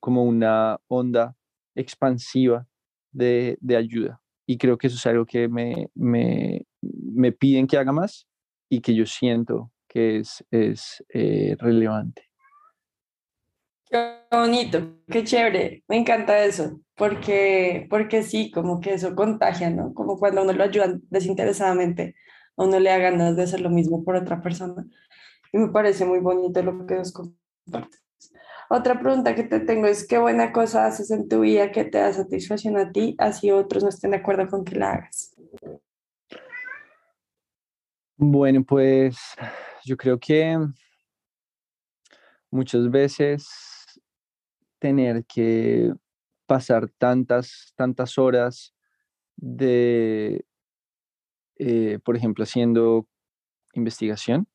como 0.00 0.24
una 0.24 0.78
onda 0.88 1.34
expansiva 1.74 2.66
de, 3.12 3.58
de 3.60 3.76
ayuda. 3.76 4.20
Y 4.46 4.58
creo 4.58 4.78
que 4.78 4.86
eso 4.86 4.96
es 4.96 5.06
algo 5.06 5.26
que 5.26 5.48
me, 5.48 5.88
me, 5.94 6.64
me 6.80 7.32
piden 7.32 7.66
que 7.66 7.76
haga 7.76 7.92
más 7.92 8.26
y 8.68 8.80
que 8.80 8.94
yo 8.94 9.06
siento 9.06 9.72
que 9.88 10.18
es, 10.18 10.44
es 10.50 11.04
eh, 11.12 11.56
relevante. 11.58 12.22
Qué 13.88 14.16
bonito, 14.30 14.96
qué 15.08 15.22
chévere, 15.22 15.84
me 15.86 15.96
encanta 15.96 16.44
eso, 16.44 16.80
porque, 16.96 17.86
porque 17.88 18.24
sí, 18.24 18.50
como 18.50 18.80
que 18.80 18.94
eso 18.94 19.14
contagia, 19.14 19.70
¿no? 19.70 19.94
Como 19.94 20.18
cuando 20.18 20.42
uno 20.42 20.52
lo 20.52 20.64
ayuda 20.64 20.98
desinteresadamente, 21.08 22.16
a 22.56 22.64
uno 22.64 22.80
le 22.80 22.90
da 22.90 22.98
ganas 22.98 23.36
de 23.36 23.44
hacer 23.44 23.60
lo 23.60 23.70
mismo 23.70 24.02
por 24.04 24.16
otra 24.16 24.42
persona. 24.42 24.84
Me 25.56 25.68
parece 25.68 26.04
muy 26.04 26.18
bonito 26.18 26.62
lo 26.62 26.86
que 26.86 26.96
nos 26.96 27.12
compartes. 27.12 28.04
Otra 28.68 29.00
pregunta 29.00 29.34
que 29.34 29.44
te 29.44 29.60
tengo 29.60 29.86
es, 29.86 30.06
¿qué 30.06 30.18
buena 30.18 30.52
cosa 30.52 30.84
haces 30.84 31.10
en 31.10 31.28
tu 31.28 31.40
vida 31.40 31.72
que 31.72 31.84
te 31.84 31.96
da 31.96 32.12
satisfacción 32.12 32.76
a 32.76 32.92
ti, 32.92 33.14
así 33.18 33.50
otros 33.50 33.82
no 33.82 33.88
estén 33.88 34.10
de 34.10 34.18
acuerdo 34.18 34.48
con 34.48 34.64
que 34.66 34.76
la 34.76 34.92
hagas? 34.92 35.34
Bueno, 38.18 38.64
pues 38.64 39.16
yo 39.86 39.96
creo 39.96 40.18
que 40.18 40.58
muchas 42.50 42.90
veces 42.90 43.48
tener 44.78 45.24
que 45.24 45.94
pasar 46.44 46.90
tantas, 46.98 47.72
tantas 47.76 48.18
horas 48.18 48.74
de, 49.36 50.44
eh, 51.58 51.98
por 52.04 52.14
ejemplo, 52.14 52.44
haciendo 52.44 53.08
investigación, 53.72 54.46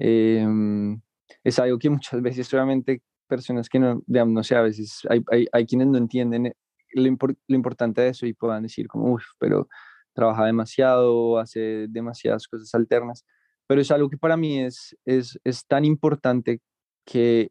em, 0.00 1.00
es 1.44 1.58
algo 1.58 1.78
que 1.78 1.90
muchas 1.90 2.20
veces 2.22 2.48
solamente 2.48 3.02
personas 3.28 3.68
que 3.68 3.78
no, 3.78 4.02
digamos, 4.06 4.34
no 4.34 4.42
sé, 4.42 4.56
a 4.56 4.62
veces 4.62 5.02
hay, 5.08 5.22
hay, 5.30 5.46
hay 5.52 5.66
quienes 5.66 5.88
no 5.88 5.98
entienden 5.98 6.46
eh, 6.46 6.54
lo, 6.94 7.04
lo, 7.04 7.56
importante 7.56 8.02
de 8.02 8.08
eso 8.08 8.26
y 8.26 8.34
puedan 8.34 8.64
decir 8.64 8.88
como, 8.88 9.12
uff, 9.14 9.24
pero 9.38 9.68
trabaja 10.12 10.46
demasiado, 10.46 11.38
hace 11.38 11.86
demasiadas 11.88 12.48
cosas 12.48 12.74
alternas, 12.74 13.24
pero 13.66 13.80
es 13.80 13.90
algo 13.92 14.10
que 14.10 14.18
para 14.18 14.36
mí 14.36 14.60
es, 14.60 14.96
es, 15.04 15.38
es 15.44 15.66
tan 15.66 15.84
importante 15.84 16.60
que 17.04 17.50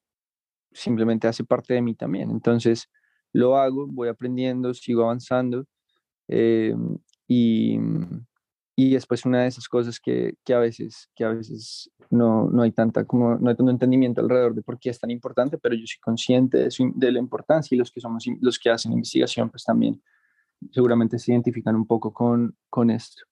simplemente 0.71 1.27
hace 1.27 1.43
parte 1.43 1.73
de 1.73 1.81
mí 1.81 1.95
también. 1.95 2.29
Entonces, 2.31 2.89
lo 3.33 3.57
hago, 3.57 3.87
voy 3.87 4.09
aprendiendo, 4.09 4.73
sigo 4.73 5.03
avanzando 5.03 5.65
eh, 6.27 6.75
y, 7.27 7.79
y 8.81 8.93
después 8.93 9.25
una 9.25 9.41
de 9.41 9.47
esas 9.47 9.67
cosas 9.67 9.99
que, 9.99 10.35
que, 10.45 10.53
a 10.53 10.59
veces, 10.59 11.09
que 11.13 11.25
a 11.25 11.29
veces 11.31 11.91
no, 12.09 12.49
no, 12.49 12.61
hay 12.61 12.71
tanta, 12.71 13.03
como, 13.03 13.35
no 13.35 13.49
hay 13.49 13.55
tanto 13.57 13.69
entendimiento 13.69 14.21
alrededor 14.21 14.55
de 14.55 14.61
por 14.61 14.79
qué 14.79 14.89
es 14.89 14.97
tan 14.97 15.11
importante, 15.11 15.57
pero 15.57 15.75
yo 15.75 15.85
soy 15.85 15.99
consciente 15.99 16.59
de, 16.59 16.71
su, 16.71 16.89
de 16.95 17.11
la 17.11 17.19
importancia 17.19 17.75
y 17.75 17.77
los 17.77 17.91
que, 17.91 17.99
somos, 17.99 18.23
los 18.39 18.57
que 18.57 18.69
hacen 18.69 18.93
investigación 18.93 19.49
pues 19.49 19.65
también 19.65 20.01
seguramente 20.71 21.19
se 21.19 21.33
identifican 21.33 21.75
un 21.75 21.85
poco 21.85 22.13
con, 22.13 22.55
con 22.69 22.89
esto. 22.89 23.23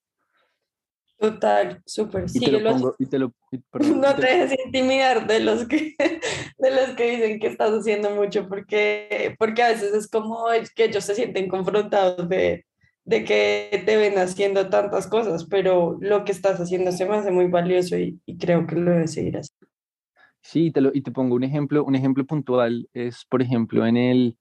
Total, 1.18 1.80
súper. 1.86 2.28
Sí, 2.28 2.40
no 2.40 4.14
te 4.14 4.26
dejes 4.26 4.54
intimidar 4.66 5.26
de 5.26 5.40
los 5.40 5.66
que 5.66 5.96
de 6.58 6.70
los 6.70 6.94
que 6.94 7.10
dicen 7.10 7.40
que 7.40 7.46
estás 7.46 7.70
haciendo 7.70 8.10
mucho, 8.10 8.46
porque, 8.50 9.34
porque 9.38 9.62
a 9.62 9.68
veces 9.68 9.94
es 9.94 10.10
como 10.10 10.44
que 10.76 10.84
ellos 10.84 11.04
se 11.04 11.14
sienten 11.14 11.48
confrontados 11.48 12.28
de, 12.28 12.66
de 13.08 13.24
que 13.24 13.82
te 13.86 13.96
ven 13.96 14.18
haciendo 14.18 14.68
tantas 14.68 15.06
cosas, 15.06 15.46
pero 15.46 15.96
lo 15.98 16.26
que 16.26 16.32
estás 16.32 16.60
haciendo 16.60 16.92
se 16.92 17.06
me 17.06 17.16
hace 17.16 17.30
muy 17.30 17.46
valioso 17.46 17.96
y, 17.96 18.20
creo 18.38 18.66
que 18.66 18.76
lo 18.76 18.90
debes 18.90 19.14
seguir 19.14 19.38
así. 19.38 19.50
Sí, 20.42 20.70
te 20.70 20.82
lo, 20.82 20.90
y 20.92 21.00
te 21.00 21.10
pongo 21.10 21.34
un 21.34 21.42
ejemplo, 21.42 21.84
un 21.84 21.94
ejemplo 21.94 22.26
puntual, 22.26 22.86
es 22.92 23.24
por 23.24 23.40
ejemplo 23.40 23.86
en 23.86 23.96
el, 23.96 24.36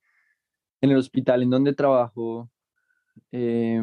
en 0.81 0.91
el 0.91 0.97
hospital 0.97 1.43
en 1.43 1.49
donde 1.49 1.73
trabajo, 1.73 2.49
eh, 3.31 3.79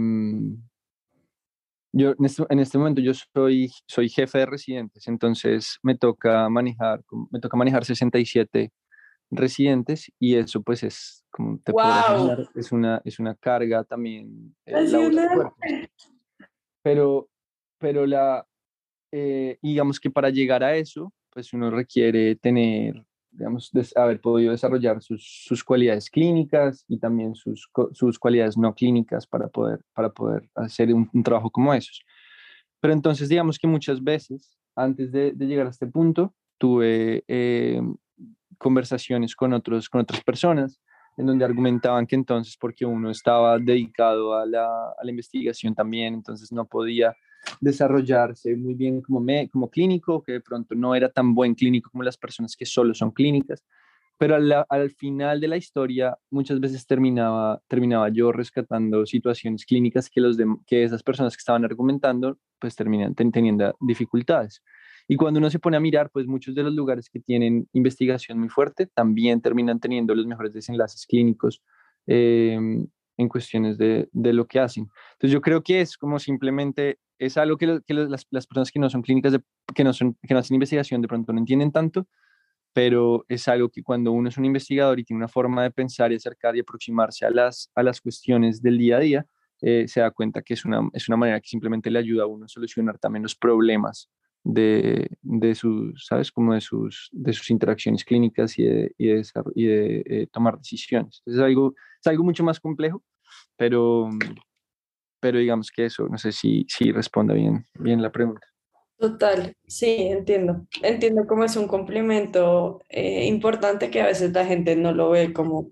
yo 1.93 2.11
en 2.19 2.25
este, 2.27 2.43
en 2.51 2.59
este, 2.59 2.77
momento 2.77 3.01
yo 3.01 3.13
soy, 3.15 3.73
soy 3.87 4.11
jefe 4.11 4.41
de 4.41 4.47
residentes, 4.47 5.09
entonces 5.09 5.79
me 5.83 5.97
toca 5.97 6.47
manejar, 6.51 7.03
me 7.31 7.41
toca 7.41 7.57
manejar 7.57 7.87
67 7.87 8.71
residentes 9.31 10.13
y 10.19 10.37
eso 10.37 10.63
pues 10.63 10.83
es 10.83 11.25
como 11.31 11.59
te 11.59 11.73
wow. 11.73 12.47
es 12.55 12.73
una 12.73 13.01
es 13.05 13.19
una 13.19 13.35
carga 13.35 13.85
también 13.85 14.55
eh, 14.67 14.87
pero 16.83 17.29
pero 17.79 18.07
la 18.07 18.47
eh, 19.13 19.59
digamos 19.63 19.99
que 19.99 20.11
para 20.11 20.31
llegar 20.31 20.63
a 20.63 20.77
eso 20.77 21.13
pues 21.31 21.53
uno 21.53 21.71
requiere 21.71 22.37
tener 22.37 23.05
digamos, 23.37 23.73
haber 23.97 24.21
podido 24.21 24.53
desarrollar 24.53 25.03
sus, 25.03 25.45
sus, 25.45 25.65
cualidades 25.65 26.09
clínicas 26.09 26.85
y 26.89 26.99
también 26.99 27.35
sus, 27.35 27.69
sus 27.93 28.19
cualidades 28.19 28.57
no 28.57 28.75
clínicas 28.75 29.27
para 29.27 29.49
poder, 29.49 29.81
para 29.93 30.11
poder 30.11 30.49
hacer 30.55 30.95
un, 30.95 31.11
un, 31.13 31.23
trabajo 31.23 31.51
como 31.51 31.75
esos. 31.75 32.01
Pero 32.81 32.95
entonces, 32.95 33.29
digamos 33.29 33.59
que 33.59 33.67
muchas 33.67 34.03
veces, 34.03 34.57
antes 34.77 35.11
de, 35.11 35.33
de 35.33 35.47
llegar 35.47 35.67
a 35.67 35.71
este 35.71 35.87
punto, 35.87 36.35
tuve 36.59 37.25
eh, 37.29 37.83
conversaciones 38.59 39.35
con, 39.35 39.53
otros, 39.53 39.89
con 39.89 40.03
otras 40.03 40.23
personas 40.23 40.81
en 41.17 41.27
donde 41.27 41.45
argumentaban 41.45 42.07
que 42.07 42.17
entonces, 42.17 42.57
porque 42.59 42.85
uno 42.85 43.11
estaba 43.11 43.59
dedicado 43.59 44.35
a 44.35 44.47
la, 44.47 44.65
a 44.67 45.05
la 45.05 45.11
investigación 45.11 45.75
también, 45.75 46.15
entonces 46.15 46.51
no 46.51 46.65
podía 46.65 47.15
desarrollarse 47.61 48.57
muy 48.57 48.75
bien 48.75 49.01
como, 49.01 49.21
me, 49.21 49.49
como 49.49 49.71
clínico, 49.71 50.23
que 50.23 50.33
de 50.33 50.41
pronto 50.41 50.75
no 50.75 50.95
era 50.95 51.09
tan 51.09 51.35
buen 51.35 51.55
clínico 51.55 51.91
como 51.91 52.03
las 52.03 52.17
personas 52.17 52.57
que 52.57 52.67
solo 52.67 52.95
son 52.95 53.11
clínicas, 53.11 53.63
pero 54.19 54.37
al, 54.37 54.65
al 54.69 54.91
final 54.91 55.41
de 55.41 55.49
la 55.49 55.57
historia 55.57 56.17
muchas 56.31 56.61
veces 56.61 56.87
terminaba, 56.87 57.61
terminaba 57.69 58.09
yo 58.09 58.33
rescatando 58.33 59.07
situaciones 59.07 59.67
clínicas 59.67 60.09
que, 60.09 60.21
los 60.21 60.37
de, 60.37 60.47
que 60.67 60.85
esas 60.85 61.03
personas 61.03 61.37
que 61.37 61.41
estaban 61.41 61.65
argumentando 61.65 62.39
pues 62.59 62.77
terminan 62.77 63.15
teniendo 63.15 63.77
dificultades. 63.81 64.63
Y 65.07 65.17
cuando 65.17 65.39
uno 65.39 65.51
se 65.51 65.59
pone 65.59 65.77
a 65.77 65.81
mirar, 65.81 66.11
pues 66.11 66.27
muchos 66.27 66.55
de 66.55 66.63
los 66.63 66.73
lugares 66.73 67.11
que 67.11 67.21
tienen 67.21 67.69
investigación 67.73 68.39
muy 68.39 68.49
fuerte 68.49 68.87
también 68.87 69.41
terminan 69.41 69.79
teniendo 69.79 70.15
los 70.15 70.27
mejores 70.27 70.53
desenlaces 70.53 71.07
clínicos 71.07 71.63
eh, 72.07 72.59
en 73.17 73.29
cuestiones 73.29 73.77
de, 73.79 74.09
de, 74.13 74.33
lo 74.33 74.47
que 74.47 74.61
hacen. 74.61 74.89
Entonces 75.13 75.33
yo 75.33 75.41
creo 75.41 75.63
que 75.63 75.81
es 75.81 75.97
como 75.97 76.19
simplemente 76.19 76.99
es 77.19 77.37
algo 77.37 77.57
que, 77.57 77.81
que 77.87 77.95
las, 77.95 78.27
las, 78.31 78.47
personas 78.47 78.71
que 78.73 78.79
no 78.79 78.91
son 78.91 79.03
clínicas, 79.03 79.33
de, 79.33 79.41
que, 79.75 79.85
no 79.85 79.93
son, 79.93 80.17
que 80.23 80.35
no 80.35 80.41
hacen 80.41 80.55
investigación 80.55 81.01
de 81.01 81.09
pronto 81.09 81.33
no 81.33 81.39
entienden 81.39 81.71
tanto, 81.71 82.09
pero 82.73 83.25
es 83.29 83.47
algo 83.47 83.69
que 83.69 83.83
cuando 83.83 84.11
uno 84.11 84.29
es 84.29 84.37
un 84.37 84.45
investigador 84.45 84.99
y 84.99 85.05
tiene 85.05 85.19
una 85.19 85.29
forma 85.29 85.63
de 85.63 85.71
pensar 85.71 86.13
y 86.13 86.17
acercar 86.17 86.57
y 86.57 86.61
aproximarse 86.61 87.25
a 87.25 87.31
las, 87.31 87.71
a 87.75 87.83
las 87.83 88.01
cuestiones 88.01 88.61
del 88.61 88.79
día 88.79 88.97
a 88.97 89.01
día, 89.01 89.27
eh, 89.61 89.87
se 89.87 90.01
da 90.01 90.11
cuenta 90.11 90.43
que 90.43 90.55
es 90.55 90.65
una, 90.65 90.81
es 90.93 91.09
una 91.09 91.17
manera 91.17 91.41
que 91.41 91.49
simplemente 91.49 91.91
le 91.91 92.01
ayuda 92.01 92.25
a 92.25 92.27
uno 92.27 92.47
a 92.47 92.49
solucionar 92.49 92.99
también 92.99 93.23
los 93.23 93.37
problemas 93.37 94.11
de, 94.45 95.09
de 95.23 95.55
sus, 95.55 96.07
¿sabes? 96.07 96.31
Como 96.31 96.55
de 96.55 96.61
sus, 96.61 97.09
de 97.13 97.33
sus 97.33 97.51
interacciones 97.51 98.05
clínicas 98.05 98.59
y 98.59 98.65
de, 98.65 98.95
y 98.99 99.07
de, 99.09 99.27
y 99.55 99.67
de 99.67 100.03
eh, 100.07 100.27
tomar 100.31 100.59
decisiones. 100.59 101.23
es 101.27 101.39
algo, 101.39 101.75
es 102.01 102.07
algo 102.07 102.23
mucho 102.23 102.45
más 102.45 102.61
complejo, 102.61 103.03
pero, 103.57 104.11
pero 105.19 105.39
digamos 105.39 105.71
que 105.71 105.87
eso, 105.87 106.07
no 106.09 106.19
sé 106.19 106.31
si, 106.31 106.67
si 106.69 106.93
responda 106.93 107.35
bien, 107.35 107.67
bien 107.79 108.03
la 108.03 108.13
pregunta. 108.13 108.47
Total, 108.99 109.57
sí, 109.67 109.97
entiendo. 109.99 110.67
Entiendo 110.83 111.27
cómo 111.27 111.45
es 111.45 111.57
un 111.57 111.67
complemento 111.67 112.83
eh, 112.89 113.27
importante 113.27 113.91
que 113.91 114.01
a 114.01 114.07
veces 114.07 114.33
la 114.33 114.47
gente 114.47 114.77
no 114.77 114.93
lo 114.93 115.11
ve 115.11 115.33
como, 115.33 115.71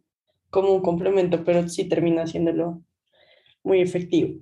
como 0.50 0.74
un 0.74 0.82
complemento, 0.82 1.44
pero 1.44 1.68
sí 1.68 1.88
termina 1.88 2.22
haciéndolo 2.22 2.82
muy 3.62 3.80
efectivo. 3.80 4.40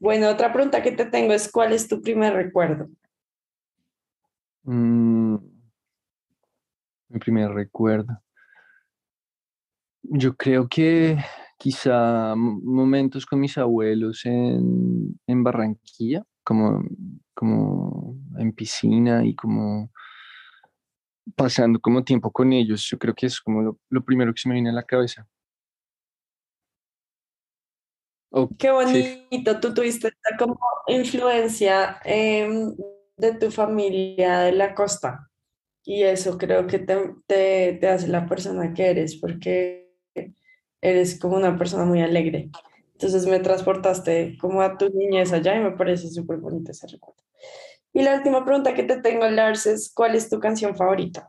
Bueno, 0.00 0.30
otra 0.30 0.52
pregunta 0.52 0.82
que 0.82 0.92
te 0.92 1.04
tengo 1.04 1.34
es, 1.34 1.50
¿cuál 1.52 1.72
es 1.72 1.86
tu 1.86 2.00
primer 2.02 2.32
recuerdo? 2.32 2.88
Mm, 4.64 5.36
mi 7.08 7.18
primer 7.18 7.50
recuerdo. 7.50 8.22
Yo 10.02 10.36
creo 10.36 10.68
que 10.68 11.18
quizá 11.58 12.34
momentos 12.36 13.26
con 13.26 13.40
mis 13.40 13.58
abuelos 13.58 14.24
en, 14.24 15.20
en 15.26 15.44
Barranquilla, 15.44 16.24
como, 16.42 16.82
como 17.34 18.16
en 18.38 18.52
piscina 18.52 19.24
y 19.24 19.34
como 19.34 19.90
pasando 21.36 21.80
como 21.80 22.02
tiempo 22.04 22.30
con 22.30 22.52
ellos. 22.52 22.84
Yo 22.88 22.98
creo 22.98 23.14
que 23.14 23.26
es 23.26 23.40
como 23.40 23.78
lo, 23.88 24.04
primero 24.04 24.32
que 24.32 24.40
se 24.40 24.48
me 24.48 24.54
viene 24.54 24.70
a 24.70 24.74
la 24.74 24.84
cabeza. 24.84 25.26
Qué 28.58 28.70
bonito, 28.70 29.60
tú 29.60 29.74
tuviste 29.74 30.12
como 30.38 30.58
influencia 30.86 32.00
eh, 32.04 32.48
de 33.20 33.34
tu 33.34 33.50
familia 33.50 34.40
de 34.40 34.52
la 34.52 34.74
costa 34.74 35.30
y 35.84 36.02
eso 36.02 36.38
creo 36.38 36.66
que 36.66 36.78
te, 36.78 37.14
te, 37.26 37.78
te 37.80 37.88
hace 37.88 38.08
la 38.08 38.26
persona 38.26 38.74
que 38.74 38.90
eres 38.90 39.16
porque 39.16 39.90
eres 40.80 41.18
como 41.18 41.36
una 41.36 41.56
persona 41.58 41.84
muy 41.84 42.02
alegre. 42.02 42.50
Entonces 42.92 43.26
me 43.26 43.40
transportaste 43.40 44.36
como 44.38 44.60
a 44.60 44.76
tu 44.76 44.90
niñez 44.90 45.32
allá 45.32 45.56
y 45.56 45.60
me 45.60 45.72
parece 45.72 46.08
súper 46.10 46.38
bonito 46.38 46.70
ese 46.70 46.86
recuerdo. 46.86 47.22
Y 47.92 48.02
la 48.02 48.16
última 48.16 48.44
pregunta 48.44 48.74
que 48.74 48.84
te 48.84 49.00
tengo, 49.00 49.28
Lars, 49.28 49.66
es 49.66 49.92
¿cuál 49.92 50.14
es 50.14 50.28
tu 50.28 50.38
canción 50.38 50.76
favorita? 50.76 51.28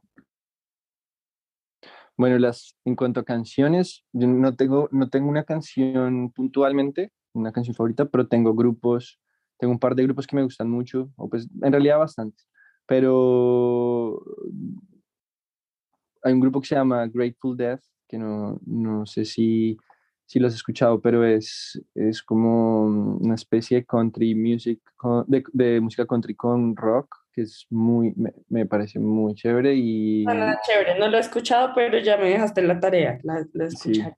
Bueno, 2.18 2.38
las, 2.38 2.78
en 2.86 2.96
cuanto 2.96 3.22
a 3.22 3.24
canciones, 3.24 4.04
yo 4.12 4.28
no 4.28 4.56
tengo, 4.56 4.90
no 4.92 5.10
tengo 5.10 5.30
una 5.30 5.44
canción 5.44 6.32
puntualmente, 6.32 7.12
una 7.34 7.52
canción 7.52 7.76
favorita, 7.76 8.06
pero 8.06 8.28
tengo 8.28 8.54
grupos, 8.54 9.20
tengo 9.62 9.74
un 9.74 9.80
par 9.80 9.94
de 9.94 10.02
grupos 10.02 10.26
que 10.26 10.36
me 10.36 10.42
gustan 10.42 10.68
mucho, 10.72 11.12
o 11.18 11.30
pues 11.30 11.48
en 11.62 11.72
realidad 11.72 12.00
bastantes, 12.00 12.50
pero 12.88 14.20
hay 16.24 16.34
un 16.34 16.40
grupo 16.40 16.60
que 16.60 16.68
se 16.68 16.74
llama 16.74 17.06
Grateful 17.06 17.56
Death, 17.56 17.84
que 18.08 18.18
no, 18.18 18.60
no 18.66 19.06
sé 19.06 19.24
si, 19.24 19.78
si 20.26 20.40
lo 20.40 20.48
has 20.48 20.56
escuchado, 20.56 21.00
pero 21.00 21.24
es, 21.24 21.80
es 21.94 22.24
como 22.24 22.86
una 23.18 23.36
especie 23.36 23.78
de 23.78 23.86
country 23.86 24.34
music, 24.34 24.82
de, 25.28 25.44
de 25.54 25.80
música 25.80 26.08
country 26.08 26.34
con 26.34 26.76
rock, 26.76 27.16
que 27.32 27.44
es 27.44 27.68
muy, 27.70 28.16
me, 28.16 28.34
me 28.50 28.66
parece 28.66 28.98
muy 28.98 29.36
chévere 29.36 29.76
y... 29.76 30.26
Ah, 30.28 30.60
chévere, 30.66 30.98
no 30.98 31.08
lo 31.08 31.18
he 31.18 31.22
escuchado, 31.22 31.74
pero 31.76 32.00
ya 32.00 32.18
me 32.18 32.30
dejaste 32.30 32.64
la 32.64 32.80
tarea, 32.80 33.20
la, 33.22 33.46
la 33.54 33.66
escuchar. 33.66 34.18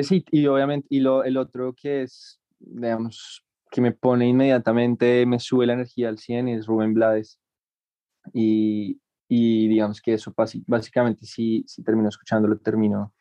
Sí. 0.00 0.24
y, 0.30 0.46
obviamente, 0.46 0.86
y 0.90 1.00
lo, 1.00 1.24
el 1.24 1.36
otro 1.38 1.74
que 1.74 2.02
es, 2.02 2.40
digamos, 2.60 3.44
que 3.74 3.80
me 3.80 3.90
pone 3.90 4.28
inmediatamente, 4.28 5.26
me 5.26 5.40
sube 5.40 5.66
la 5.66 5.72
energía 5.72 6.08
al 6.08 6.18
100 6.18 6.46
es 6.46 6.66
Rubén 6.66 6.94
Blades. 6.94 7.40
Y, 8.32 9.00
y 9.28 9.66
digamos 9.66 10.00
que 10.00 10.14
eso 10.14 10.32
básicamente 10.68 11.26
si, 11.26 11.64
si 11.66 11.82
termino 11.82 12.08
escuchándolo, 12.08 12.56
termino, 12.58 13.12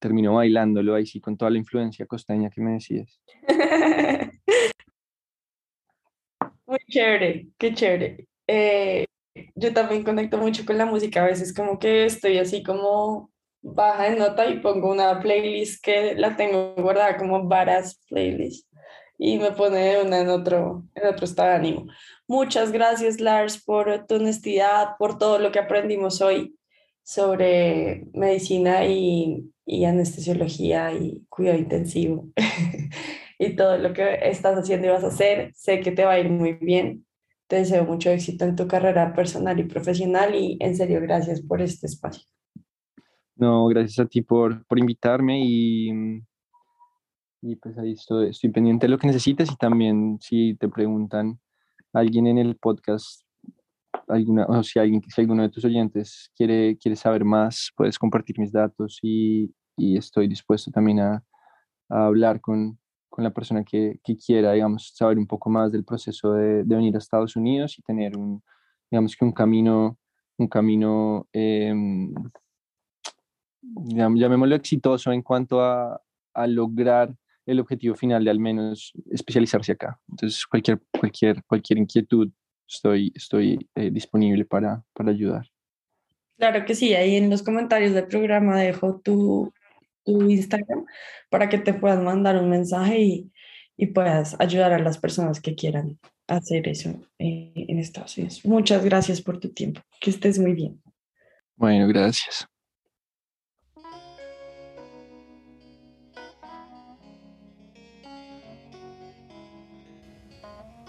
termino 0.00 0.34
bailándolo 0.34 0.96
ahí 0.96 1.06
sí 1.06 1.20
con 1.20 1.36
toda 1.36 1.52
la 1.52 1.58
influencia 1.58 2.06
costeña 2.06 2.50
que 2.50 2.60
me 2.60 2.72
decías. 2.72 3.20
Muy 6.66 6.78
chévere, 6.88 7.46
qué 7.56 7.72
chévere. 7.72 8.26
Eh, 8.48 9.04
yo 9.54 9.72
también 9.72 10.02
conecto 10.02 10.38
mucho 10.38 10.66
con 10.66 10.76
la 10.76 10.86
música, 10.86 11.22
a 11.22 11.26
veces 11.26 11.54
como 11.54 11.78
que 11.78 12.06
estoy 12.06 12.38
así 12.38 12.64
como 12.64 13.30
baja 13.62 14.10
de 14.10 14.16
nota 14.16 14.44
y 14.48 14.58
pongo 14.58 14.90
una 14.90 15.20
playlist 15.20 15.84
que 15.84 16.16
la 16.16 16.34
tengo 16.34 16.74
guardada 16.74 17.16
como 17.16 17.46
varas 17.46 18.00
playlist 18.08 18.66
y 19.18 19.38
me 19.38 19.52
pone 19.52 20.02
una 20.02 20.20
en 20.20 20.28
otro, 20.28 20.84
en 20.94 21.06
otro 21.06 21.24
estado 21.24 21.50
de 21.50 21.54
ánimo. 21.54 21.86
Muchas 22.26 22.72
gracias, 22.72 23.20
Lars, 23.20 23.62
por 23.62 24.06
tu 24.06 24.16
honestidad, 24.16 24.96
por 24.98 25.18
todo 25.18 25.38
lo 25.38 25.52
que 25.52 25.58
aprendimos 25.58 26.20
hoy 26.20 26.56
sobre 27.02 28.08
medicina 28.14 28.84
y, 28.84 29.52
y 29.64 29.84
anestesiología 29.84 30.92
y 30.92 31.24
cuidado 31.28 31.58
intensivo 31.58 32.28
y 33.38 33.54
todo 33.54 33.78
lo 33.78 33.92
que 33.92 34.18
estás 34.22 34.58
haciendo 34.58 34.88
y 34.88 34.90
vas 34.90 35.04
a 35.04 35.08
hacer. 35.08 35.52
Sé 35.54 35.80
que 35.80 35.92
te 35.92 36.04
va 36.04 36.12
a 36.12 36.20
ir 36.20 36.28
muy 36.28 36.54
bien. 36.54 37.06
Te 37.46 37.56
deseo 37.56 37.84
mucho 37.84 38.10
éxito 38.10 38.44
en 38.44 38.56
tu 38.56 38.66
carrera 38.66 39.14
personal 39.14 39.58
y 39.60 39.64
profesional 39.64 40.34
y 40.34 40.56
en 40.60 40.76
serio, 40.76 41.00
gracias 41.00 41.40
por 41.40 41.62
este 41.62 41.86
espacio. 41.86 42.24
No, 43.36 43.66
gracias 43.66 44.04
a 44.04 44.08
ti 44.08 44.22
por, 44.22 44.64
por 44.66 44.78
invitarme 44.78 45.40
y 45.44 46.22
y 47.46 47.56
pues 47.56 47.78
ahí 47.78 47.92
estoy, 47.92 48.30
estoy 48.30 48.50
pendiente 48.50 48.86
de 48.86 48.90
lo 48.90 48.98
que 48.98 49.06
necesites 49.06 49.50
y 49.52 49.56
también 49.56 50.18
si 50.20 50.54
te 50.56 50.68
preguntan 50.68 51.38
alguien 51.92 52.26
en 52.26 52.38
el 52.38 52.56
podcast, 52.56 53.22
alguna, 54.08 54.46
o 54.46 54.62
si, 54.62 54.78
alguien, 54.78 55.00
si 55.08 55.20
alguno 55.20 55.42
de 55.42 55.48
tus 55.48 55.64
oyentes 55.64 56.30
quiere, 56.36 56.76
quiere 56.76 56.96
saber 56.96 57.24
más, 57.24 57.70
puedes 57.76 57.98
compartir 57.98 58.38
mis 58.38 58.52
datos 58.52 58.98
y, 59.00 59.54
y 59.76 59.96
estoy 59.96 60.26
dispuesto 60.26 60.70
también 60.70 61.00
a, 61.00 61.22
hablar 61.88 62.40
con, 62.40 62.78
con, 63.08 63.22
la 63.22 63.30
persona 63.30 63.62
que, 63.62 64.00
que, 64.02 64.16
quiera, 64.16 64.52
digamos, 64.52 64.92
saber 64.92 65.18
un 65.18 65.26
poco 65.26 65.48
más 65.48 65.70
del 65.70 65.84
proceso 65.84 66.32
de, 66.32 66.64
de, 66.64 66.74
venir 66.74 66.96
a 66.96 66.98
Estados 66.98 67.36
Unidos 67.36 67.78
y 67.78 67.82
tener 67.82 68.16
un, 68.16 68.42
digamos 68.90 69.14
que 69.14 69.24
un 69.24 69.30
camino, 69.30 69.96
un 70.36 70.48
camino, 70.48 71.28
eh, 71.32 71.72
llamémoslo 73.62 74.56
exitoso 74.56 75.12
en 75.12 75.22
cuanto 75.22 75.60
a, 75.60 76.00
a 76.34 76.46
lograr 76.48 77.14
el 77.46 77.60
objetivo 77.60 77.94
final 77.94 78.24
de 78.24 78.30
al 78.30 78.40
menos 78.40 78.92
especializarse 79.10 79.72
acá. 79.72 79.98
Entonces, 80.08 80.44
cualquier, 80.46 80.80
cualquier, 80.90 81.42
cualquier 81.44 81.78
inquietud, 81.78 82.30
estoy, 82.68 83.12
estoy 83.14 83.68
eh, 83.74 83.90
disponible 83.90 84.44
para, 84.44 84.82
para 84.92 85.10
ayudar. 85.10 85.46
Claro 86.36 86.64
que 86.66 86.74
sí, 86.74 86.94
ahí 86.94 87.16
en 87.16 87.30
los 87.30 87.42
comentarios 87.42 87.94
del 87.94 88.08
programa 88.08 88.60
dejo 88.60 89.00
tu, 89.00 89.52
tu 90.04 90.28
Instagram 90.28 90.84
para 91.30 91.48
que 91.48 91.58
te 91.58 91.72
puedan 91.72 92.04
mandar 92.04 92.36
un 92.36 92.50
mensaje 92.50 93.00
y, 93.00 93.32
y 93.76 93.86
puedas 93.86 94.36
ayudar 94.40 94.72
a 94.72 94.78
las 94.78 94.98
personas 94.98 95.40
que 95.40 95.54
quieran 95.54 95.98
hacer 96.26 96.68
eso 96.68 96.90
eh, 97.18 97.52
en 97.54 97.78
Estados 97.78 98.18
Unidos. 98.18 98.44
Muchas 98.44 98.84
gracias 98.84 99.22
por 99.22 99.38
tu 99.38 99.50
tiempo. 99.50 99.80
Que 100.00 100.10
estés 100.10 100.38
muy 100.38 100.52
bien. 100.52 100.82
Bueno, 101.56 101.86
gracias. 101.88 102.46